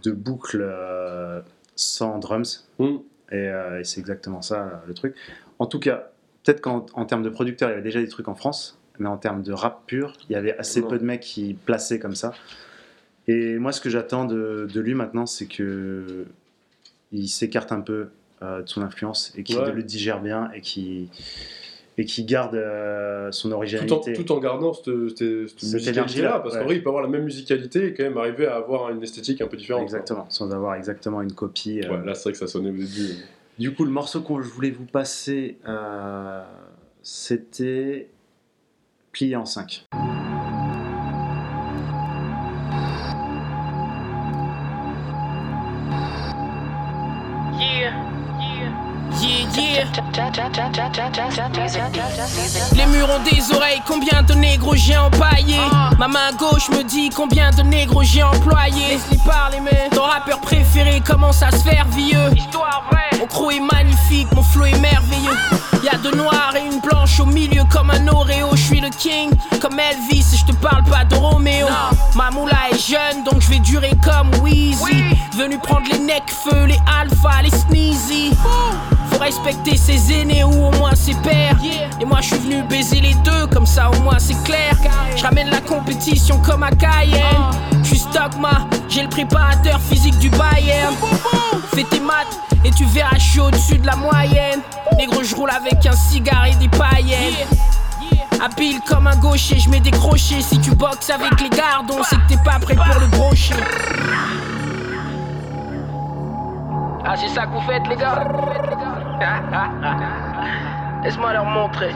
de 0.03 0.11
boucle 0.11 0.59
euh, 0.61 1.41
sans 1.77 2.19
drums. 2.19 2.69
Mm. 2.79 2.97
Et, 3.31 3.49
euh, 3.49 3.81
et 3.81 3.85
c'est 3.85 4.01
exactement 4.01 4.43
ça, 4.43 4.63
euh, 4.63 4.69
le 4.87 4.95
truc. 4.95 5.15
En 5.59 5.67
tout 5.67 5.79
cas, 5.79 6.11
peut-être 6.45 6.61
qu'en 6.61 6.87
en 6.95 7.05
termes 7.07 7.23
de 7.23 7.31
producteurs, 7.31 7.69
il 7.71 7.73
y 7.73 7.75
avait 7.75 7.83
déjà 7.83 8.01
des 8.01 8.09
trucs 8.09 8.29
en 8.29 8.35
France, 8.35 8.79
mais 8.99 9.09
en 9.09 9.17
termes 9.17 9.43
de 9.43 9.53
rap 9.53 9.87
pur, 9.87 10.13
il 10.29 10.33
y 10.33 10.37
avait 10.37 10.57
assez 10.59 10.81
Non. 10.83 10.89
peu 10.89 10.99
de 10.99 11.05
mecs 11.05 11.21
qui 11.23 11.55
plaçaient 11.55 11.99
comme 11.99 12.15
ça. 12.15 12.33
Et 13.29 13.59
moi, 13.59 13.73
ce 13.73 13.81
que 13.81 13.89
j'attends 13.89 14.25
de, 14.25 14.69
de 14.73 14.81
lui 14.81 14.95
maintenant, 14.95 15.27
c'est 15.27 15.47
que 15.47 16.27
il 17.13 17.29
s'écarte 17.29 17.73
un 17.73 17.81
peu 17.81 18.09
euh, 18.43 18.63
de 18.63 18.69
son 18.69 18.83
influence 18.83 19.33
et 19.37 19.45
qu'il 19.45 19.57
Ouais. 19.59 19.71
le 19.73 19.83
digère 19.83 20.21
bien 20.21 20.51
et 20.53 20.61
qu'il 20.61 21.09
et 21.99 22.05
qui 22.05 22.25
garde 22.25 22.55
euh, 22.55 23.31
son 23.33 23.49
tout, 23.49 23.55
en, 23.55 23.57
originalité. 23.59 24.13
tout 24.15 24.33
en 24.33 24.39
gardant 24.39 24.73
cette, 24.73 24.85
cette, 25.11 25.19
cette 25.19 25.61
Cette 25.61 25.75
musicalité-là. 25.75 26.41
Parce 26.41 26.55
ouais. 26.55 26.61
qu'en 26.61 26.67
vrai, 26.67 26.77
il 26.77 26.83
peut 26.83 26.89
avoir 26.89 27.03
la 27.03 27.09
même 27.11 27.25
musicalité 27.25 27.89
et 27.89 27.95
quand 27.95 28.03
même 28.05 28.17
arriver 28.17 28.47
à 28.47 28.57
avoir 28.57 28.91
une 28.91 29.03
esthétique 29.03 29.41
un 29.43 29.47
peu 29.47 29.57
différente. 29.57 29.81
quoi. 29.81 29.85
Exactement, 29.99 30.27
sans 30.31 30.53
avoir 30.53 30.75
exactement 30.77 31.21
une 31.21 31.33
copie. 31.33 31.81
euh. 31.85 31.91
Ouais, 31.99 32.07
là, 32.07 32.15
c'est 32.15 32.25
vrai 32.25 32.33
que 32.33 32.39
ça 32.39 32.47
sonnait 32.47 32.71
au 32.71 32.73
début. 32.73 33.17
Du 33.59 33.75
coup, 33.75 33.85
le 33.85 33.91
morceau 33.91 34.23
que 34.23 34.43
je 34.43 34.49
voulais 34.49 34.71
vous 34.71 34.87
passer, 34.87 35.59
euh, 35.69 36.43
c'était 37.03 38.09
Plié 39.13 39.37
en 39.37 39.45
5. 39.45 39.87
Les 52.75 52.87
murs 52.87 53.11
ont 53.11 53.23
des 53.23 53.55
oreilles, 53.55 53.83
combien 53.87 54.23
de 54.23 54.33
négros 54.35 54.75
j'ai 54.75 54.97
empaillé 54.97 55.57
Ma 55.99 56.09
main 56.09 56.33
gauche 56.39 56.69
me 56.71 56.83
dit 56.83 57.11
combien 57.11 57.51
de 57.51 57.63
négros 57.63 58.03
j'ai 58.03 58.23
employé 58.23 58.89
Laisse-les 58.89 59.19
parler 59.19 59.59
mais 59.61 59.91
ton 59.91 60.03
rappeur 60.03 60.41
préféré 60.41 61.01
commence 61.01 61.43
à 61.43 61.51
se 61.51 61.63
faire 61.63 61.87
vieux 61.89 62.33
Histoire 62.35 62.85
vraie. 62.91 63.19
Mon 63.19 63.27
crew 63.27 63.53
est 63.53 63.61
magnifique, 63.61 64.29
mon 64.35 64.43
flow 64.43 64.65
est 64.65 64.79
merveilleux 64.79 65.37
Y'a 65.83 65.99
deux 65.99 66.13
noirs 66.13 66.55
et 66.57 66.65
une 66.65 66.81
blanche 66.81 67.19
au 67.19 67.27
milieu 67.27 67.65
comme 67.69 67.91
un 67.91 68.07
Oreo. 68.07 68.51
Je 68.53 68.63
suis 68.63 68.81
le 68.81 68.89
king 68.91 69.31
comme 69.61 69.79
Elvis 69.81 70.25
et 70.33 70.37
je 70.37 70.45
te 70.45 70.53
parle 70.53 70.85
pas 70.85 71.05
de 71.05 71.17
Roméo. 71.17 71.67
Ma 72.15 72.31
moula 72.31 72.71
est 72.71 72.79
jeune 72.79 73.25
donc 73.25 73.41
je 73.41 73.49
vais 73.49 73.59
durer 73.59 73.93
comme 74.05 74.31
Weezy. 74.43 75.03
Venu 75.37 75.59
prendre 75.59 75.89
les 75.91 75.99
necks-feux, 75.99 76.67
les 76.67 76.79
alpha, 77.01 77.43
les 77.43 77.51
sneezy. 77.51 78.33
Faut 79.11 79.19
respecter 79.19 79.77
ses 79.77 80.13
aînés 80.13 80.45
ou 80.45 80.67
au 80.67 80.71
moins 80.79 80.95
ses 80.95 81.15
pères. 81.15 81.57
Et 82.01 82.05
moi 82.05 82.21
je 82.21 82.29
suis 82.29 82.39
venu 82.39 82.63
baiser 82.63 83.01
les 83.01 83.15
deux, 83.15 83.49
comme 83.49 83.67
ça 83.67 83.91
au 83.91 84.01
moins 84.03 84.21
c'est 84.21 84.41
clair. 84.45 84.77
Je 85.17 85.23
ramène 85.25 85.51
la 85.51 85.61
compétition 85.61 86.39
comme 86.39 86.63
à 86.63 86.71
Cayenne. 86.71 87.51
Je 87.83 87.89
suis 87.89 87.99
Stockma, 87.99 88.69
j'ai 88.89 89.03
le 89.03 89.09
préparateur 89.09 89.81
physique 89.81 90.19
du 90.19 90.31
Bayern. 90.31 90.95
Fais 91.75 91.85
tes 91.85 92.01
maths 92.01 92.39
et 92.65 92.71
tu 92.71 92.85
verras, 92.85 93.17
je 93.17 93.25
suis 93.31 93.41
au-dessus 93.41 93.79
de 93.79 93.87
la 93.87 93.97
moyenne. 93.97 94.61
Négro, 94.97 95.23
je 95.23 95.35
roule 95.35 95.51
avec 95.51 95.85
un 95.87 95.93
cigare 95.93 96.47
et 96.47 96.55
des 96.55 96.69
paillettes. 96.69 97.49
Habile 98.41 98.81
comme 98.87 99.07
un 99.07 99.17
gaucher, 99.17 99.59
je 99.59 99.69
mets 99.69 99.81
des 99.81 99.91
crochets. 99.91 100.41
Si 100.41 100.59
tu 100.61 100.75
boxes 100.75 101.11
avec 101.11 101.41
les 101.41 101.51
gardons, 101.51 102.03
c'est 102.09 102.17
que 102.17 102.29
t'es 102.29 102.43
pas 102.45 102.59
prêt 102.59 102.75
pour 102.75 103.01
le 103.01 103.07
brocher. 103.07 103.55
Ah, 107.05 107.15
c'est 107.17 107.29
ça 107.29 107.47
que 107.47 107.53
vous 107.53 107.61
faites, 107.63 107.87
les 107.89 107.97
gars 107.97 108.25
Laisse-moi 111.05 111.33
leur 111.33 111.45
montrer. 111.45 111.93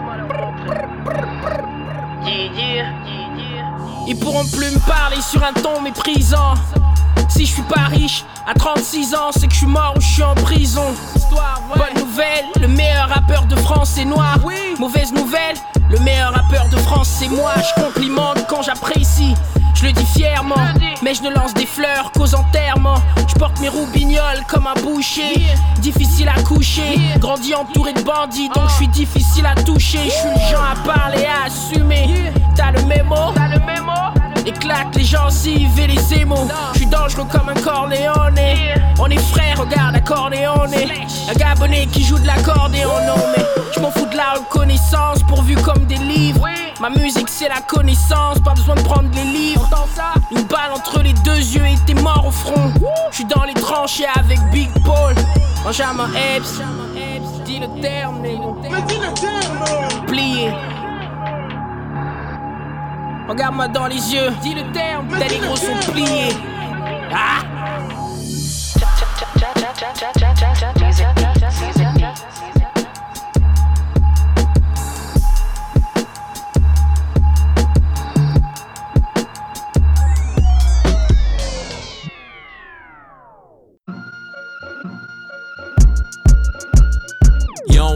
Yeah, 2.24 2.50
yeah, 2.54 2.92
Ils 4.08 4.18
pourront 4.18 4.44
plus 4.46 4.74
me 4.74 4.80
parler 4.86 5.20
sur 5.20 5.44
un 5.44 5.52
ton 5.52 5.80
méprisant. 5.80 6.54
Si 7.28 7.46
je 7.46 7.52
suis 7.52 7.62
pas 7.62 7.86
riche, 7.88 8.24
à 8.46 8.54
36 8.54 9.14
ans, 9.14 9.30
c'est 9.32 9.48
que 9.48 9.52
je 9.52 9.58
suis 9.58 9.66
mort 9.66 9.94
ou 9.96 10.00
je 10.00 10.06
suis 10.06 10.22
en 10.22 10.34
prison. 10.34 10.94
Bonne 11.74 12.04
nouvelle, 12.04 12.46
le 12.60 12.68
meilleur 12.68 13.08
rappeur 13.08 13.44
de 13.46 13.56
France 13.56 13.98
est 13.98 14.04
noir. 14.04 14.38
Mauvaise 14.78 15.12
nouvelle, 15.12 15.56
le 15.90 15.98
meilleur 16.00 16.32
rappeur 16.32 16.68
de 16.68 16.76
France 16.76 17.08
c'est 17.18 17.28
moi. 17.28 17.52
Je 17.56 17.82
complimente 17.82 18.46
quand 18.48 18.62
j'apprécie. 18.62 19.34
Je 19.74 19.84
le 19.84 19.92
dis 19.92 20.06
fièrement, 20.06 20.56
mais 21.02 21.12
je 21.12 21.22
ne 21.22 21.30
lance 21.30 21.52
des 21.52 21.66
fleurs 21.66 22.12
qu'aux 22.12 22.34
enterrements. 22.34 23.02
Je 23.28 23.34
porte 23.34 23.60
mes 23.60 23.68
roubignoles 23.68 24.42
comme 24.48 24.66
un 24.66 24.80
boucher. 24.80 25.44
Difficile 25.80 26.28
à 26.28 26.40
coucher, 26.42 26.98
grandi 27.18 27.54
entouré 27.54 27.92
de 27.92 28.02
bandits, 28.02 28.48
donc 28.48 28.68
je 28.68 28.74
suis 28.74 28.88
difficile 28.88 29.44
à 29.44 29.54
toucher. 29.62 29.98
Je 30.04 30.10
suis 30.10 30.28
le 30.28 30.50
genre 30.50 30.64
à 30.64 30.76
parler, 30.86 31.26
à 31.26 31.46
assumer. 31.46 32.32
T'as 32.54 32.70
le 32.70 32.82
mémo, 32.82 33.32
t'as 33.34 33.48
le 33.48 33.58
mémo? 33.66 34.15
Éclate 34.46 34.94
les 34.94 35.04
gencives 35.04 35.78
et 35.78 35.88
les 35.88 36.14
émaux. 36.14 36.46
Je 36.72 36.78
suis 36.78 36.86
dangereux 36.86 37.26
comme 37.30 37.48
un 37.48 37.60
corléone. 37.60 38.38
On 38.98 39.08
est 39.08 39.18
frères, 39.18 39.58
regarde 39.58 39.96
accordéon. 39.96 40.62
Un 41.28 41.34
gabonais 41.34 41.86
qui 41.86 42.04
joue 42.04 42.18
de 42.18 42.26
l'accordéon. 42.26 42.90
Non, 43.06 43.16
mais 43.36 43.44
je 43.74 43.80
m'en 43.80 43.90
fous 43.90 44.06
de 44.06 44.16
la 44.16 44.34
reconnaissance 44.34 45.22
pourvu 45.24 45.56
comme 45.56 45.84
des 45.86 45.96
livres. 45.96 46.46
Ma 46.80 46.90
musique 46.90 47.28
c'est 47.28 47.48
la 47.48 47.60
connaissance, 47.60 48.38
pas 48.44 48.54
besoin 48.54 48.76
de 48.76 48.82
prendre 48.82 49.08
les 49.14 49.24
livres. 49.24 49.68
Une 50.30 50.44
balle 50.44 50.72
entre 50.72 51.02
les 51.02 51.14
deux 51.24 51.38
yeux 51.38 51.66
et 51.66 51.74
t'es 51.86 51.94
mort 51.94 52.26
au 52.26 52.30
front. 52.30 52.72
Je 53.10 53.16
suis 53.16 53.24
dans 53.24 53.44
les 53.44 53.54
tranchées 53.54 54.06
avec 54.14 54.38
Big 54.52 54.70
Paul. 54.84 55.14
Benjamin 55.64 56.08
Epps, 56.14 56.60
dis 57.44 57.58
le 57.58 57.80
terme, 57.80 58.20
négro. 58.20 58.56
Plié. 60.06 60.52
Regarde-moi 63.28 63.68
dans 63.68 63.86
les 63.86 64.14
yeux, 64.14 64.30
dis 64.40 64.54
le 64.54 64.62
terme, 64.72 65.08
tes 65.08 65.28
négros 65.28 65.56
sont 65.56 65.92
pliés. 65.92 66.36
Ah! 67.12 67.42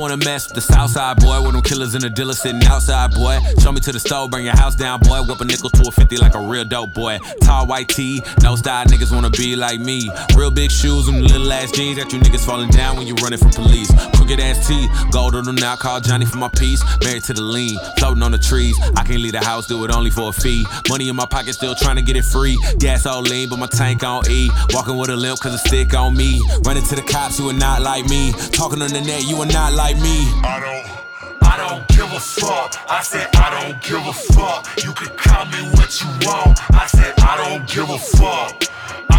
Don't 0.00 0.08
wanna 0.08 0.24
mess 0.24 0.48
with 0.48 0.54
the 0.54 0.60
south 0.62 0.90
side 0.90 1.18
boy, 1.18 1.42
with 1.42 1.52
them 1.52 1.60
killers 1.60 1.94
and 1.94 2.02
the 2.02 2.08
dealer 2.08 2.32
sitting 2.32 2.64
outside, 2.64 3.12
boy. 3.12 3.38
Show 3.60 3.70
me 3.70 3.80
to 3.80 3.92
the 3.92 4.00
store, 4.00 4.28
bring 4.30 4.46
your 4.46 4.56
house 4.56 4.74
down, 4.74 4.98
boy. 5.00 5.20
Whip 5.22 5.40
a 5.40 5.44
nickel 5.44 5.68
to 5.68 5.88
a 5.88 5.90
50 5.90 6.16
like 6.16 6.34
a 6.34 6.40
real 6.40 6.64
dope 6.64 6.94
boy. 6.94 7.18
Tall 7.42 7.66
white 7.66 7.88
tee, 7.88 8.22
no 8.42 8.56
style 8.56 8.86
niggas 8.86 9.12
wanna 9.12 9.28
be 9.28 9.56
like 9.56 9.78
me. 9.78 10.10
Real 10.36 10.50
big 10.50 10.70
shoes 10.70 11.06
and 11.08 11.20
little 11.22 11.52
ass 11.52 11.70
jeans, 11.72 11.98
got 11.98 12.10
you 12.12 12.18
niggas 12.18 12.46
falling 12.46 12.70
down 12.70 12.96
when 12.96 13.06
you 13.06 13.14
running 13.16 13.38
from 13.38 13.50
police. 13.50 13.92
Crooked 14.14 14.40
ass 14.40 14.66
teeth, 14.66 14.90
gold 15.10 15.34
on 15.34 15.44
them 15.44 15.56
now, 15.56 15.76
call 15.76 16.00
Johnny 16.00 16.24
for 16.24 16.38
my 16.38 16.48
piece. 16.48 16.82
Married 17.04 17.24
to 17.24 17.34
the 17.34 17.42
lean, 17.42 17.78
floating 17.98 18.22
on 18.22 18.32
the 18.32 18.38
trees. 18.38 18.78
I 18.96 19.02
can't 19.02 19.20
leave 19.20 19.32
the 19.32 19.44
house, 19.44 19.66
do 19.66 19.84
it 19.84 19.94
only 19.94 20.10
for 20.10 20.30
a 20.30 20.32
fee. 20.32 20.64
Money 20.88 21.10
in 21.10 21.16
my 21.16 21.26
pocket, 21.26 21.52
still 21.52 21.74
trying 21.74 21.96
to 21.96 22.02
get 22.02 22.16
it 22.16 22.24
free. 22.24 22.56
Gas 22.78 23.04
all 23.04 23.20
lean, 23.20 23.50
but 23.50 23.58
my 23.58 23.66
tank 23.66 24.02
on 24.02 24.22
E. 24.30 24.50
Walking 24.72 24.96
with 24.96 25.10
a 25.10 25.16
limp, 25.16 25.40
cause 25.40 25.52
a 25.52 25.58
stick 25.58 25.92
on 25.92 26.16
me. 26.16 26.40
Running 26.64 26.84
to 26.84 26.96
the 26.96 27.02
cops, 27.02 27.38
you 27.38 27.50
are 27.50 27.52
not 27.52 27.82
like 27.82 28.08
me. 28.08 28.32
Talking 28.52 28.80
on 28.80 28.92
the 28.92 29.00
net, 29.02 29.28
you 29.28 29.36
are 29.42 29.46
not 29.46 29.74
like 29.74 29.89
me. 29.98 30.30
I 30.44 30.60
don't, 30.60 31.42
I 31.42 31.56
don't 31.56 31.88
give 31.88 32.12
a 32.12 32.20
fuck. 32.20 32.76
I 32.88 33.02
said 33.02 33.28
I 33.34 33.50
don't 33.60 33.80
give 33.82 34.06
a 34.06 34.12
fuck. 34.12 34.66
You 34.84 34.92
can 34.92 35.14
call 35.16 35.46
me 35.46 35.62
what 35.76 35.90
you 36.00 36.08
want. 36.26 36.58
I 36.74 36.86
said 36.86 37.14
I 37.18 37.36
don't 37.42 37.66
give 37.68 37.90
a 37.90 37.98
fuck. 37.98 38.70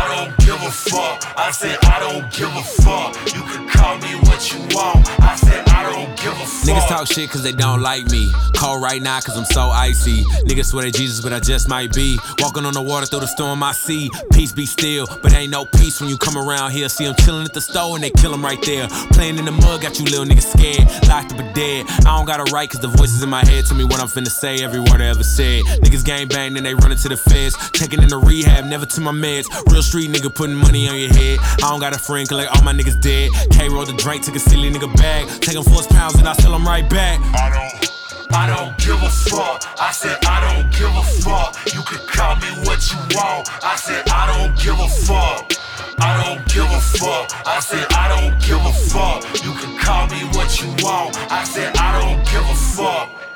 I 0.01 0.07
don't 0.25 0.37
give 0.39 0.61
a 0.63 0.71
fuck. 0.71 1.37
I 1.37 1.51
said 1.51 1.77
I 1.83 1.99
don't 1.99 2.25
give 2.31 2.49
a 2.49 2.63
fuck. 2.81 3.15
You 3.35 3.43
can 3.43 3.69
call 3.69 3.97
me 3.99 4.15
what 4.25 4.51
you 4.51 4.59
want. 4.75 5.07
I 5.21 5.35
said 5.35 5.67
I 5.69 5.91
don't 5.91 6.09
give 6.17 6.33
a 6.33 6.45
fuck. 6.45 6.67
Niggas 6.67 6.87
talk 6.87 7.07
shit 7.07 7.29
cause 7.29 7.43
they 7.43 7.51
don't 7.51 7.81
like 7.81 8.09
me. 8.09 8.31
Cold 8.55 8.81
right 8.81 9.01
now 9.01 9.19
cause 9.19 9.37
I'm 9.37 9.45
so 9.45 9.69
icy. 9.69 10.23
Niggas 10.49 10.65
swear 10.71 10.85
they 10.85 10.91
Jesus, 10.91 11.21
but 11.21 11.33
I 11.33 11.39
just 11.39 11.69
might 11.69 11.93
be. 11.93 12.17
Walking 12.39 12.65
on 12.65 12.73
the 12.73 12.81
water 12.81 13.05
through 13.05 13.19
the 13.19 13.27
storm 13.27 13.61
I 13.61 13.73
see. 13.73 14.09
Peace 14.33 14.51
be 14.51 14.65
still, 14.65 15.05
but 15.21 15.33
ain't 15.33 15.51
no 15.51 15.65
peace 15.65 16.01
when 16.01 16.09
you 16.09 16.17
come 16.17 16.37
around 16.37 16.71
here. 16.71 16.89
See 16.89 17.05
them 17.05 17.15
chilling 17.19 17.45
at 17.45 17.53
the 17.53 17.61
store 17.61 17.95
and 17.95 18.03
they 18.03 18.09
kill 18.09 18.31
them 18.31 18.43
right 18.43 18.61
there. 18.63 18.87
Playing 19.13 19.37
in 19.37 19.45
the 19.45 19.51
mud, 19.51 19.81
got 19.81 19.99
you 19.99 20.05
little 20.05 20.25
niggas 20.25 20.49
scared. 20.57 20.89
Locked 21.07 21.33
up 21.33 21.39
or 21.39 21.53
dead. 21.53 21.85
I 22.07 22.17
don't 22.17 22.25
got 22.25 22.39
a 22.39 22.51
right 22.51 22.69
cause 22.69 22.81
the 22.81 22.87
voices 22.87 23.21
in 23.21 23.29
my 23.29 23.45
head 23.45 23.65
tell 23.67 23.77
me 23.77 23.83
what 23.83 24.01
I'm 24.01 24.07
finna 24.07 24.31
say. 24.31 24.63
Every 24.63 24.79
word 24.79 24.99
I 24.99 25.05
ever 25.05 25.23
said. 25.23 25.63
Niggas 25.85 26.03
gang 26.03 26.27
bang, 26.27 26.53
then 26.53 26.63
they 26.63 26.73
running 26.73 26.97
to 26.97 27.09
the 27.09 27.17
feds. 27.17 27.55
Taking 27.71 28.01
in 28.01 28.09
the 28.09 28.17
rehab, 28.17 28.65
never 28.65 28.87
to 28.87 29.01
my 29.01 29.11
meds. 29.11 29.45
Real 29.71 29.83
street 29.91 30.09
nigga 30.09 30.33
putting 30.33 30.55
money 30.55 30.87
on 30.87 30.97
your 30.97 31.11
head. 31.13 31.37
I 31.59 31.67
don't 31.69 31.81
got 31.81 31.93
a 31.93 31.99
friend, 31.99 32.27
cause 32.27 32.37
like 32.37 32.55
all 32.55 32.63
my 32.63 32.71
niggas 32.71 33.01
dead. 33.01 33.29
K 33.51 33.67
rolled 33.67 33.89
the 33.89 33.93
drink, 33.93 34.23
took 34.23 34.37
a 34.37 34.39
silly 34.39 34.71
nigga 34.71 34.87
bag. 34.95 35.27
Taking 35.41 35.63
force 35.63 35.85
pounds 35.87 36.15
and 36.15 36.29
I 36.29 36.33
sell 36.33 36.53
them 36.53 36.65
right 36.65 36.89
back. 36.89 37.19
I 37.35 37.51
don't. 37.51 37.91
I 38.31 38.47
don't 38.47 38.77
give 38.77 39.03
a 39.03 39.09
fuck. 39.09 39.67
I 39.81 39.91
said 39.91 40.17
I 40.23 40.39
don't 40.47 40.71
give 40.71 40.95
a 40.95 41.03
fuck. 41.19 41.59
You 41.75 41.83
can 41.83 41.99
call 42.07 42.37
me 42.37 42.47
what 42.63 42.79
you 42.89 42.99
want. 43.17 43.51
I 43.61 43.75
said 43.75 44.07
I 44.07 44.31
don't 44.31 44.55
give 44.55 44.79
a 44.79 44.87
fuck. 44.87 45.51
I 45.99 46.23
don't 46.23 46.39
give 46.47 46.71
a 46.71 46.79
fuck. 46.79 47.27
I 47.45 47.59
said 47.59 47.85
I 47.91 48.07
don't 48.15 48.39
give 48.39 48.63
a 48.63 48.71
fuck. 48.71 49.27
You 49.43 49.51
can 49.59 49.77
call 49.77 50.07
me 50.07 50.23
what 50.31 50.61
you 50.61 50.69
want. 50.79 51.19
I 51.29 51.43
said 51.43 51.75
I 51.75 51.99
don't 51.99 52.23
give 52.31 52.47
a 52.47 52.55
fuck. 52.55 53.30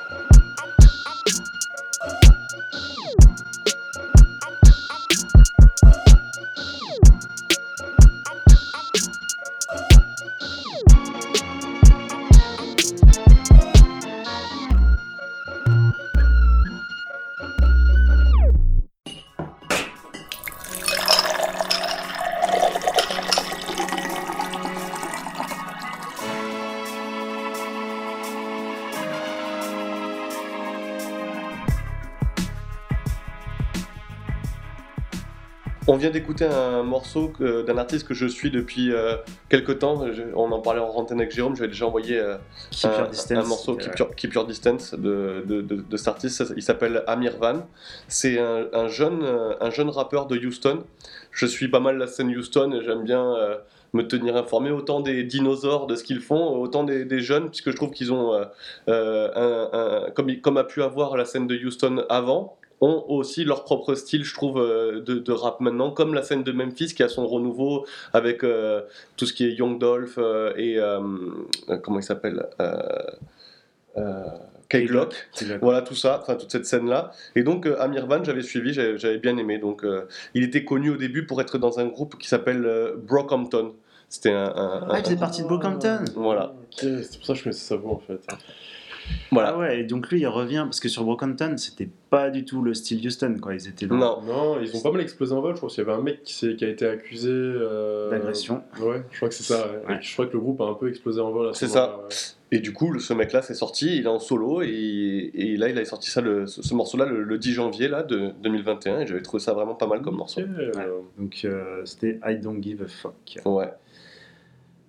Vient 36.06 36.12
d'écouter 36.12 36.45
un 36.45 36.84
morceau 36.84 37.32
d'un 37.39 37.78
artiste 37.80 38.08
que 38.08 38.14
je 38.14 38.28
suis 38.28 38.51
depuis 38.51 38.91
euh, 38.93 39.16
quelques 39.49 39.80
temps. 39.80 40.06
Je- 40.14 40.22
on 40.36 40.51
en 40.51 40.60
parlait 40.60 40.80
en 40.80 40.89
antenne 40.89 41.20
avec 41.20 41.32
Jérôme. 41.34 41.56
J'avais 41.56 41.70
déjà 41.70 41.88
envoyé 41.88 42.20
euh, 42.20 42.38
Keep 42.70 42.91
un, 42.91 42.97
Your 42.99 43.08
Distance, 43.10 43.45
un 43.45 43.47
morceau 43.47 43.76
Keep 43.76 43.97
Your, 43.97 44.16
Keep 44.16 44.34
Your 44.36 44.45
Distance 44.45 44.93
de, 44.93 45.43
de, 45.47 45.62
de- 45.62 45.82
de 45.89 45.97
cet 45.97 46.08
artiste. 46.08 46.43
Il 46.56 46.62
s'appelle 46.62 47.03
Amir 47.08 47.38
Van. 47.39 47.66
C'est 48.08 48.38
un, 48.39 48.68
un 48.72 48.88
jeune, 48.88 49.24
euh, 49.24 49.56
un 49.60 49.72
jeune 49.72 49.89
rappeur 49.89 50.28
de 50.28 50.38
Houston. 50.38 50.84
Je 51.32 51.47
suis 51.47 51.70
pas 51.70 51.80
mal 51.80 51.97
la 51.97 52.06
scène 52.08 52.30
Houston 52.30 52.72
et 52.74 52.84
j'aime 52.84 53.03
bien 53.03 53.26
euh, 53.36 53.56
me 53.93 54.03
tenir 54.08 54.36
informé 54.38 54.70
autant 54.70 54.99
des 54.99 55.24
dinosaures 55.24 55.88
de 55.88 55.95
ce 55.95 56.03
qu'ils 56.03 56.20
font, 56.22 56.56
autant 56.62 56.84
des, 56.84 57.03
des 57.06 57.20
jeunes, 57.22 57.49
puisque 57.49 57.72
je 57.72 57.76
trouve 57.76 57.89
qu'ils 57.91 58.14
ont, 58.14 58.32
euh, 58.34 58.45
euh, 58.89 59.30
un, 59.36 60.06
un- 60.08 60.12
comme, 60.12 60.36
comme 60.41 60.58
a 60.58 60.66
pu 60.66 60.84
avoir 60.84 61.18
la 61.18 61.26
scène 61.26 61.47
de 61.47 61.56
Houston 61.56 62.03
avant, 62.10 62.58
ont 62.82 63.05
aussi 63.07 63.43
leur 63.45 63.63
propre 63.63 63.93
style, 63.95 64.23
je 64.23 64.34
trouve, 64.34 64.59
euh, 64.59 65.01
de, 65.01 65.15
de 65.15 65.32
rap 65.32 65.59
maintenant, 65.61 65.91
comme 65.91 66.13
la 66.13 66.23
scène 66.23 66.43
de 66.43 66.51
Memphis 66.51 66.93
qui 66.95 67.03
a 67.03 67.09
son 67.09 67.26
renouveau 67.28 67.86
avec 68.13 68.43
euh, 68.43 68.82
tout 69.17 69.26
ce 69.26 69.34
qui 69.34 69.45
est 69.45 69.53
Young 69.53 69.80
Dolph 69.80 70.15
euh, 70.17 70.53
et 70.57 70.78
euh, 70.78 70.99
comment 71.84 71.99
il 71.99 72.03
s'appelle 72.03 72.45
euh, 72.59 72.78
euh, 73.97 74.23
K-Glock. 74.69 75.13
K-Glock. 75.36 75.59
Voilà 75.61 75.82
tout 75.82 75.95
ça, 75.95 76.19
enfin 76.21 76.36
toute 76.36 76.51
cette 76.51 76.65
scène-là. 76.65 77.11
Et 77.36 77.43
donc 77.43 77.65
euh, 77.65 77.80
Amir 77.80 78.07
Van, 78.07 78.23
j'avais 78.23 78.41
suivi, 78.41 78.73
j'avais 78.73 79.19
bien 79.19 79.38
aimé. 79.38 79.57
Donc 79.57 79.84
euh, 79.86 80.07
il 80.34 80.43
était 80.43 80.65
connu 80.65 80.89
au 80.89 80.97
début 80.97 81.26
pour 81.26 81.39
être 81.41 81.57
dans 81.57 81.80
un 81.80 81.86
groupe 81.86 82.17
qui 82.17 82.28
s'appelle 82.28 82.65
euh, 82.65 82.95
Brockhampton. 82.97 83.73
C'était 84.09 84.32
un, 84.34 84.53
un- 84.55 84.88
Ah, 84.89 84.97
il 84.99 85.03
faisait 85.03 85.15
un- 85.15 85.19
partie 85.19 85.41
de 85.43 85.47
Brockhampton 85.47 85.99
Voilà. 86.15 86.53
C'est 86.71 87.17
pour 87.17 87.26
ça 87.26 87.34
que 87.34 87.39
je 87.39 87.43
connaissais 87.43 87.65
sa 87.67 87.76
voix 87.78 87.93
en 87.93 87.99
fait. 87.99 88.19
Voilà. 89.32 89.49
Ah 89.53 89.58
ouais, 89.58 89.80
et 89.80 89.84
donc 89.84 90.10
lui 90.12 90.22
il 90.22 90.28
revient 90.28 90.62
parce 90.66 90.80
que 90.80 90.88
sur 90.88 91.03
Brockhampton 91.03 91.56
c'était 91.58 91.89
pas 92.10 92.30
du 92.30 92.45
tout 92.45 92.62
le 92.62 92.74
style 92.74 93.06
Houston 93.06 93.36
quoi, 93.41 93.53
ils 93.53 93.68
étaient 93.68 93.88
dans- 93.88 94.22
Non, 94.22 94.60
ils 94.62 94.76
ont 94.76 94.82
pas 94.82 94.91
mal 94.91 95.01
explosé 95.01 95.34
en 95.34 95.41
vol. 95.41 95.51
Je 95.53 95.58
crois 95.58 95.70
qu'il 95.70 95.84
y 95.84 95.88
avait 95.88 95.97
un 95.97 96.01
mec 96.01 96.24
qui, 96.24 96.45
a 96.64 96.68
été 96.68 96.88
accusé 96.88 97.30
euh, 97.32 98.10
D'agression. 98.10 98.64
Ouais, 98.82 99.03
je 99.12 99.18
crois 99.18 99.30
que 99.30 99.36
c'est 99.36 99.43
ça. 99.43 99.68
ouais. 99.88 99.97
Je 100.01 100.14
crois 100.14 100.28
que 100.28 100.34
le 100.34 100.39
groupe 100.39 100.62
a 100.62 100.66
un 100.66 100.74
peu 100.76 100.88
explosé 100.89 101.20
en 101.22 101.32
vol. 101.32 101.49
à 101.49 101.53
ce 101.53 101.66
C'est 101.68 101.76
moment-là, 101.76 102.06
ça. 102.10 102.36
Et 102.51 102.60
du 102.60 102.72
coup, 102.74 102.97
ce 102.99 103.14
mec-là 103.14 103.41
s'est 103.41 103.56
sorti, 103.56 103.97
il 103.97 104.03
est 104.06 104.08
en 104.08 104.20
solo, 104.20 104.62
et, 104.62 105.32
et 105.34 105.58
là, 105.58 105.68
il 105.68 105.78
a 105.78 105.84
sorti 105.84 106.10
ça, 106.10 106.22
le- 106.22 106.45
ce, 106.47 106.62
ce 106.62 106.74
morceau-là, 106.74 107.06
le, 107.06 107.24
le 107.24 107.38
10 107.38 107.51
janvier 107.53 107.88
là, 107.89 108.03
de 108.03 108.32
2021, 108.43 108.99
et 109.01 109.08
j'avais 109.08 109.22
trouvé 109.24 109.41
ça 109.43 109.53
vraiment 109.53 109.74
pas 109.76 109.88
mal 109.88 110.01
comme 110.01 110.16
morceau. 110.16 110.41
Donc 111.18 111.41
euh, 111.43 111.82
c'était 111.86 112.20
I 112.26 112.38
Don't 112.38 112.62
Give 112.62 112.84
a 112.84 112.88
Fuck. 112.88 113.39
Ouais. 113.45 113.72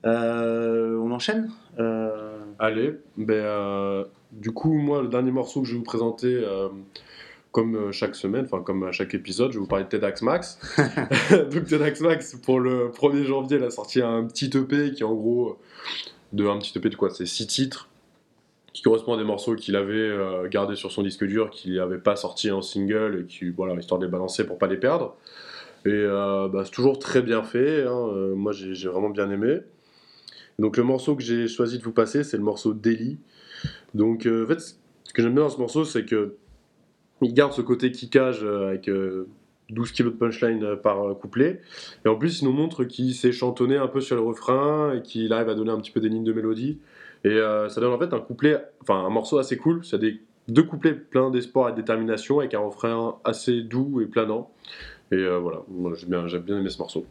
Euh, 0.04 0.96
on 0.98 1.10
enchaîne? 1.10 1.50
Euh, 1.80 2.35
Allez, 2.58 2.94
ben, 3.16 3.34
euh, 3.34 4.04
du 4.32 4.52
coup, 4.52 4.72
moi, 4.72 5.02
le 5.02 5.08
dernier 5.08 5.30
morceau 5.30 5.62
que 5.62 5.66
je 5.66 5.72
vais 5.72 5.78
vous 5.78 5.84
présenter, 5.84 6.34
euh, 6.34 6.68
comme 7.52 7.76
euh, 7.76 7.92
chaque 7.92 8.14
semaine, 8.14 8.44
enfin 8.44 8.62
comme 8.62 8.84
à 8.84 8.92
chaque 8.92 9.14
épisode, 9.14 9.52
je 9.52 9.58
vais 9.58 9.60
vous 9.60 9.68
parler 9.68 9.84
de 9.84 9.88
TEDx 9.90 10.22
Max. 10.22 10.58
Donc 11.50 11.66
TEDx 11.66 12.00
Max, 12.00 12.36
pour 12.36 12.60
le 12.60 12.88
1er 12.88 13.24
janvier, 13.24 13.58
il 13.58 13.64
a 13.64 13.70
sorti 13.70 14.00
un 14.00 14.24
petit 14.24 14.50
EP 14.56 14.92
qui 14.92 15.02
est 15.02 15.06
en 15.06 15.14
gros 15.14 15.58
de 16.32 16.46
un 16.46 16.58
petit 16.58 16.76
EP 16.76 16.88
de 16.88 16.96
quoi 16.96 17.10
C'est 17.10 17.26
6 17.26 17.46
titres 17.46 17.88
qui 18.76 18.82
correspond 18.82 19.14
à 19.14 19.16
des 19.16 19.24
morceaux 19.24 19.54
qu'il 19.54 19.74
avait 19.74 19.94
euh, 19.94 20.48
gardés 20.48 20.76
sur 20.76 20.92
son 20.92 21.02
disque 21.02 21.24
dur, 21.24 21.48
qu'il 21.48 21.76
n'avait 21.76 21.96
pas 21.96 22.14
sorti 22.14 22.50
en 22.50 22.60
single, 22.60 23.22
et 23.22 23.24
qui, 23.24 23.48
voilà, 23.48 23.72
histoire 23.72 23.98
de 23.98 24.04
les 24.04 24.12
balancer 24.12 24.44
pour 24.44 24.58
pas 24.58 24.66
les 24.66 24.76
perdre. 24.76 25.16
Et 25.86 25.88
euh, 25.92 26.46
bah, 26.48 26.60
c'est 26.62 26.72
toujours 26.72 26.98
très 26.98 27.22
bien 27.22 27.42
fait, 27.42 27.84
hein, 27.84 28.08
euh, 28.12 28.34
moi 28.34 28.52
j'ai 28.52 28.74
j'ai 28.74 28.88
vraiment 28.88 29.08
bien 29.08 29.30
aimé. 29.30 29.60
Donc 30.58 30.76
le 30.76 30.82
morceau 30.82 31.16
que 31.16 31.22
j'ai 31.22 31.48
choisi 31.48 31.78
de 31.78 31.84
vous 31.84 31.92
passer, 31.92 32.24
c'est 32.24 32.36
le 32.36 32.42
morceau 32.42 32.72
Daily. 32.74 33.18
Donc 33.94 34.26
euh, 34.26 34.44
en 34.44 34.48
fait, 34.48 34.60
ce 34.60 35.12
que 35.12 35.22
j'aime 35.22 35.34
bien 35.34 35.44
dans 35.44 35.50
ce 35.50 35.58
morceau, 35.58 35.84
c'est 35.84 36.04
que 36.04 36.36
il 37.22 37.32
garde 37.32 37.52
ce 37.52 37.62
côté 37.62 37.92
kickage 37.92 38.42
euh, 38.42 38.68
avec 38.68 38.88
euh, 38.88 39.26
12 39.70 39.92
kilos 39.92 40.12
de 40.12 40.18
punchline 40.18 40.62
euh, 40.64 40.76
par 40.76 41.02
euh, 41.02 41.14
couplet. 41.14 41.60
Et 42.04 42.08
en 42.08 42.16
plus, 42.16 42.40
il 42.40 42.44
nous 42.44 42.52
montre 42.52 42.84
qu'il 42.84 43.14
sait 43.14 43.32
chantonner 43.32 43.76
un 43.76 43.88
peu 43.88 44.00
sur 44.00 44.16
le 44.16 44.22
refrain 44.22 44.94
et 44.94 45.02
qu'il 45.02 45.32
arrive 45.32 45.48
à 45.48 45.54
donner 45.54 45.70
un 45.70 45.78
petit 45.80 45.90
peu 45.90 46.00
des 46.00 46.08
lignes 46.08 46.24
de 46.24 46.32
mélodie. 46.32 46.78
Et 47.24 47.28
euh, 47.28 47.68
ça 47.68 47.80
donne 47.80 47.92
en 47.92 47.98
fait 47.98 48.12
un 48.12 48.20
couplet, 48.20 48.62
enfin 48.82 49.04
un 49.04 49.10
morceau 49.10 49.38
assez 49.38 49.56
cool. 49.56 49.84
C'est 49.84 49.98
des 49.98 50.20
deux 50.48 50.62
couplets 50.62 50.94
pleins 50.94 51.30
d'espoir 51.30 51.68
et 51.68 51.72
de 51.72 51.76
détermination 51.76 52.38
avec 52.38 52.54
un 52.54 52.60
refrain 52.60 53.18
assez 53.24 53.62
doux 53.62 54.00
et 54.00 54.06
planant. 54.06 54.50
Et 55.10 55.16
euh, 55.16 55.38
voilà, 55.38 55.62
Moi, 55.68 55.92
j'ai 55.96 56.06
bien, 56.06 56.24
bien 56.24 56.58
aimé 56.58 56.68
ce 56.68 56.78
morceau. 56.78 57.04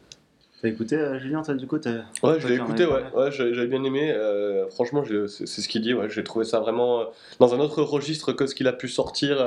T'as 0.65 0.71
écouté 0.71 0.95
euh, 0.95 1.19
Julien 1.19 1.43
toi, 1.43 1.53
du 1.53 1.67
coup 1.67 1.77
Ouais, 2.23 2.39
je 2.39 2.47
l'ai 2.47 2.55
écouté, 2.55 2.87
ouais, 2.87 3.03
ouais 3.15 3.31
j'avais 3.31 3.67
bien 3.67 3.83
aimé. 3.83 4.11
euh, 4.11 4.67
franchement, 4.71 5.03
c'est 5.27 5.45
ce 5.45 5.67
qu'il 5.67 5.83
dit, 5.83 5.93
ouais, 5.93 6.09
j'ai 6.09 6.23
trouvé 6.23 6.43
ça 6.43 6.59
vraiment 6.59 7.01
euh, 7.01 7.03
dans 7.39 7.53
un 7.53 7.59
autre 7.59 7.83
registre 7.83 8.31
que 8.33 8.47
ce 8.47 8.55
qu'il 8.55 8.67
a 8.67 8.73
pu 8.73 8.87
sortir 8.87 9.37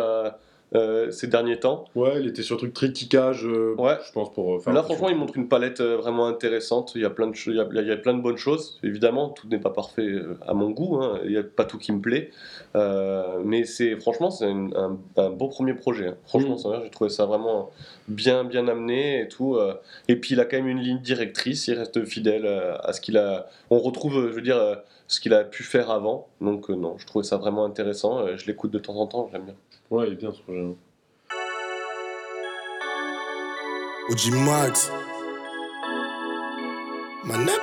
euh, 0.75 1.11
ces 1.11 1.27
derniers 1.27 1.59
temps. 1.59 1.87
Ouais, 1.95 2.21
il 2.21 2.27
était 2.29 2.43
sur 2.43 2.57
truc 2.59 2.73
très 2.75 2.93
kickage, 2.93 3.45
euh, 3.47 3.75
je 3.79 4.13
pense, 4.13 4.33
pour 4.33 4.55
euh, 4.55 4.59
faire 4.59 4.73
Là, 4.73 4.81
un 4.81 4.83
franchement, 4.83 5.09
il 5.09 5.17
montre 5.17 5.37
une 5.37 5.49
palette 5.49 5.81
vraiment 5.81 6.27
intéressante. 6.27 6.93
Il 6.95 7.03
y 7.03 7.05
a 7.05 7.11
plein 7.11 7.27
de, 7.29 7.35
il 7.47 7.55
y 7.57 7.61
a, 7.61 7.67
il 7.83 7.87
y 7.89 7.91
a 7.91 7.97
plein 7.97 8.15
de 8.15 8.21
bonnes 8.21 8.37
choses. 8.37 8.79
Évidemment, 8.83 9.31
tout 9.31 9.49
n'est 9.49 9.59
pas 9.61 9.71
parfait 9.71 10.17
à 10.47 10.53
mon 10.55 10.71
goût. 10.71 10.97
hein. 11.03 11.21
Il 11.25 11.31
n'y 11.31 11.37
a 11.37 11.43
pas 11.43 11.65
tout 11.65 11.79
qui 11.79 11.93
me 11.93 12.01
plaît. 12.01 12.31
Euh, 12.77 13.41
mais 13.45 13.65
c'est 13.65 13.97
franchement, 13.97 14.31
c'est 14.31 14.47
un, 14.47 14.99
un 15.17 15.31
beau 15.31 15.49
premier 15.49 15.75
projet. 15.75 16.09
hein. 16.09 16.17
Franchement, 16.27 16.57
Mm. 16.57 16.69
vrai, 16.69 16.81
j'ai 16.85 16.91
trouvé 16.91 17.11
ça 17.11 17.25
vraiment 17.27 17.71
bien, 18.09 18.45
bien 18.45 18.69
amené 18.69 19.23
et 19.23 19.29
tout. 19.29 19.59
Et 20.09 20.17
puis, 20.17 20.35
il 20.35 20.41
a 20.41 20.45
quand 20.45 20.57
même 20.59 20.69
une 20.69 20.81
ligne 20.81 20.99
directrice. 21.01 21.67
Il 21.69 21.75
reste 21.79 22.05
fidèle 22.05 22.47
à 22.47 22.93
ce 22.93 23.01
qu'il 23.01 23.17
a. 23.17 23.47
On 23.71 23.79
retrouve, 23.79 24.29
je 24.29 24.35
veux 24.35 24.43
dire, 24.43 24.61
ce 25.07 25.21
qu'il 25.21 25.33
a 25.35 25.45
pu 25.45 25.63
faire 25.63 25.91
avant. 25.91 26.29
Donc, 26.41 26.69
non, 26.69 26.97
je 26.99 27.07
trouvais 27.07 27.25
ça 27.25 27.37
vraiment 27.39 27.65
intéressant. 27.65 28.37
Je 28.37 28.47
l'écoute 28.47 28.71
de 28.71 28.79
temps 28.79 28.97
en 28.97 29.07
temps. 29.07 29.29
J'aime 29.33 29.45
bien. 29.45 29.55
Ouais, 29.91 30.07
il 30.07 30.13
est 30.13 30.17
bien 30.17 30.31
ce 30.33 30.43
projet. 30.43 30.77
OG 34.11 34.35
Max. 34.45 34.93
Manette. 37.25 37.61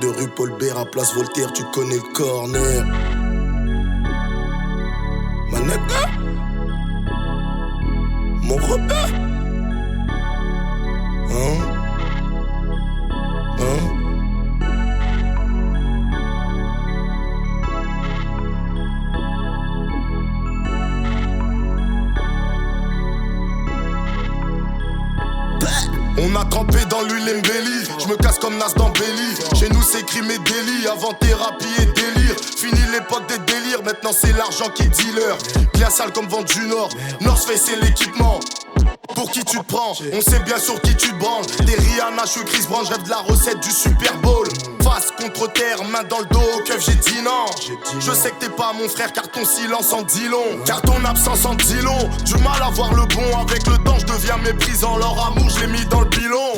De 0.00 0.08
rue 0.08 0.28
Paul 0.34 0.56
Bert 0.58 0.78
à 0.78 0.86
place 0.86 1.14
Voltaire, 1.14 1.52
tu 1.52 1.64
connais 1.72 1.96
le 1.96 2.12
corner. 2.14 2.84
Manette. 5.50 5.80
Mon 8.42 8.56
repère. 8.56 9.23
On 26.16 26.34
a 26.36 26.44
trempé 26.44 26.78
dans 26.88 27.02
l'huile 27.02 27.36
embellie, 27.36 27.88
je 27.98 28.06
me 28.08 28.16
casse 28.16 28.38
comme 28.38 28.56
Nas 28.56 28.72
dans 28.76 28.90
Belly. 28.90 29.34
Chez 29.58 29.68
nous 29.68 29.82
c'est 29.82 30.04
crime 30.06 30.30
et 30.30 30.38
délit, 30.38 30.86
avant 30.86 31.12
thérapie 31.14 31.66
et 31.78 31.86
délire. 31.86 32.36
Fini 32.56 32.80
l'époque 32.92 33.28
des 33.28 33.38
délires, 33.38 33.82
maintenant 33.84 34.12
c'est 34.12 34.32
l'argent 34.36 34.68
qui 34.74 34.82
est 34.84 34.88
dealer. 34.88 35.36
Sale 35.90 36.12
comme 36.12 36.26
vent 36.26 36.42
du 36.42 36.66
Nord, 36.66 36.88
North 37.20 37.44
Face 37.44 37.64
c'est 37.66 37.76
l'équipement. 37.76 38.40
Pour 39.14 39.30
qui 39.30 39.44
tu 39.44 39.58
te 39.58 39.62
prends? 39.64 39.92
On 40.12 40.20
sait 40.20 40.40
bien 40.40 40.58
sur 40.58 40.80
qui 40.80 40.96
tu 40.96 41.10
te 41.10 41.14
branles. 41.16 41.44
Des 41.66 41.74
Rihanna, 41.74 42.24
je 42.24 42.30
suis 42.30 42.44
Chris 42.44 42.64
Brown, 42.68 42.84
rêve 42.86 43.02
de 43.02 43.10
la 43.10 43.18
recette 43.18 43.60
du 43.60 43.70
Super 43.70 44.16
Bowl. 44.18 44.48
Face 44.94 45.10
contre 45.10 45.52
terre, 45.52 45.82
main 45.90 46.04
dans 46.04 46.20
le 46.20 46.26
dos, 46.26 46.62
keuf, 46.64 46.86
j'ai 46.86 46.94
dit 46.94 47.20
non. 47.20 47.46
Je 47.98 48.12
sais 48.12 48.30
que 48.30 48.36
t'es 48.38 48.48
pas 48.48 48.72
mon 48.72 48.88
frère 48.88 49.12
car 49.12 49.28
ton 49.28 49.44
silence 49.44 49.92
en 49.92 50.02
dit 50.02 50.28
long. 50.28 50.62
Car 50.64 50.80
ton 50.82 51.04
absence 51.04 51.44
en 51.44 51.54
dit 51.56 51.80
long. 51.82 52.08
Du 52.24 52.34
mal 52.34 52.62
à 52.62 52.70
voir 52.70 52.94
le 52.94 53.04
bon 53.06 53.36
avec 53.40 53.66
le 53.66 53.76
temps, 53.78 53.98
je 53.98 54.06
deviens 54.06 54.36
méprisant. 54.36 54.96
Leur 54.98 55.26
amour, 55.26 55.50
je 55.50 55.62
l'ai 55.62 55.66
mis 55.66 55.84
dans 55.86 56.02
le 56.02 56.08
pilon. 56.08 56.54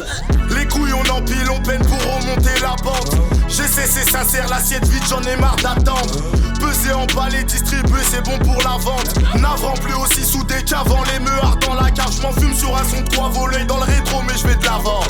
Les 1.06 1.22
couilles, 1.22 1.48
on 1.50 1.60
peine 1.62 1.82
pour 1.84 1.98
remonter 1.98 2.60
la 2.60 2.74
pente. 2.82 3.16
J'ai 3.48 3.66
cessé 3.66 4.02
sincère, 4.02 4.48
l'assiette 4.48 4.86
vide, 4.86 5.02
j'en 5.08 5.22
ai 5.22 5.36
marre 5.36 5.56
d'attendre. 5.56 6.14
Peser, 6.60 6.92
emballer, 6.92 7.44
distribuer, 7.44 8.00
c'est 8.10 8.22
bon 8.22 8.38
pour 8.38 8.60
la 8.62 8.76
vente. 8.78 9.14
Navrant 9.36 9.74
plus 9.74 9.94
aussi 9.94 10.24
soudé 10.24 10.56
qu'avant, 10.64 11.02
les 11.12 11.20
meurs 11.20 11.56
dans 11.66 11.74
la 11.74 11.90
cage. 11.90 12.16
Je 12.16 12.22
m'en 12.22 12.32
fume 12.32 12.54
sur 12.54 12.76
un 12.76 12.84
son 12.84 13.02
de 13.02 13.08
trois 13.08 13.28
volets 13.28 13.64
dans 13.64 13.76
le 13.76 13.84
rétro, 13.84 14.22
mais 14.26 14.34
je 14.36 14.46
vais 14.46 14.56
de 14.56 14.64
l'avant. 14.64 15.00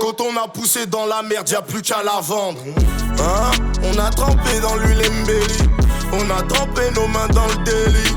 Quand 0.00 0.20
on 0.20 0.36
a 0.36 0.48
poussé 0.48 0.86
dans 0.86 1.06
la 1.06 1.22
merde, 1.22 1.48
y 1.48 1.54
a 1.54 1.62
plus 1.62 1.82
qu'à 1.82 2.02
la 2.02 2.20
vendre. 2.20 2.60
Hein? 3.18 3.50
On 3.82 3.98
a 3.98 4.10
trempé 4.10 4.60
dans 4.60 4.76
l'huile 4.76 5.02
embellie. 5.08 5.70
On 6.12 6.30
a 6.30 6.42
trempé 6.42 6.82
nos 6.94 7.08
mains 7.08 7.28
dans 7.28 7.46
le 7.46 7.64
délit. 7.64 8.16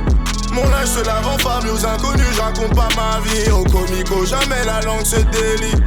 Mon 0.51 0.67
linge 0.69 0.88
se 0.88 1.05
lave 1.05 1.28
en 1.28 1.38
famille 1.38 1.71
aux 1.71 1.86
inconnus, 1.86 2.28
je 2.34 2.41
raconte 2.41 2.76
pas 2.76 2.88
ma 2.95 3.19
vie. 3.21 3.51
Au 3.51 3.63
comico, 3.63 4.26
jamais 4.26 4.63
la 4.65 4.82
langue 4.82 5.05
se 5.05 5.17
délie. 5.17 5.84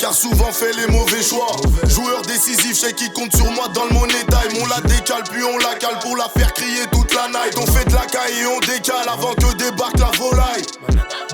Car 0.00 0.14
souvent 0.14 0.50
fait 0.52 0.72
les 0.72 0.86
mauvais 0.86 1.22
choix. 1.22 1.54
Joueur 1.86 2.22
décisif, 2.22 2.80
chez 2.80 2.94
qui 2.94 3.10
compte 3.12 3.34
sur 3.36 3.50
moi 3.52 3.68
dans 3.74 3.84
le 3.84 3.90
money 3.90 4.24
time. 4.28 4.62
On 4.62 4.66
la 4.66 4.80
décale 4.80 5.22
puis 5.30 5.42
on 5.44 5.58
la 5.58 5.74
cale 5.74 5.98
pour 6.00 6.16
la 6.16 6.28
faire 6.36 6.52
crier 6.54 6.86
toute 6.90 7.12
la 7.14 7.28
night. 7.28 7.58
On 7.58 7.66
fait 7.66 7.84
de 7.84 7.92
la 7.92 8.06
caille 8.06 8.40
et 8.40 8.46
on 8.46 8.58
décale 8.60 9.06
avant 9.06 9.34
que 9.34 9.54
débarque 9.56 9.98
la 9.98 10.10
volaille. 10.18 10.64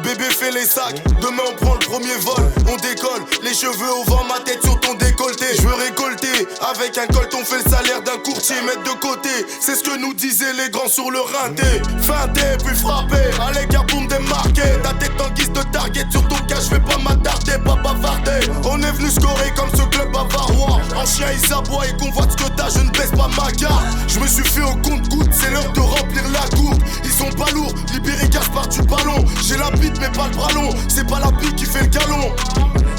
Bébé 0.03 0.25
fait 0.25 0.51
les 0.51 0.67
sacs, 0.67 1.01
demain 1.21 1.45
on 1.49 1.55
prend 1.65 1.75
le 1.75 1.79
premier 1.79 2.17
vol, 2.17 2.51
décolle, 2.77 3.23
les 3.43 3.55
cheveux 3.55 3.93
au 3.93 4.05
vent, 4.05 4.25
ma 4.29 4.41
tête 4.41 4.63
sur 4.63 4.79
ton 4.81 4.95
décolleté. 4.95 5.47
Je 5.57 5.63
veux 5.63 5.75
récolter, 5.75 6.47
avec 6.71 6.99
un 6.99 7.07
colt 7.07 7.33
on 7.35 7.45
fait 7.45 7.63
le 7.65 7.71
salaire 7.71 8.03
d'un 8.03 8.19
courtier, 8.19 8.57
mettre 8.63 8.83
de 8.83 8.99
côté, 9.01 9.31
c'est 9.61 9.75
ce 9.75 9.83
que 9.83 9.99
nous 9.99 10.15
disaient 10.15 10.53
les 10.53 10.71
grands 10.71 10.89
sur 10.89 11.11
le 11.11 11.21
rinté. 11.21 11.83
Feinté, 12.03 12.57
puis 12.65 12.77
frappé, 12.77 13.19
à 13.41 13.53
l'écart 13.53 13.87
pour 13.87 14.01
me 14.01 14.09
démarquer. 14.09 14.81
Ta 14.83 14.93
tête 14.95 15.21
en 15.21 15.31
guise 15.31 15.53
de 15.53 15.63
target 15.73 16.07
sur 16.11 16.27
ton 16.29 16.37
cas, 16.47 16.61
je 16.61 16.75
vais 16.75 16.81
pas 16.81 16.99
m'attarder, 16.99 17.59
pas 17.65 17.77
bavarder. 17.77 18.41
On 18.65 18.81
est 18.83 18.93
venu 18.93 19.11
scorer 19.11 19.53
comme 19.57 19.71
ce 19.71 19.83
club 19.89 20.13
bavarois. 20.13 20.81
En 20.97 21.07
chien 21.07 21.29
il 21.33 21.47
s'aboie 21.47 21.87
et 21.87 21.97
convoite 21.97 22.33
ce 22.33 22.45
que 22.45 22.51
t'as, 22.51 22.71
je 22.71 22.81
ne 22.81 22.91
baisse 22.91 23.11
pas 23.11 23.29
ma 23.37 23.51
garde. 23.53 23.85
Je 24.09 24.19
me 24.19 24.27
suis 24.27 24.45
fait 24.45 24.63
au 24.63 24.77
compte-goutte, 24.77 25.31
c'est 25.33 25.51
l'heure 25.51 25.73
de 25.73 25.81
remplir 25.81 26.23
la 26.33 26.57
coupe. 26.57 26.83
Ils 27.05 27.13
sont 27.13 27.31
pas 27.37 27.51
lourds, 27.53 27.75
libérés 27.93 28.29
part 28.53 28.69
du 28.69 28.83
ballon. 28.83 29.25
J'ai 29.43 29.57
la 29.57 29.71
bite 29.71 29.99
mais 30.01 30.11
pas 30.11 30.29
le 30.29 30.37
bras 30.37 30.53
long, 30.53 30.71
c'est 30.89 31.07
pas 31.07 31.21
la 31.21 31.31
bite 31.33 31.57
qui 31.57 31.65
fait 31.65 31.83
le 31.83 31.87
galon. 31.89 32.35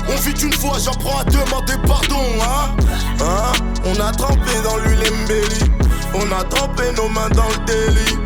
On 0.08 0.16
vit 0.18 0.42
une 0.42 0.54
fois, 0.54 0.78
j'apprends 0.84 1.20
à 1.20 1.24
demander 1.24 1.74
pardon, 1.88 2.24
hein, 2.42 2.76
hein? 3.22 3.52
On 3.86 4.00
a 4.00 4.12
trempé 4.12 4.52
dans 4.64 4.78
l'huile 4.78 5.04
embellie, 5.12 5.72
on 6.14 6.32
a 6.32 6.44
trempé 6.44 6.84
nos 6.96 7.10
mains 7.10 7.30
dans 7.30 7.48
le 7.50 7.66
délit. 7.66 8.18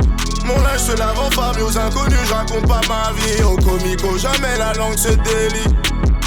Mon 0.45 0.59
linge 0.61 0.79
se 0.79 0.97
lave 0.97 1.19
en 1.19 1.29
famille 1.31 1.63
aux 1.63 1.77
inconnus, 1.77 2.19
je 2.25 2.33
raconte 2.33 2.67
pas 2.67 2.81
ma 2.87 3.11
vie. 3.13 3.43
Au 3.43 3.55
comico, 3.57 4.17
jamais 4.17 4.57
la 4.57 4.73
langue 4.73 4.97
se 4.97 5.09
délie. 5.09 5.75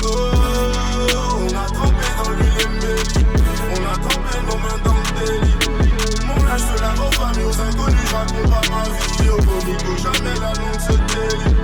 Oh, 0.04 0.08
on 1.40 1.56
a 1.56 1.66
trempé 1.66 2.06
dans 2.22 2.30
l'huile 2.30 2.50
on 3.70 3.84
a 3.86 4.08
trempé 4.08 4.38
nos 4.46 4.58
mains 4.58 4.80
dans 4.84 4.94
le 4.94 5.26
délit. 5.26 6.26
Mon 6.26 6.44
linge 6.44 6.60
se 6.60 6.82
lave 6.82 7.00
en 7.00 7.10
famille 7.12 7.44
aux 7.44 7.60
inconnus, 7.60 8.06
je 8.06 8.14
raconte 8.14 8.50
pas 8.50 8.60
ma 8.70 8.82
vie. 8.84 9.30
Au 9.30 9.36
comico, 9.36 9.96
jamais 9.96 10.34
la 10.38 10.52
langue 10.52 10.80
se 10.80 10.92
délie. 10.92 11.59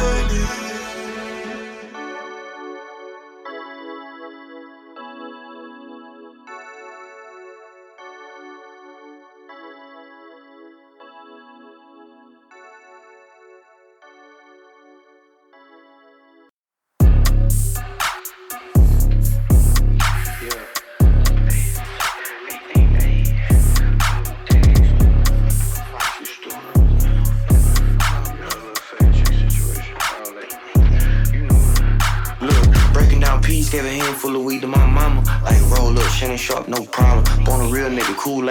Mains 0.00 0.27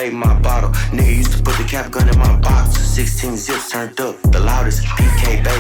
my 0.06 0.40
bottle. 0.42 0.70
Nigga 0.92 1.18
used 1.18 1.32
to 1.32 1.42
put 1.42 1.58
the 1.58 1.64
cap 1.64 1.90
gun 1.90 2.08
in 2.08 2.18
my 2.20 2.40
box. 2.40 2.78
16 2.78 3.36
zips 3.36 3.72
turned 3.72 4.00
up, 4.00 4.07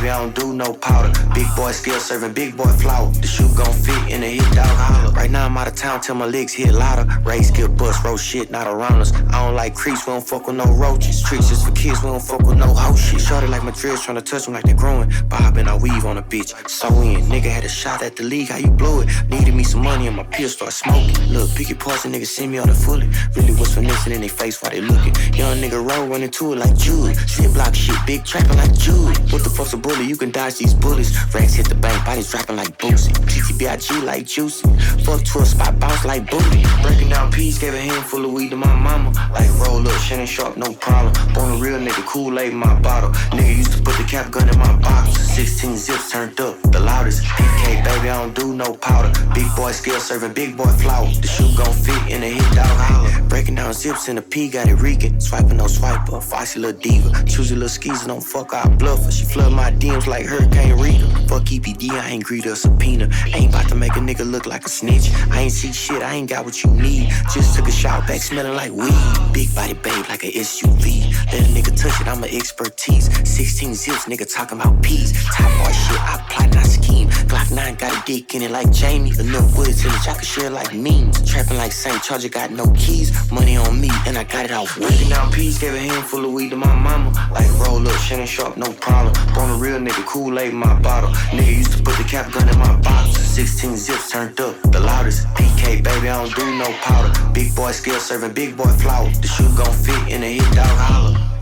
I 0.09 0.19
don't 0.19 0.35
do 0.35 0.53
no 0.53 0.73
powder. 0.73 1.11
Big 1.33 1.47
boy 1.55 1.71
skill 1.71 1.99
serving, 1.99 2.33
big 2.33 2.55
boy 2.55 2.71
flour. 2.81 3.11
The 3.11 3.27
shoe 3.27 3.49
gon' 3.55 3.73
fit 3.73 4.11
in 4.11 4.21
the 4.21 4.27
hit 4.27 4.55
dog 4.55 4.65
holler. 4.65 5.11
Right 5.13 5.29
now 5.29 5.45
I'm 5.45 5.57
out 5.57 5.67
of 5.67 5.75
town 5.75 6.01
till 6.01 6.15
my 6.15 6.25
legs 6.25 6.53
hit 6.53 6.73
louder. 6.73 7.05
Ray 7.23 7.41
skill 7.41 7.67
bust, 7.67 8.03
roll 8.03 8.17
shit, 8.17 8.49
not 8.51 8.67
around 8.67 9.01
us. 9.01 9.13
I 9.13 9.45
don't 9.45 9.55
like 9.55 9.75
creeps, 9.75 10.05
we 10.07 10.13
don't 10.13 10.25
fuck 10.25 10.47
with 10.47 10.55
no 10.55 10.65
roaches. 10.65 11.21
Tricks 11.21 11.49
just 11.49 11.65
for 11.65 11.73
kids, 11.73 12.01
we 12.01 12.09
don't 12.09 12.21
fuck 12.21 12.41
with 12.41 12.57
no 12.57 12.73
hoe 12.73 12.95
shit. 12.95 13.21
Shorty 13.21 13.47
like 13.47 13.63
my 13.63 13.71
dress, 13.71 14.05
tryna 14.05 14.23
touch 14.23 14.45
them 14.45 14.53
like 14.53 14.63
they 14.63 14.73
growing. 14.73 15.11
Bobbing, 15.27 15.67
I 15.67 15.75
weave 15.77 16.05
on 16.05 16.17
a 16.17 16.23
bitch. 16.23 16.53
So 16.69 16.87
in, 17.01 17.21
nigga 17.25 17.49
had 17.51 17.63
a 17.65 17.69
shot 17.69 18.01
at 18.01 18.15
the 18.15 18.23
league, 18.23 18.49
how 18.49 18.57
you 18.57 18.71
blow 18.71 19.01
it? 19.01 19.09
Needed 19.29 19.53
me 19.53 19.63
some 19.63 19.83
money 19.83 20.07
and 20.07 20.15
my 20.15 20.23
pills 20.23 20.53
start 20.53 20.73
smoking. 20.73 21.15
Look, 21.29 21.49
picky 21.55 21.73
parts 21.73 22.05
and 22.05 22.13
niggas 22.13 22.27
send 22.27 22.51
me 22.51 22.59
all 22.59 22.67
the 22.67 22.73
fully. 22.73 23.09
Really 23.35 23.53
was 23.59 23.73
finessing 23.73 24.13
in 24.13 24.21
their 24.21 24.29
face 24.29 24.61
while 24.61 24.71
they 24.71 24.81
looking. 24.81 25.13
Young 25.33 25.57
nigga 25.57 25.79
roll 25.83 26.07
running 26.07 26.31
to 26.31 26.53
it 26.53 26.59
like 26.59 26.77
Jude. 26.77 27.17
Shit 27.27 27.53
block 27.53 27.75
shit, 27.75 27.97
big 28.05 28.23
trapping 28.23 28.57
like 28.57 28.73
Jude. 28.77 29.17
What 29.31 29.43
the 29.43 29.49
fuck's 29.49 29.73
a 29.73 29.77
bully? 29.97 30.09
You 30.09 30.17
can 30.17 30.31
dodge 30.31 30.57
these 30.57 30.73
bullets. 30.73 31.11
Racks 31.33 31.53
hit 31.53 31.69
the 31.69 31.75
bank, 31.75 32.05
bodies 32.05 32.31
dropping 32.31 32.55
like 32.55 32.77
Boosie. 32.77 33.13
GTBIG 33.13 34.03
like 34.03 34.25
Juicy. 34.25 34.67
Fuck 35.03 35.23
to 35.23 35.39
a 35.39 35.45
spot, 35.45 35.79
bounce 35.79 36.05
like 36.05 36.29
booty. 36.29 36.63
Breaking 36.81 37.09
down 37.09 37.31
peas, 37.31 37.57
gave 37.57 37.73
a 37.73 37.81
handful 37.81 38.25
of 38.25 38.31
weed 38.31 38.49
to 38.49 38.55
my 38.55 38.73
mama. 38.75 39.11
Like 39.33 39.49
roll 39.59 39.87
up, 39.87 40.01
Shannon 40.01 40.25
Sharp, 40.25 40.57
no 40.57 40.73
problem. 40.73 41.13
Born 41.33 41.53
a 41.53 41.55
real 41.55 41.79
nigga, 41.79 42.05
Kool-Aid 42.05 42.51
in 42.51 42.57
my 42.57 42.79
bottle. 42.79 43.11
Nigga 43.31 43.57
used 43.57 43.73
to 43.73 43.81
put 43.81 43.97
the 43.97 44.03
cap 44.03 44.31
gun 44.31 44.49
in 44.49 44.57
my 44.59 44.75
box. 44.77 45.17
16 45.37 45.77
zips 45.77 46.11
turned 46.11 46.39
up, 46.39 46.61
the 46.71 46.79
loudest. 46.79 47.23
PK, 47.23 47.83
baby, 47.83 48.09
I 48.09 48.21
don't 48.21 48.35
do 48.35 48.53
no 48.53 48.73
powder. 48.73 49.11
Big 49.33 49.47
boy 49.55 49.71
skill 49.71 49.99
serving, 49.99 50.33
big 50.33 50.57
boy 50.57 50.71
flour. 50.81 51.07
The 51.07 51.27
shoe 51.27 51.49
gon' 51.55 51.73
fit 51.73 52.11
in 52.11 52.21
the 52.21 52.27
hit 52.27 52.55
dog 52.55 52.65
holler. 52.65 53.29
Breaking 53.29 53.55
down 53.55 53.73
zips 53.73 54.07
in 54.07 54.15
the 54.15 54.21
P, 54.21 54.49
got 54.49 54.67
it 54.67 54.75
reeking. 54.75 55.19
Swiping 55.19 55.57
no 55.57 55.65
swiper, 55.65 56.23
foxy 56.23 56.59
little 56.59 56.79
diva. 56.79 57.11
Choosy 57.25 57.55
little 57.55 57.69
skis, 57.69 58.05
don't 58.05 58.21
fuck 58.21 58.53
our 58.53 58.67
bluffer. 58.77 59.11
She 59.11 59.25
flood 59.25 59.53
my 59.53 59.69
DMs 59.87 60.07
like 60.07 60.25
Hurricane 60.25 60.77
Rita. 60.77 61.07
Fuck 61.27 61.43
EPD, 61.43 61.91
I 61.91 62.09
ain't 62.09 62.23
greet 62.23 62.45
a 62.45 62.55
subpoena. 62.55 63.09
Ain't 63.33 63.49
about 63.49 63.69
to 63.69 63.75
make 63.75 63.95
a 63.95 63.99
nigga 63.99 64.29
look 64.29 64.45
like 64.45 64.65
a 64.65 64.69
snitch. 64.69 65.09
I 65.31 65.41
ain't 65.41 65.51
see 65.51 65.71
shit, 65.71 66.01
I 66.01 66.13
ain't 66.13 66.29
got 66.29 66.45
what 66.45 66.63
you 66.63 66.71
need. 66.71 67.09
Just 67.33 67.55
took 67.55 67.67
a 67.67 67.71
shower 67.71 68.05
back, 68.05 68.21
smelling 68.21 68.55
like 68.55 68.71
weed. 68.71 69.33
Big 69.33 69.53
body 69.55 69.73
babe 69.73 70.05
like 70.09 70.23
a 70.23 70.31
SUV. 70.31 71.13
Let 71.31 71.41
a 71.41 71.51
nigga 71.53 71.81
touch 71.81 72.01
it, 72.01 72.07
I'm 72.07 72.23
an 72.23 72.29
expertise. 72.35 73.05
16 73.27 73.75
zips, 73.75 74.05
nigga 74.05 74.31
talking 74.31 74.59
about 74.59 74.81
peas. 74.83 75.13
Top 75.33 75.51
boy 75.63 75.71
shit, 75.71 76.01
I 76.01 76.25
plot, 76.29 76.53
not 76.53 76.65
scheme. 76.65 77.09
Glock 77.27 77.53
9 77.53 77.75
got 77.75 77.93
a 77.93 78.05
dick 78.05 78.33
in 78.35 78.41
it 78.41 78.51
like 78.51 78.71
Jamie. 78.71 79.11
Enough 79.19 79.55
bullets 79.55 79.83
in 79.85 79.91
it, 79.91 80.05
y'all 80.05 80.15
can 80.15 80.23
share 80.23 80.49
like 80.49 80.73
memes. 80.73 81.29
Trapping 81.29 81.57
like 81.57 81.71
Saint 81.71 82.01
Charger, 82.03 82.29
got 82.29 82.51
no 82.51 82.71
keys. 82.71 83.11
Money 83.31 83.57
on 83.57 83.79
me, 83.79 83.89
and 84.05 84.17
I 84.17 84.23
got 84.23 84.45
it 84.45 84.51
off 84.51 84.77
weed. 84.77 84.87
Breaking 84.87 85.09
down 85.09 85.31
peas, 85.31 85.59
gave 85.59 85.73
a 85.73 85.79
handful 85.79 86.25
of 86.25 86.31
weed 86.33 86.49
to 86.49 86.57
my 86.57 86.73
mama. 86.75 87.11
Like 87.31 87.49
roll 87.59 87.85
up, 87.87 87.95
Shannon 87.99 88.27
Sharp, 88.27 88.57
no 88.57 88.71
problem. 88.73 89.13
Born 89.33 89.49
a 89.51 89.55
real 89.55 89.76
nigga, 89.79 90.05
Kool-Aid 90.05 90.49
in 90.49 90.55
my 90.55 90.79
bottle. 90.79 91.09
Nigga 91.31 91.57
used 91.57 91.73
to 91.73 91.83
put 91.83 91.97
the 91.97 92.03
cap 92.03 92.31
gun 92.31 92.47
in 92.49 92.57
my 92.59 92.75
box. 92.81 93.17
16 93.19 93.77
zips 93.77 94.09
turned 94.09 94.39
up, 94.39 94.55
the 94.71 94.79
loudest. 94.79 95.27
PK, 95.35 95.83
baby, 95.83 96.09
I 96.09 96.23
don't 96.23 96.35
do 96.35 96.57
no 96.57 96.71
powder. 96.81 97.11
Big 97.33 97.55
boy 97.55 97.71
skill 97.71 97.99
serving, 97.99 98.33
big 98.33 98.57
boy 98.57 98.71
flour. 98.81 99.09
The 99.21 99.27
shoe 99.27 99.49
gon' 99.55 99.73
fit 99.73 100.13
in 100.13 100.21
the 100.21 100.27
hit 100.27 100.55
dog 100.55 100.65
holler. 100.65 101.36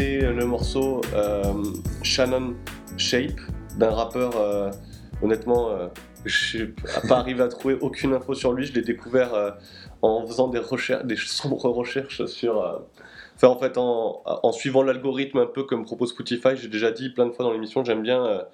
Le 0.00 0.44
morceau 0.46 1.02
euh, 1.14 1.42
Shannon 2.02 2.54
Shape 2.96 3.40
d'un 3.78 3.90
rappeur. 3.90 4.36
euh, 4.36 4.70
honnêtement, 5.22 5.70
euh, 5.70 5.88
je 6.24 6.64
n'ai 6.64 6.72
pas 7.08 7.18
arrivé 7.18 7.42
à 7.42 7.48
trouver 7.48 7.76
aucune 7.80 8.14
info 8.14 8.34
sur 8.34 8.52
lui. 8.52 8.64
Je 8.64 8.72
l'ai 8.72 8.82
découvert 8.82 9.56
en 10.02 10.26
faisant 10.26 10.48
des 10.48 10.58
recherches, 10.58 11.04
des 11.04 11.16
sombres 11.16 11.68
recherches 11.68 12.24
sur. 12.26 12.82
Enfin, 13.36 13.48
en 13.48 13.58
fait, 13.58 13.76
en, 13.76 14.52
suivant 14.52 14.82
l'algorithme 14.82 15.38
un 15.38 15.46
peu 15.46 15.64
comme 15.64 15.84
propose 15.84 16.10
Spotify, 16.10 16.56
j'ai 16.56 16.68
déjà 16.68 16.90
dit 16.90 17.10
plein 17.10 17.26
de 17.26 17.32
fois 17.32 17.44
dans 17.44 17.52
l'émission, 17.52 17.84
j'aime 17.84 18.02
bien 18.02 18.44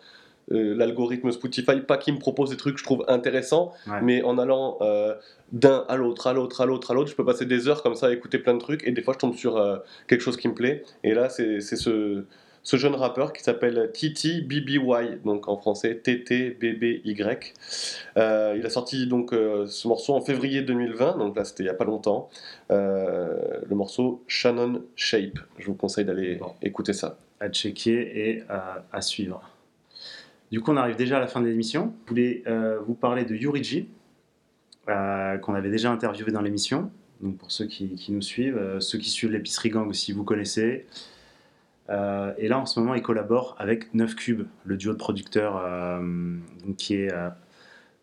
euh, 0.53 0.74
l'algorithme 0.76 1.30
Spotify, 1.32 1.80
pas 1.80 1.97
qu'il 1.99 2.14
me 2.14 2.18
propose 2.18 2.51
des 2.51 2.57
trucs 2.57 2.74
que 2.74 2.80
je 2.80 2.84
trouve 2.84 3.05
intéressants, 3.09 3.72
Ouais. 3.88 4.01
mais 4.03 4.22
en 4.22 4.38
allant 4.38 4.78
euh, 4.80 5.14
d'un 5.53 5.84
à 5.88 5.97
l'autre, 5.97 6.26
à 6.28 6.32
l'autre, 6.32 6.61
à 6.61 6.66
l'autre, 6.66 6.90
à 6.90 6.94
l'autre, 6.94 7.11
je 7.11 7.16
peux 7.16 7.24
passer 7.24 7.47
des 7.47 7.68
heures 7.68 7.82
comme 7.82 7.94
ça 7.97 8.07
à 8.07 8.12
écouter 8.12 8.38
plein 8.38 8.55
de 8.55 8.61
trucs, 8.61 8.86
et 8.86 8.92
des 8.92 9.03
fois 9.03 9.14
je 9.14 9.18
tombe 9.18 9.34
sur 9.34 9.57
euh, 9.57 9.78
quelque 10.09 10.20
chose 10.20 10.36
qui 10.36 10.49
me 10.49 10.55
plaît. 10.55 10.84
Et 11.05 11.14
là, 11.14 11.28
c'est 11.28 11.61
ce, 11.61 12.24
ce 12.62 12.76
jeune 12.76 12.94
rappeur 12.94 13.32
qui 13.32 13.42
s'appelle 13.42 13.90
Titi 13.92 14.40
BBY, 14.42 15.18
donc 15.24 15.49
en 15.49 15.57
français 15.57 15.97
TTBBY. 16.03 17.16
Euh, 18.16 18.55
il 18.59 18.64
a 18.66 18.70
sorti 18.70 19.07
donc 19.07 19.30
ce 19.32 19.88
morceau 19.88 20.14
en 20.14 20.20
février 20.20 20.62
2020, 20.62 21.18
donc 21.18 21.36
là 21.36 21.44
c'était 21.44 21.62
il 21.62 21.66
y 21.66 21.70
a 21.70 21.74
pas 21.74 21.84
longtemps. 21.84 22.28
Le 22.70 23.74
morceau 23.74 24.22
Shannon 24.26 24.82
Shape. 24.97 25.38
Je 25.59 25.66
vous 25.66 25.74
conseille 25.74 26.05
d'aller 26.05 26.38
écouter 26.62 26.92
ça. 26.92 27.18
à 27.40 27.49
checker 27.51 28.30
et 28.30 28.42
à, 28.49 28.84
à 28.92 29.01
suivre. 29.01 29.40
Du 30.53 30.61
coup, 30.61 30.70
on 30.72 30.76
arrive 30.76 30.97
déjà 30.97 31.16
à 31.16 31.20
la 31.20 31.26
fin 31.26 31.40
de 31.40 31.47
l'émission. 31.47 31.94
Je 32.05 32.11
voulais 32.11 32.42
euh, 32.47 32.78
vous 32.86 32.94
parler 32.94 33.24
de 33.24 33.34
Yuriji, 33.34 33.88
euh, 34.88 35.38
qu'on 35.38 35.55
avait 35.55 35.70
déjà 35.70 35.90
interviewé 35.90 36.30
dans 36.32 36.42
l'émission. 36.42 36.90
Donc 37.20 37.38
pour 37.38 37.51
ceux 37.51 37.66
qui, 37.66 37.94
qui 37.97 38.12
nous 38.12 38.22
suivent, 38.22 38.59
euh, 38.59 38.78
ceux 38.80 38.99
qui 38.99 39.11
suivent 39.11 39.32
l'épicerie 39.32 39.70
gang 39.70 39.88
aussi, 39.88 40.12
vous 40.12 40.24
connaissez. 40.24 40.86
Euh, 41.88 42.32
et 42.38 42.49
là, 42.49 42.59
en 42.59 42.66
ce 42.66 42.78
moment, 42.80 42.94
il 42.94 43.03
collabore 43.03 43.57
avec 43.59 43.92
9 43.94 44.14
Cube, 44.16 44.47
le 44.64 44.76
duo 44.76 44.92
de 44.92 44.99
producteurs 44.99 45.62
qui 46.76 46.94
est 46.97 47.12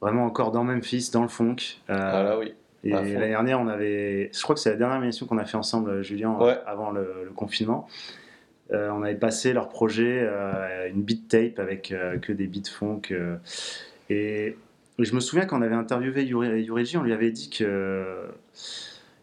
vraiment 0.01 0.25
encore 0.25 0.51
dans 0.51 0.63
Memphis, 0.63 1.09
dans 1.13 1.21
le 1.21 1.27
funk. 1.29 1.55
Ah 1.87 2.23
là 2.23 2.39
oui. 2.39 2.53
Et 2.85 2.89
l'année 2.89 3.29
dernière, 3.29 3.61
on 3.61 3.67
avait, 3.67 4.29
je 4.33 4.41
crois 4.41 4.55
que 4.55 4.59
c'est 4.61 4.69
la 4.69 4.75
dernière 4.75 5.01
émission 5.01 5.25
qu'on 5.25 5.37
a 5.37 5.45
fait 5.45 5.55
ensemble, 5.55 6.01
Julien, 6.03 6.37
Ouais. 6.37 6.57
avant 6.65 6.91
le, 6.91 7.23
le 7.23 7.31
confinement. 7.31 7.87
Euh, 8.73 8.89
on 8.91 9.03
avait 9.03 9.15
passé 9.15 9.53
leur 9.53 9.69
projet, 9.69 10.19
euh, 10.23 10.89
une 10.89 11.03
beat 11.03 11.27
tape 11.27 11.59
avec 11.59 11.91
euh, 11.91 12.17
que 12.17 12.31
des 12.33 12.47
beats 12.47 12.69
funk. 12.71 13.01
euh, 13.11 13.35
et 14.09 14.57
je 14.99 15.13
me 15.15 15.19
souviens 15.19 15.45
quand 15.45 15.59
on 15.59 15.61
avait 15.61 15.75
interviewé 15.75 16.23
Yuri- 16.23 16.63
Yuriji, 16.65 16.97
on 16.97 17.03
lui 17.03 17.13
avait 17.13 17.31
dit 17.31 17.49
que 17.49 18.27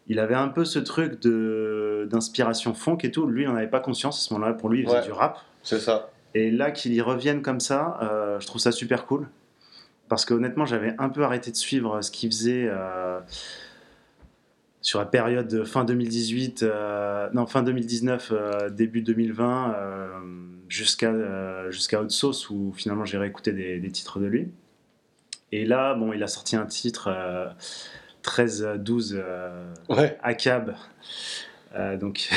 il 0.06 0.18
avait 0.18 0.34
un 0.34 0.48
peu 0.48 0.64
ce 0.64 0.78
truc 0.78 1.20
de 1.20 2.08
d'inspiration 2.10 2.74
funk 2.74 2.98
et 3.02 3.10
tout. 3.10 3.26
Lui, 3.26 3.42
il 3.44 3.48
n'en 3.48 3.54
avait 3.56 3.68
pas 3.68 3.80
conscience 3.80 4.18
à 4.18 4.28
ce 4.28 4.34
moment-là. 4.34 4.54
Pour 4.54 4.68
lui, 4.68 4.80
il 4.80 4.84
faisait 4.86 4.96
Ouais. 4.98 5.04
du 5.04 5.12
rap. 5.12 5.38
C'est 5.62 5.78
ça. 5.78 6.10
Et 6.34 6.50
là, 6.50 6.70
qu'il 6.70 6.92
y 6.94 7.00
revienne 7.00 7.42
comme 7.42 7.60
ça, 7.60 8.36
je 8.40 8.46
trouve 8.46 8.60
ça 8.60 8.72
super 8.72 9.06
cool. 9.06 9.28
Parce 10.08 10.24
que 10.24 10.34
honnêtement, 10.34 10.64
j'avais 10.66 10.94
un 10.98 11.08
peu 11.08 11.22
arrêté 11.22 11.50
de 11.52 11.56
suivre 11.56 12.02
ce 12.02 12.10
qu'il 12.10 12.30
faisait 12.30 12.68
sur 14.82 14.98
la 14.98 15.06
période 15.06 15.48
de 15.48 15.64
fin 15.64 15.84
2018, 15.84 16.62
euh, 16.62 17.28
non, 17.32 17.46
fin 17.46 17.62
2019, 17.62 18.32
euh, 18.32 18.70
début 18.70 19.02
2020, 19.02 19.74
euh, 19.74 20.08
jusqu'à 20.68 21.12
jusqu'à 21.70 22.00
Hot 22.00 22.08
Sauce, 22.08 22.48
où 22.50 22.72
finalement 22.74 23.04
j'ai 23.04 23.18
réécouté 23.18 23.52
des, 23.52 23.78
des 23.78 23.90
titres 23.90 24.20
de 24.20 24.26
lui. 24.26 24.48
Et 25.52 25.64
là, 25.64 25.94
bon, 25.94 26.12
il 26.12 26.22
a 26.22 26.28
sorti 26.28 26.56
un 26.56 26.66
titre 26.66 27.08
euh, 27.08 27.48
13-12 28.22 29.14
euh, 29.14 29.72
Ouais. 29.88 30.16
ACAB. 30.22 30.74
Euh, 31.74 31.96
donc, 31.96 32.30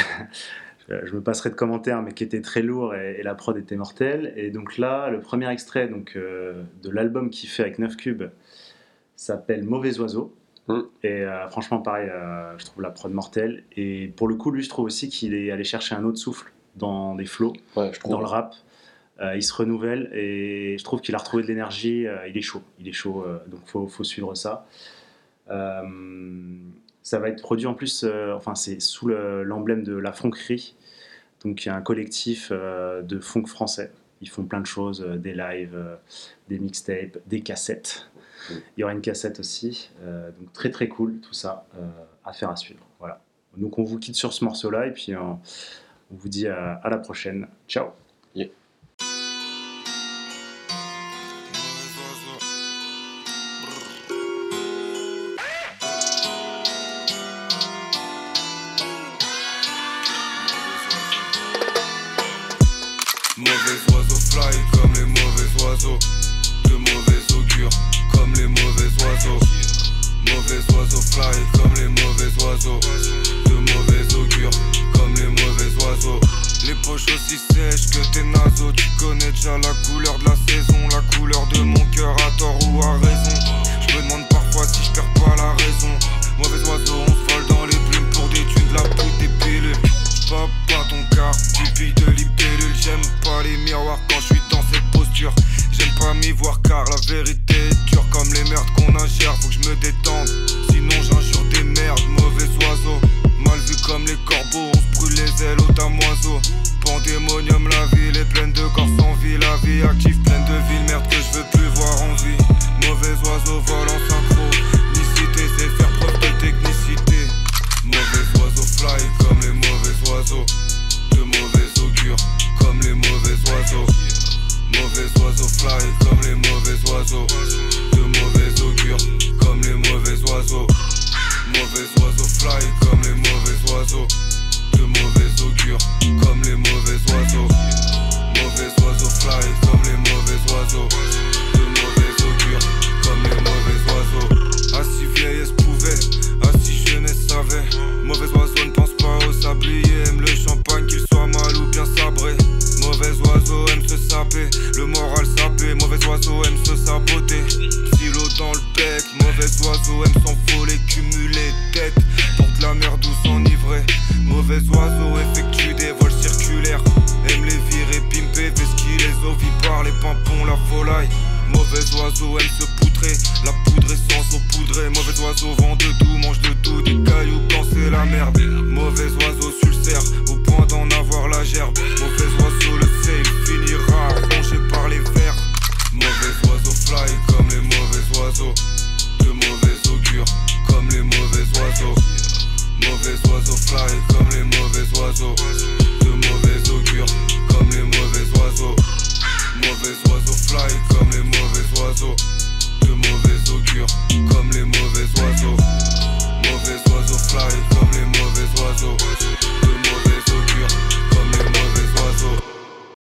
je 0.89 1.13
me 1.13 1.21
passerai 1.21 1.49
de 1.49 1.55
commentaires, 1.55 2.01
mais 2.01 2.13
qui 2.13 2.23
était 2.23 2.41
très 2.41 2.61
lourd 2.61 2.95
et, 2.95 3.17
et 3.19 3.23
la 3.23 3.35
prod 3.35 3.55
était 3.57 3.75
mortelle. 3.75 4.33
Et 4.35 4.49
donc 4.49 4.77
là, 4.77 5.09
le 5.09 5.19
premier 5.19 5.49
extrait 5.49 5.87
donc, 5.87 6.17
de 6.17 6.89
l'album 6.89 7.29
qu'il 7.29 7.49
fait 7.49 7.63
avec 7.63 7.79
9 7.79 7.95
cubes 7.95 8.23
s'appelle 9.15 9.63
Mauvais 9.63 9.99
Oiseau. 10.67 10.91
Et 11.03 11.21
euh, 11.23 11.47
franchement, 11.49 11.79
pareil, 11.79 12.09
euh, 12.09 12.57
je 12.57 12.65
trouve 12.65 12.81
la 12.83 12.89
prod 12.91 13.11
mortelle. 13.11 13.63
Et 13.75 14.07
pour 14.15 14.27
le 14.27 14.35
coup, 14.35 14.51
lui, 14.51 14.63
je 14.63 14.69
trouve 14.69 14.85
aussi 14.85 15.09
qu'il 15.09 15.33
est 15.33 15.51
allé 15.51 15.63
chercher 15.63 15.95
un 15.95 16.03
autre 16.03 16.17
souffle 16.17 16.51
dans 16.75 17.15
des 17.15 17.25
flows, 17.25 17.53
dans 18.11 18.19
le 18.19 18.25
rap. 18.25 18.55
Euh, 19.21 19.35
il 19.35 19.43
se 19.43 19.53
renouvelle 19.53 20.09
et 20.13 20.75
je 20.79 20.83
trouve 20.83 20.99
qu'il 20.99 21.13
a 21.13 21.19
retrouvé 21.19 21.43
de 21.43 21.47
l'énergie. 21.47 22.07
euh, 22.07 22.27
il 22.27 22.35
est 22.37 22.41
chaud, 22.41 22.63
il 22.79 22.87
est 22.87 22.93
chaud, 22.93 23.23
euh, 23.25 23.37
donc 23.47 23.59
faut, 23.67 23.87
faut 23.87 24.03
suivre 24.03 24.33
ça. 24.35 24.65
Ça 27.05 27.19
va 27.19 27.29
être 27.29 27.41
produit 27.41 27.67
en 27.67 27.73
plus, 27.73 28.05
enfin 28.35 28.55
c'est 28.55 28.79
sous 28.79 29.07
le- 29.07 29.43
l'emblème 29.43 29.83
de 29.83 29.93
la 29.95 30.13
Fonquerie, 30.13 30.75
donc 31.43 31.63
il 31.65 31.67
y 31.67 31.71
a 31.71 31.75
un 31.75 31.81
collectif 31.81 32.51
de 32.51 33.19
funk 33.19 33.45
français. 33.45 33.91
Ils 34.23 34.29
font 34.29 34.45
plein 34.45 34.61
de 34.61 34.65
choses, 34.65 35.01
euh, 35.01 35.17
des 35.17 35.33
lives, 35.33 35.75
euh, 35.75 35.97
des 36.47 36.57
mixtapes, 36.57 37.17
des 37.27 37.41
cassettes. 37.41 38.09
Il 38.49 38.81
y 38.81 38.83
aura 38.83 38.93
une 38.93 39.01
cassette 39.01 39.39
aussi, 39.39 39.91
euh, 40.01 40.31
donc 40.31 40.51
très 40.53 40.69
très 40.69 40.87
cool 40.87 41.19
tout 41.21 41.33
ça, 41.33 41.65
à 42.25 42.33
faire 42.33 42.49
à 42.49 42.57
suivre. 42.57 42.85
Voilà. 42.99 43.21
Donc 43.55 43.79
on 43.79 43.83
vous 43.83 43.99
quitte 43.99 44.15
sur 44.15 44.33
ce 44.33 44.43
morceau-là 44.43 44.87
et 44.87 44.91
puis 44.91 45.15
on 45.15 45.39
vous 46.11 46.29
dit 46.29 46.47
à, 46.47 46.73
à 46.73 46.89
la 46.89 46.97
prochaine. 46.97 47.47
Ciao. 47.67 47.91